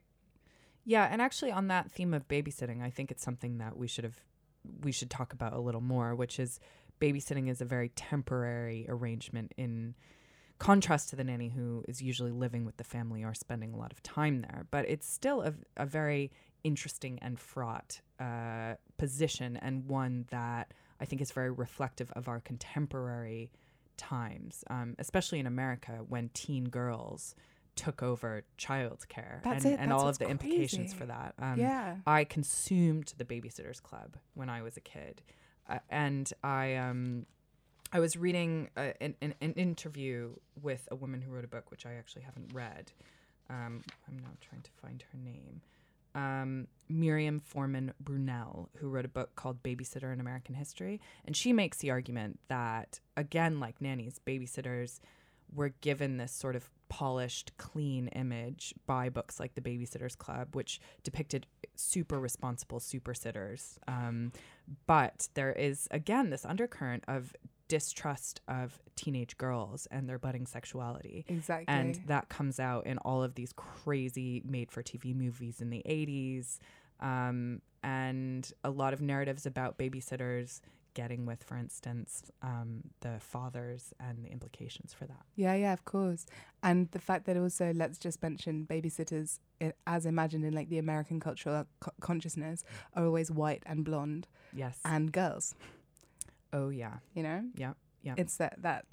Yeah, 0.84 1.08
and 1.10 1.22
actually 1.22 1.50
on 1.50 1.68
that 1.68 1.90
theme 1.90 2.12
of 2.12 2.28
babysitting, 2.28 2.82
I 2.82 2.90
think 2.90 3.10
it's 3.10 3.22
something 3.22 3.58
that 3.58 3.76
we 3.76 3.86
should 3.86 4.04
have 4.04 4.20
we 4.80 4.92
should 4.92 5.10
talk 5.10 5.32
about 5.32 5.52
a 5.52 5.58
little 5.58 5.80
more, 5.80 6.14
which 6.14 6.38
is 6.38 6.58
babysitting 7.04 7.50
is 7.50 7.60
a 7.60 7.64
very 7.64 7.90
temporary 7.90 8.86
arrangement 8.88 9.52
in 9.56 9.94
contrast 10.58 11.10
to 11.10 11.16
the 11.16 11.24
nanny 11.24 11.48
who 11.48 11.84
is 11.88 12.00
usually 12.00 12.30
living 12.30 12.64
with 12.64 12.76
the 12.76 12.84
family 12.84 13.22
or 13.24 13.34
spending 13.34 13.74
a 13.74 13.76
lot 13.76 13.92
of 13.92 14.02
time 14.02 14.40
there. 14.40 14.66
But 14.70 14.88
it's 14.88 15.08
still 15.08 15.42
a, 15.42 15.52
a 15.76 15.86
very 15.86 16.30
interesting 16.62 17.18
and 17.20 17.38
fraught 17.38 18.00
uh, 18.18 18.74
position 18.96 19.58
and 19.58 19.86
one 19.86 20.24
that 20.30 20.72
I 21.00 21.04
think 21.04 21.20
is 21.20 21.32
very 21.32 21.50
reflective 21.50 22.10
of 22.12 22.28
our 22.28 22.40
contemporary 22.40 23.50
times, 23.96 24.64
um, 24.70 24.94
especially 24.98 25.40
in 25.40 25.46
America 25.46 26.00
when 26.08 26.30
teen 26.32 26.64
girls 26.64 27.34
took 27.76 28.02
over 28.02 28.44
childcare 28.56 29.42
That's 29.42 29.64
and, 29.64 29.78
and 29.78 29.92
all 29.92 30.08
of 30.08 30.18
the 30.18 30.28
implications 30.28 30.94
for 30.94 31.06
that. 31.06 31.34
Um, 31.40 31.58
yeah. 31.58 31.96
I 32.06 32.24
consumed 32.24 33.12
the 33.18 33.24
Babysitters 33.24 33.82
Club 33.82 34.16
when 34.34 34.48
I 34.48 34.62
was 34.62 34.76
a 34.76 34.80
kid, 34.80 35.22
and 35.90 36.32
I 36.42 36.74
um, 36.76 37.26
I 37.92 38.00
was 38.00 38.16
reading 38.16 38.70
uh, 38.76 38.90
an, 39.00 39.14
an, 39.22 39.34
an 39.40 39.52
interview 39.52 40.34
with 40.60 40.88
a 40.90 40.96
woman 40.96 41.22
who 41.22 41.30
wrote 41.30 41.44
a 41.44 41.48
book 41.48 41.70
which 41.70 41.86
I 41.86 41.94
actually 41.94 42.22
haven't 42.22 42.52
read. 42.52 42.92
Um, 43.48 43.82
I'm 44.08 44.18
now 44.18 44.30
trying 44.40 44.62
to 44.62 44.70
find 44.82 45.04
her 45.12 45.18
name. 45.18 45.60
Um, 46.16 46.68
Miriam 46.88 47.40
Forman 47.40 47.92
Brunell, 48.02 48.68
who 48.76 48.88
wrote 48.88 49.04
a 49.04 49.08
book 49.08 49.34
called 49.36 49.62
Babysitter 49.62 50.12
in 50.12 50.20
American 50.20 50.54
History. 50.54 51.00
And 51.24 51.36
she 51.36 51.52
makes 51.52 51.78
the 51.78 51.90
argument 51.90 52.38
that, 52.48 53.00
again, 53.16 53.60
like 53.60 53.80
nannies, 53.80 54.20
babysitters 54.24 55.00
were 55.52 55.70
given 55.80 56.16
this 56.16 56.32
sort 56.32 56.56
of 56.56 56.70
polished, 56.88 57.52
clean 57.58 58.08
image 58.08 58.74
by 58.86 59.08
books 59.08 59.40
like 59.40 59.54
The 59.54 59.60
Babysitter's 59.60 60.16
Club, 60.16 60.54
which 60.54 60.80
depicted 61.02 61.46
super 61.76 62.18
responsible 62.18 62.80
super 62.80 63.14
sitters. 63.14 63.78
Um, 63.88 64.32
but 64.86 65.28
there 65.34 65.52
is, 65.52 65.88
again, 65.90 66.30
this 66.30 66.44
undercurrent 66.44 67.04
of 67.08 67.34
distrust 67.68 68.40
of 68.46 68.78
teenage 68.94 69.36
girls 69.36 69.86
and 69.90 70.08
their 70.08 70.18
budding 70.18 70.46
sexuality. 70.46 71.24
Exactly. 71.28 71.66
And 71.68 72.00
that 72.06 72.28
comes 72.28 72.60
out 72.60 72.86
in 72.86 72.98
all 72.98 73.22
of 73.22 73.34
these 73.34 73.52
crazy 73.56 74.42
made 74.44 74.70
for 74.70 74.82
TV 74.82 75.14
movies 75.14 75.60
in 75.60 75.70
the 75.70 75.82
80s. 75.86 76.58
Um, 77.00 77.60
and 77.82 78.50
a 78.62 78.70
lot 78.70 78.92
of 78.92 79.00
narratives 79.00 79.46
about 79.46 79.78
babysitters 79.78 80.60
getting 80.94 81.26
with, 81.26 81.42
for 81.44 81.56
instance, 81.56 82.22
um, 82.42 82.84
the 83.00 83.18
fathers 83.20 83.92
and 84.00 84.24
the 84.24 84.30
implications 84.30 84.94
for 84.94 85.06
that. 85.06 85.22
Yeah, 85.36 85.54
yeah, 85.54 85.72
of 85.72 85.84
course. 85.84 86.26
And 86.62 86.90
the 86.92 86.98
fact 86.98 87.26
that 87.26 87.36
also, 87.36 87.72
let's 87.74 87.98
just 87.98 88.22
mention 88.22 88.66
babysitters, 88.70 89.38
as 89.86 90.06
imagined 90.06 90.44
in 90.44 90.54
like 90.54 90.68
the 90.68 90.78
American 90.78 91.20
cultural 91.20 91.66
co- 91.80 91.92
consciousness, 92.00 92.64
are 92.94 93.04
always 93.04 93.30
white 93.30 93.62
and 93.66 93.84
blonde 93.84 94.28
Yes. 94.52 94.78
and 94.84 95.12
girls, 95.12 95.54
oh, 96.52 96.68
yeah. 96.70 96.98
you 97.14 97.22
know? 97.22 97.44
Yeah. 97.56 97.72
Yeah. 98.02 98.14
It's 98.16 98.36
that, 98.36 98.62
that 98.62 98.86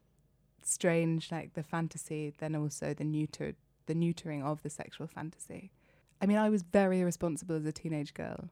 strange, 0.64 1.32
like 1.32 1.54
the 1.54 1.64
fantasy, 1.64 2.34
then 2.40 2.56
also 2.56 2.94
the 2.94 3.04
neuter, 3.04 3.54
the 3.86 3.94
neutering 3.94 4.44
of 4.44 4.64
the 4.64 4.70
sexual 4.70 5.08
fantasy. 5.08 5.72
I 6.22 6.26
mean, 6.26 6.38
I 6.38 6.50
was 6.50 6.62
very 6.64 7.00
irresponsible 7.02 7.56
as 7.56 7.66
a 7.66 7.72
teenage 7.72 8.14
girl. 8.14 8.50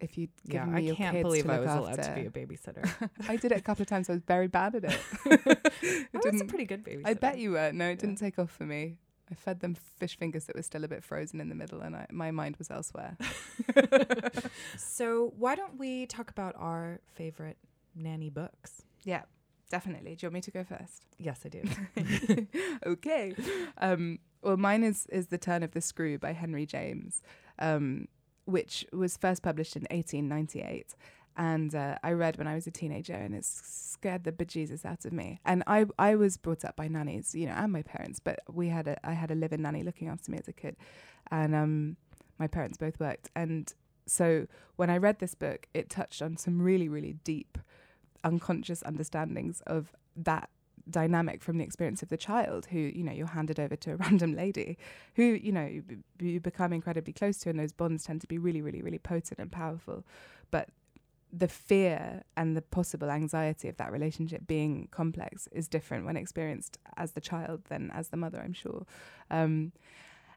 If 0.00 0.16
you'd 0.18 0.30
Yeah. 0.44 0.52
given 0.64 0.72
me 0.74 0.78
I 0.78 0.84
your 0.84 0.96
can't 0.96 1.14
kids 1.16 1.22
believe 1.24 1.44
to 1.44 1.52
I 1.52 1.58
was 1.60 1.70
allowed 1.70 1.98
after. 2.00 2.14
to 2.14 2.20
be 2.20 2.26
a 2.26 2.30
babysitter. 2.30 3.10
I 3.28 3.36
did 3.36 3.52
it 3.52 3.58
a 3.58 3.62
couple 3.62 3.82
of 3.82 3.88
times. 3.88 4.08
I 4.08 4.14
was 4.14 4.22
very 4.22 4.48
bad 4.48 4.74
at 4.76 4.84
it. 4.84 5.00
I 5.26 6.08
it 6.14 6.32
was 6.32 6.40
a 6.40 6.44
pretty 6.44 6.64
good 6.64 6.84
babysitter. 6.84 7.06
I 7.06 7.14
bet 7.14 7.38
you 7.38 7.52
were. 7.52 7.72
No, 7.72 7.86
it 7.86 7.90
Yeah. 7.90 7.94
didn't 7.96 8.16
take 8.16 8.38
off 8.38 8.50
for 8.50 8.64
me. 8.64 8.96
I 9.30 9.34
fed 9.34 9.60
them 9.60 9.74
fish 9.74 10.16
fingers 10.18 10.46
that 10.46 10.56
were 10.56 10.62
still 10.62 10.82
a 10.82 10.88
bit 10.88 11.04
frozen 11.04 11.40
in 11.40 11.48
the 11.48 11.54
middle, 11.54 11.82
and 11.82 11.94
I, 11.94 12.06
my 12.10 12.32
mind 12.32 12.56
was 12.56 12.68
elsewhere. 12.68 13.16
so, 14.76 15.32
why 15.38 15.54
don't 15.54 15.78
we 15.78 16.06
talk 16.06 16.30
about 16.30 16.54
our 16.58 17.00
favorite 17.14 17.58
nanny 17.94 18.30
books? 18.30 18.82
yeah, 19.04 19.22
definitely. 19.70 20.16
Do 20.16 20.26
you 20.26 20.28
want 20.28 20.34
me 20.34 20.40
to 20.42 20.50
go 20.50 20.64
first? 20.64 21.04
Yes, 21.18 21.40
I 21.44 21.48
do. 21.48 22.46
okay. 22.86 23.34
Um, 23.78 24.18
well, 24.42 24.56
mine 24.56 24.82
is 24.82 25.06
is 25.10 25.28
The 25.28 25.38
Turn 25.38 25.62
of 25.62 25.72
the 25.72 25.80
Screw 25.80 26.18
by 26.18 26.32
Henry 26.32 26.66
James, 26.66 27.22
um, 27.58 28.08
which 28.50 28.86
was 28.92 29.16
first 29.16 29.42
published 29.42 29.76
in 29.76 29.82
1898. 29.90 30.94
And 31.36 31.74
uh, 31.74 31.96
I 32.02 32.12
read 32.12 32.36
when 32.36 32.46
I 32.46 32.54
was 32.54 32.66
a 32.66 32.70
teenager, 32.70 33.14
and 33.14 33.34
it 33.34 33.44
scared 33.44 34.24
the 34.24 34.32
bejesus 34.32 34.84
out 34.84 35.04
of 35.04 35.12
me. 35.12 35.40
And 35.44 35.62
I 35.66 35.86
I 35.98 36.16
was 36.16 36.36
brought 36.36 36.64
up 36.64 36.76
by 36.76 36.88
nannies, 36.88 37.34
you 37.34 37.46
know, 37.46 37.52
and 37.52 37.72
my 37.72 37.82
parents. 37.82 38.20
But 38.20 38.40
we 38.52 38.68
had 38.68 38.88
a 38.88 39.06
I 39.06 39.12
had 39.12 39.30
a 39.30 39.34
live-in 39.34 39.62
nanny 39.62 39.82
looking 39.82 40.08
after 40.08 40.30
me 40.30 40.38
as 40.38 40.48
a 40.48 40.52
kid, 40.52 40.76
and 41.30 41.54
um, 41.54 41.96
my 42.38 42.46
parents 42.46 42.76
both 42.76 42.98
worked. 42.98 43.30
And 43.34 43.72
so 44.06 44.46
when 44.76 44.90
I 44.90 44.96
read 44.96 45.20
this 45.20 45.34
book, 45.34 45.66
it 45.72 45.88
touched 45.88 46.20
on 46.20 46.36
some 46.36 46.60
really 46.60 46.88
really 46.88 47.14
deep, 47.24 47.56
unconscious 48.24 48.82
understandings 48.82 49.62
of 49.66 49.94
that 50.16 50.50
dynamic 50.90 51.42
from 51.42 51.58
the 51.58 51.64
experience 51.64 52.02
of 52.02 52.08
the 52.08 52.16
child 52.16 52.66
who 52.66 52.78
you 52.78 53.02
know 53.02 53.12
you're 53.12 53.26
handed 53.26 53.58
over 53.58 53.76
to 53.76 53.92
a 53.92 53.96
random 54.04 54.34
lady 54.34 54.78
who 55.14 55.22
you 55.22 55.52
know 55.52 55.64
you, 55.64 55.82
b- 55.82 55.96
you 56.20 56.40
become 56.40 56.72
incredibly 56.72 57.12
close 57.12 57.38
to 57.38 57.50
and 57.50 57.58
those 57.58 57.72
bonds 57.72 58.04
tend 58.04 58.20
to 58.20 58.26
be 58.26 58.38
really 58.38 58.62
really 58.62 58.82
really 58.82 58.98
potent 58.98 59.38
and 59.38 59.50
powerful. 59.52 60.04
But 60.50 60.68
the 61.32 61.48
fear 61.48 62.24
and 62.36 62.56
the 62.56 62.62
possible 62.62 63.08
anxiety 63.08 63.68
of 63.68 63.76
that 63.76 63.92
relationship 63.92 64.46
being 64.48 64.88
complex 64.90 65.48
is 65.52 65.68
different 65.68 66.04
when 66.04 66.16
experienced 66.16 66.76
as 66.96 67.12
the 67.12 67.20
child 67.20 67.62
than 67.68 67.90
as 67.92 68.08
the 68.08 68.16
mother 68.16 68.40
i'm 68.44 68.52
sure. 68.52 68.84
Um, 69.30 69.72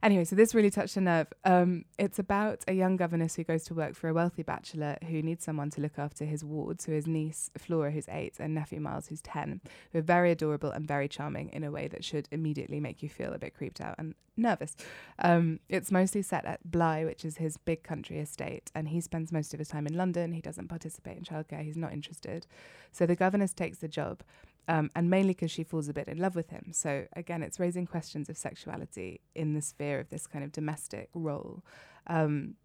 Anyway, 0.04 0.26
so 0.26 0.36
this 0.36 0.54
really 0.54 0.70
touched 0.70 0.98
a 0.98 1.02
nerve. 1.02 1.32
Um, 1.46 1.86
it's 1.98 2.20
about 2.20 2.66
a 2.68 2.74
young 2.74 2.98
governess 2.98 3.36
who 3.36 3.46
goes 3.46 3.64
to 3.64 3.74
work 3.74 3.96
for 3.96 4.10
a 4.10 4.14
wealthy 4.14 4.44
bachelor 4.44 4.98
who 5.08 5.22
needs 5.22 5.46
someone 5.46 5.70
to 5.70 5.82
look 5.82 5.98
after 5.98 6.26
his 6.26 6.44
ward. 6.44 6.82
So 6.82 6.92
his 6.92 7.08
niece 7.08 7.50
Flora, 7.58 7.90
who's 7.90 8.10
eight, 8.10 8.36
and 8.38 8.54
nephew 8.54 8.82
Miles, 8.82 9.08
who's 9.08 9.22
ten, 9.22 9.62
who 9.94 10.00
are 10.00 10.02
very 10.02 10.30
adorable 10.32 10.72
and 10.72 10.86
very 10.86 11.08
charming 11.08 11.48
in 11.54 11.64
a 11.64 11.72
way 11.72 11.88
that 11.88 12.04
should 12.04 12.28
immediately 12.34 12.82
make 12.82 13.02
you 13.02 13.08
feel 13.08 13.32
a 13.32 13.40
bit 13.40 13.56
creeped 13.56 13.80
out 13.80 13.96
and 13.98 14.14
nervous. 14.36 14.76
Um, 15.20 15.62
it's 15.70 15.90
mostly 15.90 16.22
set 16.22 16.44
at 16.44 16.70
Bly, 16.70 17.06
which 17.06 17.24
is 17.24 17.38
his 17.38 17.56
big 17.56 17.84
country 17.84 18.20
estate, 18.20 18.72
and 18.76 18.90
he 18.90 19.00
spends 19.00 19.32
most 19.32 19.54
of 19.54 19.60
his 19.60 19.70
time 19.70 19.88
in 19.88 19.96
London. 19.96 20.34
He 20.34 20.42
doesn't 20.42 20.68
participate 20.68 21.18
in 21.18 21.24
childcare. 21.24 21.64
He's 21.64 21.78
not 21.78 21.94
interested. 21.94 22.46
So 22.92 23.06
the 23.06 23.16
governess 23.16 23.54
takes 23.54 23.78
the 23.78 23.88
job 23.88 24.22
um, 24.68 24.90
and 24.96 25.10
mainly 25.10 25.34
because 25.34 25.52
she 25.52 25.64
falls 25.64 25.90
a 25.90 25.94
bit 25.94 26.08
in 26.08 26.18
love 26.18 26.36
with 26.36 26.50
him. 26.50 26.72
So 26.72 27.06
again, 27.16 27.44
it's 27.44 27.60
raising 27.60 27.86
questions 27.86 28.30
of 28.30 28.38
sexuality 28.38 29.22
in 29.36 29.54
the 29.54 29.62
sphere 29.62 30.00
of 30.00 30.10
this 30.10 30.28
kind 30.28 30.44
of 30.44 30.52
domestic 30.52 31.10
role. 31.14 31.64
Um, 32.08 32.56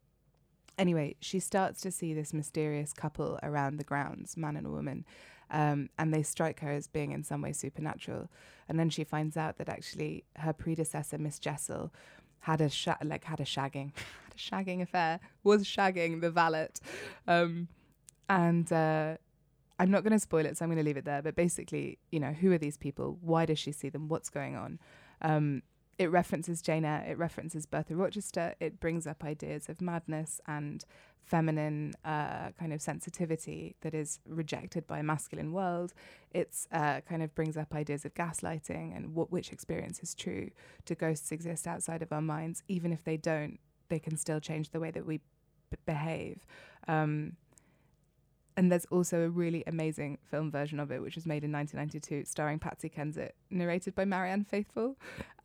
anyway, 0.79 1.17
she 1.21 1.41
starts 1.41 1.81
to 1.83 1.91
see 1.91 2.15
this 2.15 2.33
mysterious 2.33 2.93
couple 2.93 3.39
around 3.43 3.79
the 3.79 3.85
grounds, 3.85 4.37
man 4.37 4.57
and 4.57 4.73
woman, 4.73 5.05
um, 5.51 5.89
and 5.99 6.15
they 6.15 6.23
strike 6.23 6.61
her 6.61 6.71
as 6.71 6.87
being 6.87 7.11
in 7.13 7.25
some 7.25 7.43
way 7.43 7.53
supernatural. 7.53 8.29
And 8.69 8.79
then 8.79 8.91
she 8.91 9.03
finds 9.03 9.37
out 9.37 9.59
that 9.59 9.69
actually 9.69 10.25
her 10.37 10.53
predecessor, 10.53 11.19
Miss 11.19 11.39
Jessel, 11.39 11.93
had 12.41 12.61
a 12.61 12.71
like 13.03 13.25
had 13.25 13.41
a 13.41 13.45
shagging, 13.45 13.93
had 14.25 14.35
a 14.35 14.39
shagging 14.39 14.83
affair, 14.83 15.19
was 15.43 15.65
shagging 15.65 16.21
the 16.21 16.31
valet, 16.31 16.69
um, 17.27 17.67
and. 18.29 18.73
Uh, 18.73 19.17
I'm 19.79 19.91
not 19.91 20.03
going 20.03 20.13
to 20.13 20.19
spoil 20.19 20.45
it, 20.47 20.57
so 20.57 20.65
I'm 20.65 20.71
going 20.71 20.79
to 20.79 20.85
leave 20.85 20.97
it 20.97 21.05
there. 21.05 21.23
But 21.23 21.37
basically, 21.37 21.99
you 22.11 22.21
know, 22.21 22.33
who 22.33 22.53
are 22.53 22.59
these 22.59 22.77
people? 22.77 23.19
Why 23.21 23.47
does 23.47 23.59
she 23.59 23.73
see 23.73 23.89
them? 23.89 24.09
What's 24.09 24.29
going 24.29 24.57
on? 24.57 24.79
Um, 25.23 25.63
it 25.99 26.11
references 26.11 26.63
Jane 26.63 26.85
Eyre. 26.85 27.05
It 27.09 27.19
references 27.19 27.67
Bertha 27.67 27.95
Rochester. 27.95 28.55
It 28.61 28.81
brings 28.81 29.07
up 29.07 29.25
ideas 29.25 29.69
of 29.69 29.81
madness 29.81 30.41
and 30.47 30.85
feminine 31.25 31.93
uh, 32.05 32.51
kind 32.59 32.73
of 32.73 32.81
sensitivity 32.81 33.77
that 33.83 33.95
is 33.95 34.21
rejected 34.27 34.87
by 34.87 35.01
a 35.01 35.03
masculine 35.03 35.53
world. 35.53 35.93
It's 36.33 36.67
uh, 36.73 37.01
kind 37.09 37.23
of 37.23 37.35
brings 37.35 37.57
up 37.57 37.75
ideas 37.75 38.05
of 38.05 38.15
gaslighting 38.15 38.97
and 38.97 39.15
what 39.15 39.31
which 39.31 39.53
experience 39.53 40.01
is 40.01 40.15
true. 40.15 40.51
Do 40.87 40.95
ghosts 40.95 41.33
exist 41.33 41.67
outside 41.67 42.01
of 42.01 42.13
our 42.13 42.23
minds? 42.23 42.63
Even 42.69 42.93
if 42.93 43.05
they 43.05 43.17
don't, 43.17 43.59
they 43.89 43.99
can 43.99 44.17
still 44.17 44.41
change 44.41 44.71
the 44.71 44.81
way 44.81 44.91
that 44.91 45.05
we 45.05 45.19
b- 45.19 45.77
behave. 45.85 46.47
Um, 46.87 47.37
and 48.59 48.71
there's 48.73 48.85
also 48.87 49.25
a 49.25 49.29
really 49.31 49.63
amazing 49.67 50.19
film 50.31 50.51
version 50.51 50.81
of 50.81 50.91
it, 50.91 51.01
which 51.01 51.15
was 51.15 51.25
made 51.27 51.45
in 51.45 51.53
1992, 51.53 52.25
starring 52.27 52.59
Patsy 52.59 52.89
Kensit, 52.91 53.31
narrated 53.51 53.95
by 53.95 54.05
Marianne 54.05 54.45
Faithfull, 54.45 54.97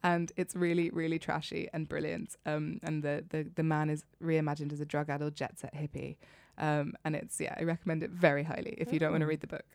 and 0.03 0.31
it's 0.35 0.55
really, 0.55 0.89
really 0.89 1.19
trashy 1.19 1.69
and 1.73 1.87
brilliant. 1.87 2.35
Um, 2.45 2.79
and 2.83 3.03
the, 3.03 3.23
the 3.29 3.41
the 3.55 3.63
man 3.63 3.89
is 3.89 4.03
reimagined 4.21 4.73
as 4.73 4.79
a 4.81 4.85
drug-addled 4.85 5.35
jet 5.35 5.59
set 5.59 5.73
hippie, 5.75 6.17
um, 6.57 6.93
and 7.05 7.15
it's 7.15 7.39
yeah, 7.39 7.53
I 7.59 7.63
recommend 7.63 8.03
it 8.03 8.09
very 8.09 8.43
highly 8.43 8.73
if 8.77 8.91
you 8.91 8.99
don't 8.99 9.11
want 9.11 9.21
to 9.21 9.25
Oh. 9.27 9.29
read 9.29 9.41
the 9.41 9.47
book. 9.47 9.65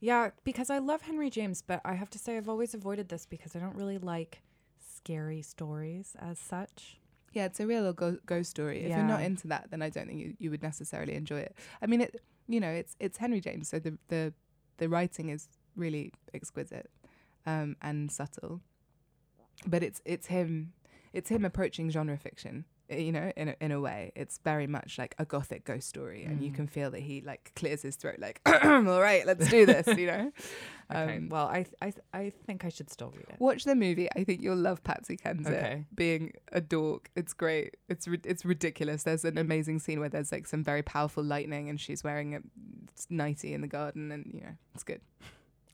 Yeah, 0.00 0.30
because 0.44 0.70
I 0.70 0.78
love 0.78 1.02
Henry 1.02 1.30
James, 1.30 1.62
but 1.62 1.80
I 1.84 1.94
have 1.94 2.10
to 2.10 2.18
say 2.18 2.36
I've 2.36 2.48
always 2.48 2.74
avoided 2.74 3.08
this 3.08 3.26
because 3.26 3.56
I 3.56 3.58
don't 3.58 3.74
really 3.76 3.98
like 3.98 4.42
scary 4.96 5.42
stories 5.42 6.14
as 6.20 6.38
such. 6.38 6.98
Yeah, 7.34 7.46
it's 7.46 7.60
a 7.60 7.66
real 7.66 7.92
go- 7.92 8.18
ghost 8.26 8.50
story. 8.50 8.80
If 8.84 8.90
you're 8.98 9.06
not 9.06 9.22
into 9.22 9.48
that, 9.48 9.70
then 9.70 9.82
I 9.82 9.90
don't 9.90 10.06
think 10.06 10.20
you, 10.20 10.34
you 10.38 10.50
would 10.50 10.62
necessarily 10.62 11.14
enjoy 11.14 11.40
it. 11.40 11.54
I 11.82 11.86
mean, 11.86 12.00
it 12.00 12.22
you 12.46 12.60
know, 12.60 12.70
it's 12.70 12.96
it's 13.00 13.18
Henry 13.18 13.40
James, 13.40 13.68
so 13.68 13.78
the 13.78 13.98
the 14.08 14.32
the 14.78 14.88
writing 14.88 15.30
is 15.30 15.48
really 15.76 16.12
exquisite 16.32 16.90
um, 17.46 17.76
and 17.82 18.10
subtle. 18.10 18.60
But 19.66 19.82
it's 19.82 20.00
it's 20.04 20.28
him 20.28 20.72
it's 21.12 21.28
him 21.28 21.44
approaching 21.44 21.90
genre 21.90 22.16
fiction. 22.16 22.64
Uh, 22.92 22.96
You 22.96 23.12
know, 23.12 23.32
in 23.36 23.48
a, 23.48 23.54
in 23.60 23.72
a 23.72 23.80
way, 23.80 24.12
it's 24.14 24.38
very 24.44 24.66
much 24.66 24.98
like 24.98 25.14
a 25.18 25.24
gothic 25.24 25.64
ghost 25.64 25.88
story, 25.88 26.24
and 26.24 26.42
you 26.42 26.50
Mm. 26.50 26.54
can 26.56 26.66
feel 26.66 26.90
that 26.90 27.00
he 27.00 27.20
like 27.22 27.52
clears 27.56 27.82
his 27.82 27.96
throat, 27.96 28.16
like, 28.18 28.40
"All 28.46 29.00
right, 29.00 29.26
let's 29.26 29.48
do 29.48 29.64
this." 29.66 29.86
You 29.98 30.06
know. 30.06 30.32
Okay, 30.92 31.16
Um, 31.16 31.30
well, 31.30 31.46
I 31.48 31.62
th- 31.62 31.74
I 31.80 31.90
th- 31.92 32.04
I 32.12 32.30
think 32.46 32.66
I 32.66 32.68
should 32.68 32.90
still 32.90 33.10
read 33.16 33.24
it. 33.30 33.36
Watch 33.40 33.64
the 33.64 33.74
movie. 33.74 34.06
I 34.14 34.22
think 34.22 34.42
you'll 34.42 34.58
love 34.58 34.84
Patsy 34.84 35.16
Kensit 35.16 35.46
Okay. 35.46 35.86
being 35.94 36.34
a 36.52 36.60
dork. 36.60 37.08
It's 37.16 37.32
great. 37.32 37.78
It's 37.88 38.06
ri- 38.06 38.20
it's 38.22 38.44
ridiculous. 38.44 39.02
There's 39.02 39.24
an 39.24 39.38
amazing 39.38 39.78
scene 39.78 39.98
where 39.98 40.10
there's 40.10 40.30
like 40.30 40.46
some 40.46 40.62
very 40.62 40.82
powerful 40.82 41.24
lightning 41.24 41.70
and 41.70 41.80
she's 41.80 42.04
wearing 42.04 42.34
a 42.34 42.40
nightie 43.08 43.54
in 43.54 43.62
the 43.62 43.66
garden 43.66 44.12
and 44.12 44.30
you 44.34 44.42
know, 44.42 44.56
it's 44.74 44.84
good. 44.84 45.00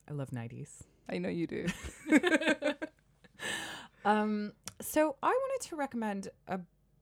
I 0.09 0.13
love 0.13 0.31
90s. 0.31 0.85
I 1.09 1.19
know 1.19 1.29
you 1.29 1.49
do. 1.49 1.67
Um, 4.05 4.53
so 4.81 5.17
I 5.23 5.29
wanted 5.29 5.69
to 5.69 5.77
recommend 5.77 6.29
a 6.49 6.61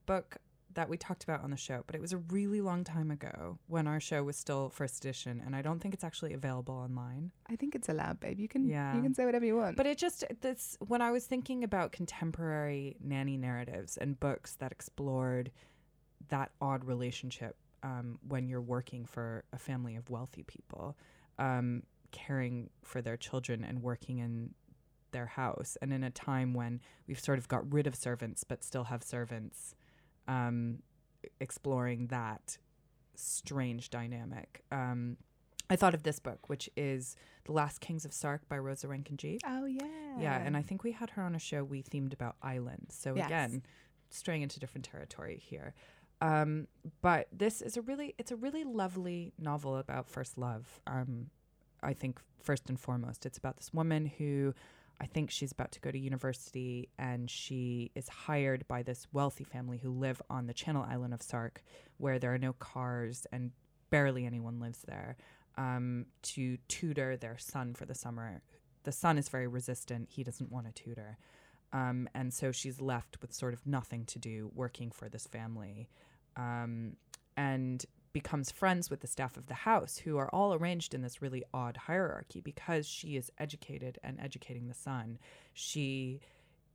book 0.09 0.37
that 0.75 0.87
we 0.89 0.97
talked 0.97 1.23
about 1.23 1.43
on 1.43 1.49
the 1.51 1.57
show, 1.57 1.83
but 1.87 1.95
it 1.95 2.01
was 2.01 2.13
a 2.13 2.17
really 2.17 2.61
long 2.61 2.83
time 2.83 3.09
ago 3.11 3.57
when 3.67 3.85
our 3.87 3.99
show 3.99 4.23
was 4.23 4.37
still 4.37 4.69
first 4.69 5.03
edition, 5.03 5.41
and 5.45 5.55
I 5.55 5.61
don't 5.61 5.79
think 5.79 5.93
it's 5.93 6.03
actually 6.03 6.33
available 6.33 6.75
online. 6.75 7.31
I 7.49 7.55
think 7.55 7.75
it's 7.75 7.89
allowed, 7.89 8.19
babe. 8.19 8.39
You 8.39 8.47
can 8.47 8.67
Yeah. 8.67 8.95
you 8.95 9.01
can 9.01 9.13
say 9.13 9.25
whatever 9.25 9.45
you 9.45 9.55
want. 9.57 9.77
But 9.77 9.87
it 9.87 9.97
just 9.97 10.23
this 10.41 10.77
when 10.87 11.01
I 11.01 11.11
was 11.11 11.25
thinking 11.25 11.63
about 11.63 11.91
contemporary 11.91 12.97
nanny 13.03 13.37
narratives 13.37 13.97
and 13.97 14.19
books 14.19 14.55
that 14.55 14.71
explored 14.71 15.51
that 16.29 16.51
odd 16.61 16.85
relationship 16.85 17.55
um, 17.81 18.19
when 18.27 18.47
you're 18.47 18.61
working 18.77 19.05
for 19.05 19.43
a 19.53 19.57
family 19.57 19.95
of 19.95 20.09
wealthy 20.09 20.43
people, 20.43 20.97
um, 21.39 21.83
caring 22.11 22.69
for 22.83 23.01
their 23.01 23.17
children 23.17 23.63
and 23.63 23.81
working 23.81 24.17
in 24.19 24.53
their 25.11 25.25
house, 25.25 25.77
and 25.81 25.91
in 25.91 26.03
a 26.03 26.11
time 26.11 26.53
when 26.53 26.79
we've 27.07 27.19
sort 27.19 27.39
of 27.39 27.47
got 27.47 27.63
rid 27.73 27.87
of 27.87 27.95
servants 27.95 28.43
but 28.43 28.63
still 28.63 28.85
have 28.85 29.01
servants, 29.03 29.73
um, 30.29 30.79
exploring 31.39 32.07
that 32.07 32.57
strange 33.15 33.89
dynamic. 33.89 34.63
Um, 34.71 35.17
I 35.69 35.75
thought 35.75 35.93
of 35.93 36.03
this 36.03 36.19
book, 36.19 36.49
which 36.49 36.69
is 36.75 37.15
The 37.45 37.51
Last 37.51 37.79
Kings 37.81 38.05
of 38.05 38.13
Sark 38.13 38.47
by 38.47 38.57
Rosa 38.57 38.87
Rankin-Gee. 38.87 39.39
oh 39.45 39.65
yeah. 39.65 39.85
Yeah, 40.19 40.37
and 40.37 40.57
I 40.57 40.61
think 40.61 40.83
we 40.83 40.91
had 40.93 41.11
her 41.11 41.21
on 41.23 41.35
a 41.35 41.39
show 41.39 41.63
we 41.63 41.83
themed 41.83 42.13
about 42.13 42.35
islands. 42.41 42.95
So 42.95 43.15
Yes. 43.15 43.27
again, 43.27 43.63
straying 44.09 44.41
into 44.41 44.59
different 44.59 44.85
territory 44.85 45.37
here. 45.43 45.73
Um, 46.21 46.67
but 47.01 47.27
this 47.31 47.61
is 47.61 47.77
a 47.77 47.81
really 47.81 48.13
it's 48.17 48.31
a 48.31 48.35
really 48.35 48.63
lovely 48.65 49.31
novel 49.37 49.77
about 49.77 50.07
first 50.09 50.37
love. 50.37 50.81
Um, 50.87 51.29
I 51.81 51.93
think 51.93 52.19
first 52.41 52.67
and 52.69 52.77
foremost, 52.79 53.25
it's 53.25 53.37
about 53.37 53.55
this 53.57 53.73
woman 53.73 54.05
who 54.05 54.53
I 55.01 55.05
think 55.05 55.31
she's 55.31 55.51
about 55.51 55.71
to 55.73 55.79
go 55.79 55.91
to 55.91 55.97
university 55.97 56.89
and 56.97 57.29
she 57.29 57.91
is 57.95 58.09
hired 58.09 58.67
by 58.67 58.83
this 58.83 59.07
wealthy 59.13 59.43
family 59.43 59.77
who 59.77 59.91
live 59.91 60.21
on 60.29 60.47
the 60.47 60.53
Channel 60.53 60.85
Island 60.89 61.13
of 61.13 61.21
Sark, 61.21 61.63
where 61.97 62.19
there 62.19 62.33
are 62.33 62.39
no 62.39 62.53
cars 62.53 63.25
and 63.31 63.51
barely 63.89 64.25
anyone 64.25 64.59
lives 64.59 64.79
there, 64.87 65.15
um, 65.57 66.05
to 66.21 66.57
tutor 66.67 67.15
their 67.15 67.37
son 67.37 67.73
for 67.73 67.85
the 67.85 67.95
summer. 67.95 68.41
The 68.83 68.91
son 68.91 69.17
is 69.17 69.29
very 69.29 69.47
resistant. 69.47 70.09
He 70.11 70.23
doesn't 70.23 70.51
want 70.51 70.67
to 70.67 70.83
tutor. 70.83 71.17
Um, 71.71 72.09
and 72.13 72.33
so 72.33 72.51
she's 72.51 72.81
left 72.81 73.21
with 73.21 73.33
sort 73.33 73.53
of 73.53 73.65
nothing 73.65 74.05
to 74.05 74.19
do 74.19 74.51
working 74.53 74.91
for 74.91 75.07
this 75.07 75.27
family 75.27 75.89
um, 76.35 76.93
and 77.37 77.85
becomes 78.13 78.51
friends 78.51 78.89
with 78.89 79.01
the 79.01 79.07
staff 79.07 79.37
of 79.37 79.47
the 79.47 79.53
house 79.53 79.97
who 79.97 80.17
are 80.17 80.29
all 80.33 80.53
arranged 80.53 80.93
in 80.93 81.01
this 81.01 81.21
really 81.21 81.43
odd 81.53 81.77
hierarchy 81.77 82.41
because 82.41 82.87
she 82.87 83.15
is 83.15 83.31
educated 83.37 83.99
and 84.03 84.19
educating 84.19 84.67
the 84.67 84.73
son. 84.73 85.19
She 85.53 86.21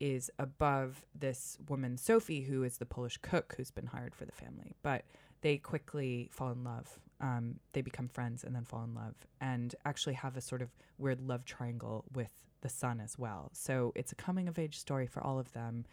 is 0.01 0.31
above 0.39 1.05
this 1.15 1.59
woman 1.69 1.97
sophie 1.97 2.43
who 2.43 2.63
is 2.63 2.79
the 2.79 2.87
polish 2.87 3.17
cook 3.19 3.55
who's 3.57 3.71
been 3.71 3.87
hired 3.87 4.15
for 4.15 4.25
the 4.25 4.33
family. 4.33 4.75
But 4.83 5.05
they 5.41 5.59
quickly 5.59 6.29
fall 6.33 6.51
in 6.51 6.65
love. 6.65 6.99
Um, 7.21 7.61
they 7.73 7.81
become 7.81 8.09
friends 8.09 8.45
and 8.45 8.55
then 8.55 8.65
fall 8.65 8.85
in 8.85 8.95
love 8.95 9.15
and 9.41 9.75
actually 9.85 10.15
have 10.15 10.37
a 10.37 10.41
sort 10.41 10.63
of 10.63 10.71
weird 10.99 11.21
love 11.21 11.45
triangle 11.45 12.05
with 12.13 12.31
the 12.61 12.69
son 12.69 13.01
as 13.01 13.19
well. 13.19 13.51
So 13.53 13.93
it's 13.95 14.13
a 14.13 14.17
coming 14.17 14.49
of 14.49 14.59
age 14.59 14.79
story 14.79 15.07
for 15.07 15.23
all 15.23 15.39
of 15.39 15.53
them 15.53 15.85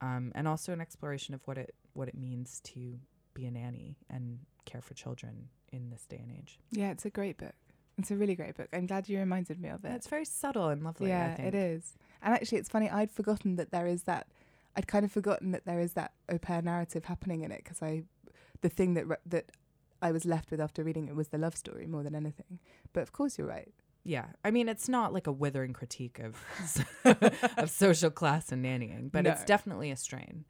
um, 0.00 0.32
and 0.34 0.48
also 0.48 0.72
an 0.72 0.80
exploration 0.80 1.34
of 1.34 1.46
what 1.46 1.58
it 1.58 1.74
what 1.92 2.08
it 2.08 2.16
means 2.16 2.60
to 2.60 2.98
be 3.34 3.46
a 3.46 3.50
nanny 3.50 3.96
and 4.08 4.38
care 4.64 4.80
for 4.80 4.94
children 4.94 5.48
in 5.72 5.90
this 5.90 6.06
day 6.06 6.20
and 6.22 6.30
age. 6.36 6.58
Yeah, 6.70 6.90
it's 6.90 7.04
a 7.04 7.10
great 7.10 7.38
book. 7.38 7.54
It's 7.98 8.10
a 8.10 8.16
really 8.16 8.34
great 8.34 8.56
book. 8.56 8.68
I'm 8.72 8.86
glad 8.86 9.08
you 9.08 9.18
reminded 9.18 9.60
me 9.60 9.68
of 9.68 9.84
it. 9.84 9.92
It's 9.92 10.06
very 10.06 10.24
subtle 10.24 10.68
and 10.68 10.82
lovely. 10.82 11.08
yeah, 11.10 11.32
I 11.32 11.34
think. 11.34 11.48
it 11.48 11.54
is. 11.54 11.94
And 12.22 12.34
actually, 12.34 12.58
it's 12.58 12.68
funny. 12.68 12.88
I'd 12.88 13.10
forgotten 13.10 13.56
that 13.56 13.70
there 13.70 13.86
is 13.86 14.04
that. 14.04 14.26
I'd 14.76 14.86
kind 14.86 15.04
of 15.04 15.12
forgotten 15.12 15.50
that 15.50 15.66
there 15.66 15.80
is 15.80 15.94
that 15.94 16.12
au 16.30 16.38
pair 16.38 16.62
narrative 16.62 17.06
happening 17.06 17.42
in 17.42 17.50
it 17.50 17.62
because 17.64 17.82
I, 17.82 18.04
the 18.60 18.68
thing 18.68 18.94
that 18.94 19.06
re- 19.06 19.16
that 19.26 19.50
I 20.00 20.12
was 20.12 20.24
left 20.24 20.50
with 20.50 20.60
after 20.60 20.82
reading 20.82 21.08
it 21.08 21.16
was 21.16 21.28
the 21.28 21.38
love 21.38 21.56
story 21.56 21.86
more 21.86 22.02
than 22.02 22.14
anything. 22.14 22.58
But 22.92 23.02
of 23.02 23.12
course, 23.12 23.36
you're 23.36 23.46
right. 23.48 23.72
Yeah, 24.04 24.26
I 24.44 24.50
mean, 24.50 24.68
it's 24.68 24.88
not 24.88 25.12
like 25.12 25.26
a 25.26 25.32
withering 25.32 25.74
critique 25.74 26.20
of 26.20 26.36
of 27.58 27.70
social 27.70 28.10
class 28.10 28.50
and 28.50 28.64
nannying, 28.64 29.12
but 29.12 29.26
it's 29.26 29.44
definitely 29.44 29.90
a 29.90 29.96
strain. 29.96 30.44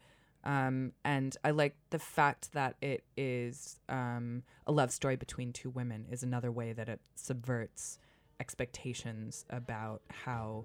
Um, 0.45 0.93
and 1.05 1.37
I 1.45 1.51
like 1.51 1.77
the 1.91 1.99
fact 1.99 2.53
that 2.53 2.77
it 2.81 3.05
is 3.17 3.79
um, 3.89 4.43
a 4.67 4.73
love 4.73 4.91
story 4.91 5.17
between 5.17 5.53
two 5.53 5.71
women 5.71 6.07
is 6.11 6.23
another 6.23 6.51
way 6.51 6.73
that 6.73 6.89
it 6.89 7.01
subverts 7.15 7.99
expectations 8.41 9.45
about 9.51 10.03
how 10.09 10.65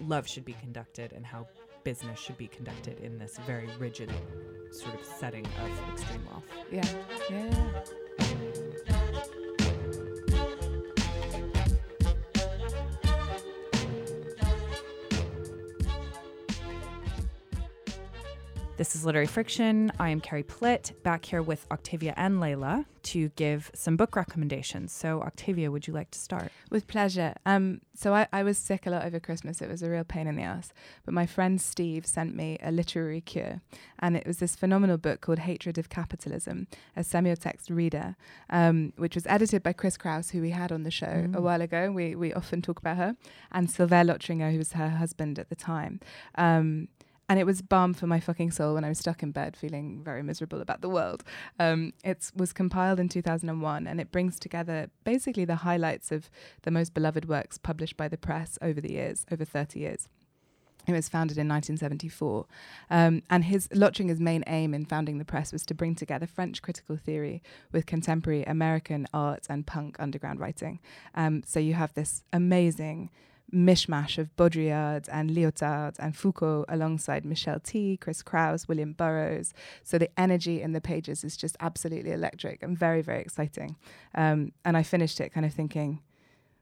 love 0.00 0.26
should 0.26 0.44
be 0.44 0.54
conducted 0.54 1.12
and 1.12 1.26
how 1.26 1.46
business 1.84 2.18
should 2.18 2.38
be 2.38 2.48
conducted 2.48 2.98
in 3.00 3.18
this 3.18 3.38
very 3.46 3.68
rigid 3.78 4.10
sort 4.72 4.94
of 4.94 5.04
setting 5.04 5.46
of 5.62 5.92
extreme 5.92 6.24
wealth. 6.26 6.44
Yeah, 6.72 6.88
yeah. 7.30 7.84
This 18.84 18.96
is 18.96 19.06
Literary 19.06 19.26
Friction. 19.26 19.90
I 19.98 20.10
am 20.10 20.20
Carrie 20.20 20.42
Plitt, 20.42 21.02
back 21.02 21.24
here 21.24 21.40
with 21.40 21.66
Octavia 21.70 22.12
and 22.18 22.38
Leila 22.38 22.84
to 23.04 23.30
give 23.30 23.70
some 23.74 23.96
book 23.96 24.14
recommendations. 24.14 24.92
So, 24.92 25.22
Octavia, 25.22 25.70
would 25.70 25.86
you 25.86 25.94
like 25.94 26.10
to 26.10 26.18
start? 26.18 26.52
With 26.70 26.86
pleasure. 26.86 27.32
Um, 27.46 27.80
so 27.94 28.12
I, 28.12 28.28
I 28.30 28.42
was 28.42 28.58
sick 28.58 28.86
a 28.86 28.90
lot 28.90 29.06
over 29.06 29.18
Christmas. 29.20 29.62
It 29.62 29.70
was 29.70 29.82
a 29.82 29.88
real 29.88 30.04
pain 30.04 30.26
in 30.26 30.36
the 30.36 30.42
ass. 30.42 30.74
But 31.06 31.14
my 31.14 31.24
friend 31.24 31.58
Steve 31.62 32.04
sent 32.04 32.36
me 32.36 32.58
a 32.62 32.70
literary 32.70 33.22
cure, 33.22 33.62
and 34.00 34.18
it 34.18 34.26
was 34.26 34.36
this 34.36 34.54
phenomenal 34.54 34.98
book 34.98 35.22
called 35.22 35.38
Hatred 35.38 35.78
of 35.78 35.88
Capitalism, 35.88 36.66
a 36.94 37.00
semiotext 37.00 37.70
reader, 37.70 38.16
um, 38.50 38.92
which 38.98 39.14
was 39.14 39.26
edited 39.28 39.62
by 39.62 39.72
Chris 39.72 39.96
Kraus, 39.96 40.28
who 40.32 40.42
we 40.42 40.50
had 40.50 40.70
on 40.70 40.82
the 40.82 40.90
show 40.90 41.06
a 41.32 41.38
Mm. 41.38 41.40
while 41.40 41.62
ago. 41.62 41.90
We 41.90 42.14
we 42.14 42.34
often 42.34 42.60
talk 42.60 42.80
about 42.80 42.98
her, 42.98 43.16
and 43.50 43.70
Sylvain 43.70 44.08
Lotringer, 44.08 44.50
who 44.50 44.58
was 44.58 44.72
her 44.72 44.90
husband 44.90 45.38
at 45.38 45.48
the 45.48 45.56
time. 45.56 46.00
Um, 46.34 46.88
and 47.28 47.38
it 47.38 47.46
was 47.46 47.62
balm 47.62 47.94
for 47.94 48.06
my 48.06 48.20
fucking 48.20 48.50
soul 48.50 48.74
when 48.74 48.84
I 48.84 48.88
was 48.88 48.98
stuck 48.98 49.22
in 49.22 49.32
bed 49.32 49.56
feeling 49.56 50.02
very 50.02 50.22
miserable 50.22 50.60
about 50.60 50.82
the 50.82 50.88
world. 50.88 51.24
Um, 51.58 51.92
it 52.04 52.30
was 52.36 52.52
compiled 52.52 53.00
in 53.00 53.08
2001 53.08 53.86
and 53.86 54.00
it 54.00 54.12
brings 54.12 54.38
together 54.38 54.90
basically 55.04 55.44
the 55.44 55.56
highlights 55.56 56.12
of 56.12 56.28
the 56.62 56.70
most 56.70 56.94
beloved 56.94 57.28
works 57.28 57.58
published 57.58 57.96
by 57.96 58.08
the 58.08 58.18
press 58.18 58.58
over 58.60 58.80
the 58.80 58.92
years, 58.92 59.24
over 59.30 59.44
30 59.44 59.80
years. 59.80 60.08
It 60.86 60.92
was 60.92 61.08
founded 61.08 61.38
in 61.38 61.48
1974. 61.48 62.46
Um, 62.90 63.22
and 63.30 63.44
his 63.44 63.68
Lotringer's 63.68 64.20
main 64.20 64.44
aim 64.46 64.74
in 64.74 64.84
founding 64.84 65.18
the 65.18 65.24
press 65.24 65.52
was 65.52 65.64
to 65.66 65.74
bring 65.74 65.94
together 65.94 66.26
French 66.26 66.60
critical 66.60 66.96
theory 66.96 67.42
with 67.72 67.86
contemporary 67.86 68.44
American 68.44 69.06
art 69.14 69.46
and 69.48 69.66
punk 69.66 69.96
underground 69.98 70.40
writing. 70.40 70.80
Um, 71.14 71.42
so 71.46 71.58
you 71.58 71.74
have 71.74 71.94
this 71.94 72.22
amazing 72.32 73.10
mishmash 73.52 74.18
of 74.18 74.34
Baudrillard 74.36 75.08
and 75.12 75.30
Lyotard 75.30 75.96
and 75.98 76.16
Foucault 76.16 76.64
alongside 76.68 77.24
Michelle 77.24 77.60
Tea, 77.60 77.96
Chris 77.96 78.22
Kraus, 78.22 78.66
William 78.68 78.92
Burroughs. 78.92 79.52
So 79.82 79.98
the 79.98 80.10
energy 80.18 80.62
in 80.62 80.72
the 80.72 80.80
pages 80.80 81.24
is 81.24 81.36
just 81.36 81.56
absolutely 81.60 82.12
electric 82.12 82.62
and 82.62 82.76
very, 82.76 83.02
very 83.02 83.20
exciting. 83.20 83.76
Um, 84.14 84.52
and 84.64 84.76
I 84.76 84.82
finished 84.82 85.20
it 85.20 85.32
kind 85.32 85.46
of 85.46 85.52
thinking, 85.52 86.00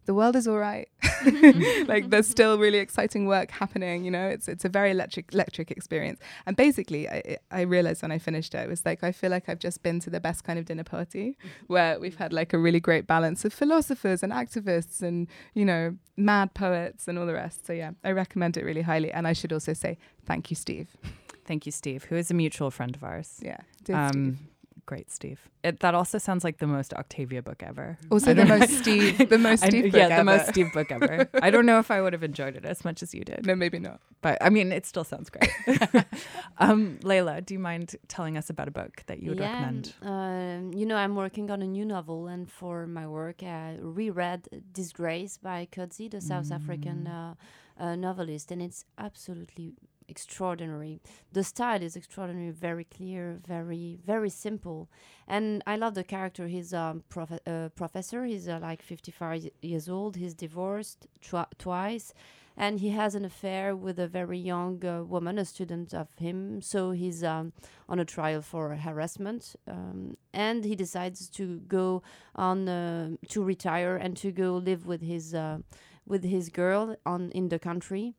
the 0.05 0.15
world 0.15 0.37
is 0.37 0.49
all 0.49 0.59
right. 0.59 0.89
like 1.87 2.11
there's 2.11 2.29
still 2.29 2.59
really 2.59 2.79
exciting 2.79 3.27
work 3.27 3.51
happening. 3.51 4.05
You 4.05 4.11
know, 4.11 4.27
it's 4.27 4.49
it's 4.49 4.65
a 4.65 4.69
very 4.69 4.91
electric 4.91 5.33
electric 5.33 5.71
experience. 5.71 6.21
And 6.47 6.57
basically, 6.57 7.09
I, 7.09 7.37
I 7.51 7.61
realized 7.63 8.03
when 8.03 8.13
I 8.13 8.19
finished 8.19 8.55
it, 8.55 8.59
it 8.59 8.69
was 8.69 8.85
like 8.85 9.05
I 9.05 9.13
feel 9.13 9.31
like 9.31 9.49
I've 9.49 9.59
just 9.59 9.83
been 9.83 10.01
to 10.01 10.11
the 10.11 10.21
best 10.21 10.45
kind 10.45 10.59
of 10.59 10.65
dinner 10.65 10.85
party, 10.85 11.39
where 11.69 12.01
we've 12.01 12.17
had 12.17 12.33
like 12.33 12.53
a 12.53 12.59
really 12.59 12.81
great 12.81 13.07
balance 13.07 13.45
of 13.45 13.53
philosophers 13.53 14.23
and 14.23 14.33
activists 14.33 15.03
and 15.03 15.29
you 15.55 15.65
know 15.65 15.97
mad 16.17 16.55
poets 16.55 17.07
and 17.09 17.19
all 17.19 17.27
the 17.27 17.35
rest. 17.35 17.67
So 17.67 17.73
yeah, 17.73 17.93
I 18.03 18.11
recommend 18.11 18.57
it 18.57 18.65
really 18.65 18.83
highly. 18.83 19.13
And 19.13 19.27
I 19.27 19.33
should 19.33 19.53
also 19.53 19.73
say 19.73 19.99
thank 20.27 20.51
you, 20.51 20.57
Steve. 20.57 20.97
Thank 21.45 21.67
you, 21.67 21.73
Steve, 21.73 22.05
who 22.05 22.17
is 22.17 22.31
a 22.31 22.35
mutual 22.35 22.71
friend 22.71 22.95
of 22.95 23.03
ours. 23.03 23.41
Yeah, 23.43 23.59
um, 23.93 24.39
great, 24.87 25.11
Steve. 25.11 25.49
It, 25.65 25.81
that 25.81 25.95
also 25.95 26.19
sounds 26.19 26.45
like 26.45 26.59
the 26.59 26.67
most 26.67 26.93
Octavia 26.95 27.43
book 27.43 27.63
ever. 27.63 27.99
Also, 28.11 28.35
the 28.43 28.45
most 28.45 28.71
Steve, 28.71 29.29
the 29.29 29.39
most 29.39 29.65
Steve 29.65 29.87
I, 29.87 29.89
book 29.91 29.99
yeah, 29.99 30.07
ever. 30.07 30.17
the 30.17 30.25
most 30.25 30.49
Steve 30.49 30.73
book 30.73 30.91
ever. 30.91 31.29
I 31.43 31.51
don't 31.51 31.67
know 31.67 31.79
if 31.79 31.91
I 31.91 32.01
would 32.01 32.13
have 32.13 32.23
enjoyed 32.23 32.57
it 32.57 32.65
as 32.65 32.85
much 32.85 33.03
as 33.03 33.15
you 33.15 33.25
did. 33.25 33.47
No, 33.47 33.55
maybe 33.55 33.79
not. 33.79 34.01
But 34.21 34.39
I 34.41 34.51
mean, 34.51 34.73
it 34.73 34.87
still 34.87 35.05
sounds 35.05 35.31
great. 35.31 35.51
um, 36.59 36.99
Leila, 37.03 37.41
do 37.41 37.55
you 37.55 37.61
mind 37.61 37.97
telling 38.09 38.37
us 38.37 38.51
about 38.51 38.69
a 38.69 38.71
book 38.71 39.03
that 39.07 39.21
you 39.23 39.31
would 39.31 39.41
yeah, 39.41 39.51
recommend? 39.53 39.95
Um, 40.03 40.73
you 40.75 40.87
know, 40.87 40.97
I'm 40.97 41.15
working 41.17 41.51
on 41.51 41.63
a 41.63 41.67
new 41.67 41.85
novel, 41.85 42.27
and 42.29 42.51
for 42.51 42.87
my 42.87 43.07
work, 43.07 43.43
I 43.43 43.77
reread 43.81 44.49
Disgrace 44.73 45.39
by 45.39 45.69
Coetzee, 45.71 46.11
the 46.11 46.21
South 46.21 46.49
Mm. 46.51 46.55
African 46.57 47.07
uh, 47.07 47.35
uh, 47.79 47.95
novelist, 47.97 48.51
and 48.53 48.61
it's 48.63 48.85
absolutely 48.99 49.75
extraordinary. 50.09 51.01
The 51.33 51.45
style 51.45 51.83
is 51.83 51.97
extraordinary, 51.97 52.51
very 52.51 52.85
clear, 52.85 53.39
very 53.47 53.99
very 54.05 54.31
simple, 54.31 54.89
and 55.27 55.63
I 55.67 55.77
love 55.77 55.95
the 55.95 56.05
character. 56.05 56.47
He's 56.47 56.73
a 56.73 56.81
um, 56.81 57.05
prof- 57.09 57.47
uh, 57.47 57.69
professor. 57.75 58.25
He's 58.25 58.49
uh, 58.49 58.59
like 58.61 58.83
55 58.83 59.49
years 59.63 59.89
old. 59.89 60.17
He's 60.17 60.35
divorced 60.35 61.07
twi- 61.21 61.47
twice, 61.59 62.13
and 62.57 62.81
he 62.81 62.91
has 62.91 63.15
an 63.15 63.25
affair 63.25 63.75
with 63.75 63.99
a 63.99 64.07
very 64.07 64.39
young 64.39 64.85
uh, 64.85 65.03
woman, 65.05 65.39
a 65.39 65.45
student 65.45 65.95
of 65.95 66.09
him. 66.19 66.61
So 66.61 66.91
he's 66.91 67.25
um, 67.25 67.53
on 67.89 67.99
a 67.99 68.05
trial 68.05 68.43
for 68.43 68.75
harassment, 68.75 69.57
um, 69.67 70.17
and 70.33 70.65
he 70.65 70.77
decides 70.77 71.29
to 71.31 71.61
go 71.61 72.03
on 72.35 72.69
uh, 72.69 73.11
to 73.29 73.43
retire 73.43 73.97
and 73.97 74.17
to 74.19 74.33
go 74.33 74.57
live 74.57 74.87
with 74.87 75.03
his 75.03 75.35
uh, 75.35 75.59
with 76.07 76.25
his 76.25 76.49
girl 76.49 76.97
on 77.07 77.31
in 77.31 77.49
the 77.49 77.59
country 77.59 78.15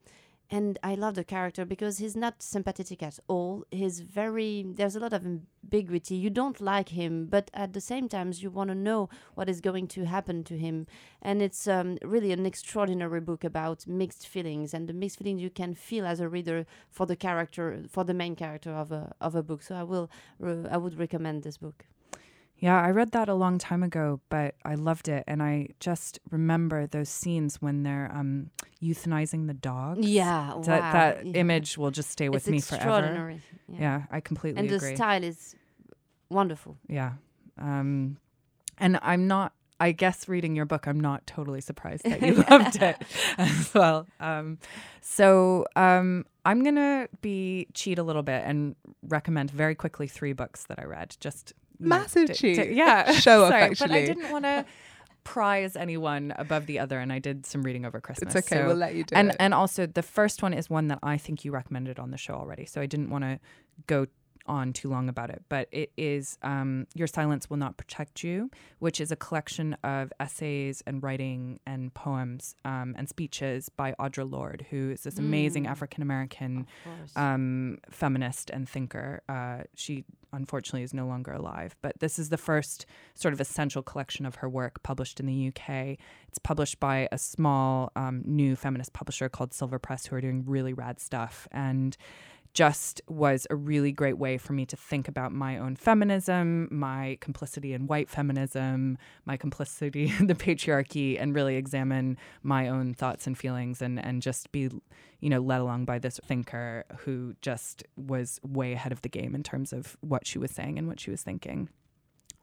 and 0.54 0.78
I 0.84 0.94
love 0.94 1.16
the 1.16 1.24
character 1.24 1.66
because 1.66 1.98
he's 1.98 2.16
not 2.16 2.44
sympathetic 2.44 3.02
at 3.02 3.18
all. 3.28 3.66
He's 3.72 4.02
very 4.02 4.64
there's 4.64 4.96
a 4.96 5.00
lot 5.00 5.12
of 5.12 5.26
ambiguity. 5.26 6.14
You 6.14 6.30
don't 6.30 6.62
like 6.62 6.90
him, 6.90 7.26
but 7.26 7.50
at 7.56 7.74
the 7.74 7.82
same 7.82 8.08
time 8.08 8.32
you 8.36 8.52
want 8.52 8.70
to 8.70 8.76
know 8.76 9.10
what 9.34 9.50
is 9.50 9.62
going 9.62 9.88
to 9.88 10.06
happen 10.06 10.44
to 10.44 10.56
him. 10.56 10.86
And 11.24 11.42
it's 11.42 11.68
um, 11.68 11.98
really 12.04 12.32
an 12.32 12.46
extraordinary 12.46 13.20
book 13.20 13.44
about 13.44 13.88
mixed 13.88 14.28
feelings 14.28 14.76
and 14.76 14.88
the 14.88 14.94
mixed 14.94 15.18
feelings 15.18 15.42
you 15.42 15.50
can 15.50 15.74
feel 15.74 16.06
as 16.06 16.20
a 16.20 16.30
reader 16.30 16.68
for 16.88 17.08
the 17.08 17.16
character 17.16 17.84
for 17.90 18.04
the 18.04 18.14
main 18.14 18.36
character 18.36 18.70
of 18.70 18.92
a 18.92 19.16
of 19.20 19.34
a 19.34 19.42
book. 19.42 19.64
So 19.64 19.74
I 19.74 19.82
will 19.82 20.08
I 20.70 20.78
would 20.78 21.00
recommend 21.00 21.42
this 21.42 21.58
book. 21.58 21.86
Yeah, 22.64 22.82
I 22.82 22.92
read 22.92 23.12
that 23.12 23.28
a 23.28 23.34
long 23.34 23.58
time 23.58 23.84
ago, 23.84 24.22
but 24.30 24.56
I 24.64 24.76
loved 24.76 25.10
it, 25.10 25.26
and 25.28 25.44
I 25.44 25.68
just 25.82 26.20
remember 26.32 26.88
those 26.88 27.10
scenes 27.10 27.62
when 27.62 27.84
they're 27.84 28.10
um, 28.16 28.52
euthanizing 28.82 29.48
the 29.48 29.54
dogs. 29.54 30.08
Yeah, 30.08 30.54
that 30.64 30.82
wow. 30.82 30.92
that 30.94 31.26
Yeah. 31.26 31.42
image 31.42 31.78
will 31.78 31.92
just 31.92 32.10
stay 32.10 32.30
with 32.30 32.48
it's 32.48 32.50
me 32.50 32.62
forever. 32.62 32.84
extraordinary. 32.84 33.42
Yeah. 33.68 34.04
I 34.10 34.22
completely 34.22 34.62
and 34.62 34.70
the 34.70 34.80
style 34.80 35.26
is 35.26 35.58
wonderful. 36.30 36.78
Yeah. 36.88 37.16
Um, 37.58 38.16
and 38.78 38.98
I'm 39.02 39.28
not, 39.28 39.52
I 39.82 39.92
guess 39.92 40.30
reading 40.30 40.56
your 40.56 40.66
book, 40.66 40.88
I'm 40.88 41.02
not 41.02 41.28
totally 41.28 41.60
surprised 41.60 42.06
that 42.06 42.22
you 42.22 42.36
loved 42.50 42.82
it 42.82 42.96
as 43.38 43.74
well. 43.74 44.08
Um, 44.22 44.58
so 45.02 45.66
um, 45.76 46.26
I'm 46.46 46.64
going 46.64 46.76
to 46.76 47.10
be 47.20 47.68
cheat 47.74 48.00
a 48.00 48.04
little 48.04 48.24
bit 48.24 48.42
and 48.46 48.78
recommend 49.06 49.52
very 49.52 49.76
quickly 49.76 50.08
three 50.08 50.32
books 50.32 50.64
that 50.68 50.80
I 50.80 50.86
read. 50.86 51.18
Just 51.20 51.52
Massive 51.88 52.28
to- 52.28 52.34
to- 52.34 52.56
cheat. 52.56 52.72
yeah. 52.76 53.12
Show 53.20 53.44
off, 53.44 53.50
Sorry, 53.52 53.76
But 53.80 53.92
I 53.92 54.06
didn't 54.06 54.32
want 54.32 54.46
to 54.46 54.66
prize 55.24 55.76
anyone 55.76 56.34
above 56.38 56.66
the 56.66 56.80
other. 56.80 57.00
And 57.00 57.12
I 57.14 57.20
did 57.20 57.46
some 57.46 57.64
reading 57.64 57.86
over 57.86 58.02
Christmas. 58.02 58.36
It's 58.36 58.46
okay. 58.48 58.62
so- 58.62 58.68
we'll 58.68 58.76
let 58.76 58.94
you 58.96 59.04
do 59.04 59.16
and 59.16 59.30
it. 59.30 59.36
and 59.40 59.54
also 59.54 59.86
the 59.86 60.04
first 60.04 60.44
one 60.44 60.54
is 60.54 60.70
one 60.70 60.88
that 60.90 61.00
I 61.04 61.18
think 61.18 61.46
you 61.46 61.52
recommended 61.52 62.00
on 62.00 62.12
the 62.12 62.18
show 62.18 62.34
already, 62.34 62.66
so 62.66 62.82
I 62.82 62.86
didn't 62.86 63.10
want 63.10 63.24
to 63.24 63.40
go 63.88 64.08
on 64.46 64.74
too 64.74 64.90
long 64.90 65.10
about 65.10 65.30
it. 65.30 65.44
But 65.50 65.68
it 65.72 65.92
is 65.98 66.38
um, 66.42 66.88
"Your 66.94 67.08
Silence 67.08 67.50
Will 67.50 67.58
Not 67.58 67.78
Protect 67.78 68.24
You," 68.24 68.50
which 68.80 69.00
is 69.00 69.12
a 69.12 69.16
collection 69.16 69.76
of 69.84 70.12
essays 70.20 70.84
and 70.86 71.02
writing 71.02 71.60
and 71.66 71.94
poems 71.94 72.56
um, 72.66 72.96
and 72.98 73.08
speeches 73.08 73.70
by 73.70 73.94
Audre 74.00 74.30
Lorde, 74.30 74.66
who 74.70 74.92
is 74.92 75.04
this 75.04 75.18
amazing 75.18 75.64
Mm. 75.64 75.70
African 75.70 76.02
American 76.02 76.68
um, 77.16 77.78
feminist 77.90 78.50
and 78.50 78.68
thinker. 78.68 79.22
Uh, 79.30 79.64
she 79.76 80.04
unfortunately 80.32 80.82
is 80.84 80.94
no 80.94 81.06
longer 81.06 81.32
alive, 81.32 81.76
but 81.82 82.00
this 82.00 82.18
is 82.18 82.30
the 82.30 82.38
first 82.38 82.86
sort 83.14 83.34
of 83.34 83.40
essential 83.40 83.84
collection 83.84 84.26
of 84.26 84.36
her 84.36 84.50
work 84.50 84.82
published 84.84 85.20
in 85.20 85.28
the 85.28 85.48
UK. 85.50 85.98
It's 86.28 86.40
published 86.40 86.80
by 86.80 87.08
a 87.12 87.18
small 87.20 87.92
um, 87.96 88.24
new 88.26 88.56
feminist 88.56 88.94
publisher 88.94 89.30
called 89.30 89.54
Silver 89.54 89.78
Press, 89.78 90.08
who 90.08 90.16
are 90.16 90.22
doing 90.22 90.44
really 90.46 90.74
rad 90.74 91.00
stuff. 91.00 91.48
And 91.52 91.96
just 92.54 93.02
was 93.08 93.48
a 93.50 93.56
really 93.56 93.92
great 93.92 94.18
way 94.18 94.38
for 94.38 94.54
me 94.54 94.66
to 94.66 94.76
think 94.76 95.08
about 95.08 95.32
my 95.32 95.58
own 95.58 95.76
feminism, 95.76 96.68
my 96.72 97.18
complicity 97.20 97.74
in 97.74 97.88
white 97.88 98.10
feminism, 98.10 98.98
my 99.26 99.36
complicity 99.38 100.14
in 100.20 100.28
the 100.28 100.36
patriarchy, 100.36 101.20
and 101.20 101.34
really 101.36 101.56
examine 101.56 102.18
my 102.44 102.68
own 102.68 102.94
thoughts 102.94 103.26
and 103.26 103.38
feelings 103.38 103.82
and, 103.82 104.04
and 104.04 104.22
just 104.22 104.52
be, 104.52 104.70
you 105.20 105.30
know, 105.30 105.40
led 105.40 105.62
along 105.62 105.86
by 105.86 105.98
this 105.98 106.20
thinker 106.26 106.86
who 107.00 107.36
just 107.42 107.84
was 107.98 108.40
way 108.44 108.74
ahead 108.74 108.92
of 108.92 109.02
the 109.02 109.10
game 109.10 109.34
in 109.34 109.42
terms 109.42 109.74
of 109.74 109.98
what 110.02 110.28
she 110.28 110.38
was 110.38 110.52
saying 110.52 110.78
and 110.78 110.88
what 110.88 111.00
she 111.00 111.10
was 111.10 111.24
thinking. 111.24 111.70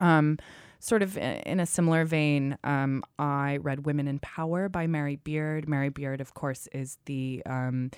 Um, 0.01 0.39
sort 0.79 1.03
of 1.03 1.15
in 1.17 1.59
a 1.59 1.65
similar 1.65 2.05
vein, 2.05 2.57
um, 2.63 3.03
I 3.19 3.57
read 3.57 3.85
Women 3.85 4.07
in 4.07 4.19
Power 4.19 4.67
by 4.67 4.87
Mary 4.87 5.15
Beard. 5.15 5.69
Mary 5.69 5.89
Beard, 5.89 6.19
of 6.19 6.33
course, 6.33 6.67
is 6.73 6.97
the 7.05 7.43
um, 7.45 7.91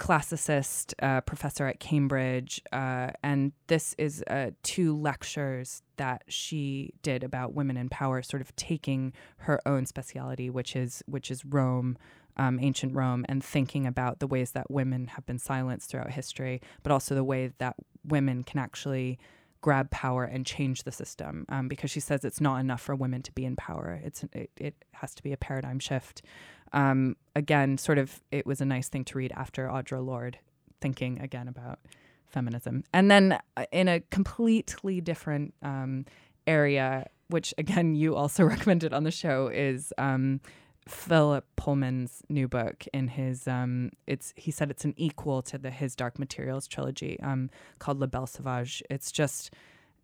classicist 0.00 0.94
uh, 1.02 1.20
professor 1.20 1.66
at 1.66 1.78
Cambridge, 1.78 2.62
uh, 2.72 3.10
and 3.22 3.52
this 3.66 3.94
is 3.98 4.24
uh, 4.28 4.50
two 4.62 4.96
lectures 4.96 5.82
that 5.98 6.22
she 6.26 6.94
did 7.02 7.22
about 7.22 7.52
women 7.52 7.76
in 7.76 7.90
power, 7.90 8.22
sort 8.22 8.40
of 8.40 8.56
taking 8.56 9.12
her 9.36 9.60
own 9.66 9.84
speciality, 9.84 10.48
which 10.48 10.74
is 10.74 11.02
which 11.06 11.30
is 11.30 11.44
Rome, 11.44 11.98
um, 12.38 12.58
ancient 12.60 12.96
Rome, 12.96 13.26
and 13.28 13.44
thinking 13.44 13.86
about 13.86 14.20
the 14.20 14.26
ways 14.26 14.52
that 14.52 14.70
women 14.70 15.06
have 15.08 15.26
been 15.26 15.38
silenced 15.38 15.90
throughout 15.90 16.10
history, 16.10 16.62
but 16.82 16.90
also 16.90 17.14
the 17.14 17.22
way 17.22 17.52
that 17.58 17.76
women 18.02 18.42
can 18.42 18.58
actually 18.58 19.18
grab 19.60 19.90
power 19.90 20.24
and 20.24 20.46
change 20.46 20.84
the 20.84 20.92
system. 20.92 21.44
Um, 21.50 21.68
because 21.68 21.90
she 21.90 22.00
says 22.00 22.24
it's 22.24 22.40
not 22.40 22.56
enough 22.60 22.80
for 22.80 22.94
women 22.94 23.20
to 23.20 23.32
be 23.32 23.44
in 23.44 23.54
power; 23.54 24.00
it's 24.02 24.24
it, 24.32 24.50
it 24.56 24.74
has 24.92 25.14
to 25.14 25.22
be 25.22 25.34
a 25.34 25.36
paradigm 25.36 25.78
shift 25.78 26.22
um, 26.72 27.16
again, 27.34 27.78
sort 27.78 27.98
of, 27.98 28.20
it 28.30 28.46
was 28.46 28.60
a 28.60 28.64
nice 28.64 28.88
thing 28.88 29.04
to 29.06 29.18
read 29.18 29.32
after 29.34 29.66
Audre 29.68 30.04
Lorde, 30.04 30.38
thinking 30.80 31.20
again 31.20 31.48
about 31.48 31.80
feminism. 32.26 32.84
And 32.92 33.10
then 33.10 33.38
uh, 33.56 33.66
in 33.72 33.88
a 33.88 34.00
completely 34.00 35.00
different 35.00 35.54
um, 35.62 36.06
area, 36.46 37.08
which 37.28 37.52
again, 37.58 37.94
you 37.96 38.16
also 38.16 38.44
recommended 38.54 38.92
on 38.92 39.04
the 39.04 39.10
show, 39.10 39.48
is 39.48 39.92
um, 39.98 40.40
Philip 40.88 41.44
Pullman's 41.56 42.22
new 42.28 42.48
book. 42.48 42.84
In 42.92 43.08
his, 43.08 43.46
um, 43.46 43.90
it's 44.06 44.32
he 44.36 44.50
said 44.50 44.70
it's 44.70 44.84
an 44.84 44.94
equal 44.96 45.42
to 45.42 45.58
the 45.58 45.70
his 45.70 45.94
Dark 45.94 46.18
Materials 46.18 46.66
trilogy 46.66 47.18
um, 47.20 47.50
called 47.78 48.00
La 48.00 48.06
Belle 48.06 48.26
Sauvage. 48.26 48.82
It's 48.90 49.12
just 49.12 49.52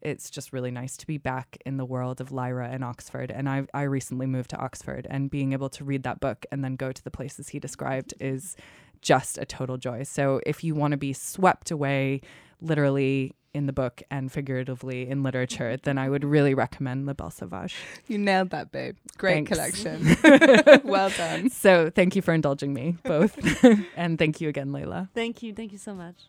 it's 0.07 0.31
just 0.31 0.53
really 0.53 0.71
nice 0.71 0.97
to 0.99 1.07
be 1.07 1.19
back 1.19 1.59
in 1.67 1.79
the 1.79 1.85
world 1.85 2.21
of 2.21 2.31
Lyra 2.31 2.69
and 2.71 2.85
Oxford. 2.85 3.33
And 3.33 3.49
I 3.49 3.67
I 3.75 3.83
recently 3.83 4.27
moved 4.27 4.51
to 4.51 4.57
Oxford, 4.57 5.07
and 5.11 5.29
being 5.29 5.53
able 5.53 5.69
to 5.71 5.85
read 5.85 6.05
that 6.05 6.21
book 6.21 6.47
and 6.53 6.63
then 6.65 6.77
go 6.77 6.93
to 6.93 7.03
the 7.03 7.11
places 7.11 7.49
he 7.49 7.59
described 7.59 8.15
is 8.21 8.57
just 9.03 9.37
a 9.37 9.45
total 9.45 9.77
joy. 9.77 10.05
So 10.05 10.41
if 10.47 10.63
you 10.63 10.75
want 10.75 10.93
to 10.93 10.97
be 10.97 11.13
swept 11.13 11.71
away, 11.73 12.21
literally 12.61 13.35
in 13.53 13.67
the 13.67 13.73
book 13.73 14.03
and 14.11 14.31
figuratively 14.31 15.09
in 15.09 15.23
literature, 15.23 15.77
then 15.83 15.99
I 15.99 16.09
would 16.09 16.25
really 16.25 16.55
recommend 16.55 17.07
La 17.07 17.15
Belle 17.15 17.31
Sauvage. 17.31 17.75
you 18.07 18.19
nailed 18.19 18.51
that, 18.51 18.71
babe. 18.71 18.97
Great 19.19 19.49
Thanks. 19.49 19.51
collection. 19.51 20.17
well 20.85 21.11
done. 21.11 21.51
So 21.51 21.91
thank 21.91 22.15
you 22.15 22.23
for 22.23 22.33
indulging 22.33 22.73
me 22.73 22.97
both, 23.03 23.35
and 23.97 24.19
thank 24.19 24.41
you 24.41 24.49
again, 24.49 24.73
Leila. 24.73 25.09
Thank 25.15 25.43
you. 25.43 25.53
Thank 25.53 25.73
you 25.73 25.79
so 25.79 25.95
much. 25.95 26.29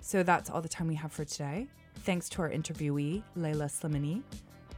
So 0.00 0.22
that's 0.22 0.50
all 0.50 0.60
the 0.60 0.68
time 0.68 0.86
we 0.86 0.96
have 0.96 1.10
for 1.12 1.24
today. 1.24 1.66
Thanks 2.00 2.28
to 2.30 2.42
our 2.42 2.50
interviewee, 2.50 3.22
Leila 3.36 3.66
Slimani. 3.66 4.22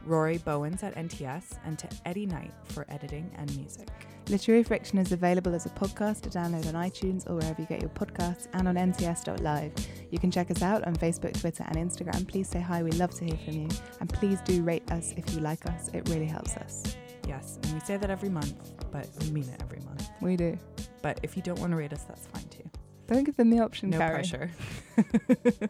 Rory 0.05 0.37
Bowens 0.37 0.83
at 0.83 0.95
NTS, 0.95 1.59
and 1.65 1.77
to 1.79 1.87
Eddie 2.05 2.25
Knight 2.25 2.53
for 2.69 2.85
editing 2.89 3.29
and 3.37 3.53
music. 3.57 3.89
Literary 4.29 4.63
Friction 4.63 4.99
is 4.99 5.11
available 5.11 5.53
as 5.53 5.65
a 5.65 5.69
podcast 5.69 6.21
to 6.21 6.29
download 6.29 6.65
on 6.73 6.81
iTunes 6.81 7.29
or 7.29 7.35
wherever 7.35 7.61
you 7.61 7.67
get 7.67 7.81
your 7.81 7.89
podcasts 7.89 8.47
and 8.53 8.67
on 8.69 8.75
nts.live. 8.75 9.73
You 10.09 10.19
can 10.19 10.31
check 10.31 10.49
us 10.49 10.61
out 10.61 10.85
on 10.87 10.95
Facebook, 10.95 11.37
Twitter, 11.39 11.65
and 11.67 11.75
Instagram. 11.75 12.25
Please 12.27 12.47
say 12.47 12.61
hi, 12.61 12.83
we 12.83 12.91
love 12.91 13.11
to 13.15 13.25
hear 13.25 13.37
from 13.43 13.53
you. 13.53 13.67
And 13.99 14.07
please 14.07 14.39
do 14.41 14.63
rate 14.63 14.89
us 14.91 15.13
if 15.17 15.33
you 15.33 15.41
like 15.41 15.65
us, 15.65 15.89
it 15.93 16.07
really 16.09 16.25
helps 16.25 16.55
us. 16.55 16.95
Yes, 17.27 17.59
and 17.63 17.73
we 17.73 17.79
say 17.81 17.97
that 17.97 18.09
every 18.09 18.29
month, 18.29 18.73
but 18.91 19.09
we 19.19 19.31
mean 19.31 19.49
it 19.49 19.61
every 19.61 19.79
month. 19.81 20.09
We 20.21 20.37
do. 20.37 20.57
But 21.01 21.19
if 21.23 21.35
you 21.35 21.43
don't 21.43 21.59
want 21.59 21.71
to 21.71 21.77
rate 21.77 21.91
us, 21.91 22.03
that's 22.03 22.27
fine 22.27 22.47
too. 22.47 22.63
Don't 23.07 23.23
give 23.25 23.35
them 23.35 23.49
the 23.49 23.59
option, 23.59 23.89
No 23.89 23.97
Carrie. 23.97 24.13
pressure. 24.13 24.51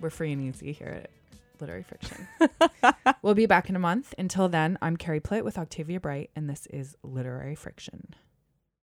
We're 0.00 0.10
free 0.10 0.32
and 0.32 0.42
easy 0.42 0.72
here 0.72 1.02
at 1.04 1.10
Literary 1.60 1.84
Friction. 1.84 2.28
we'll 3.22 3.34
be 3.34 3.46
back 3.46 3.68
in 3.68 3.76
a 3.76 3.80
month. 3.80 4.14
Until 4.18 4.48
then, 4.48 4.78
I'm 4.82 4.96
Carrie 4.96 5.20
Plitt 5.20 5.44
with 5.44 5.58
Octavia 5.58 6.00
Bright, 6.00 6.30
and 6.34 6.48
this 6.48 6.66
is 6.66 6.96
Literary 7.02 7.54
Friction. 7.54 8.14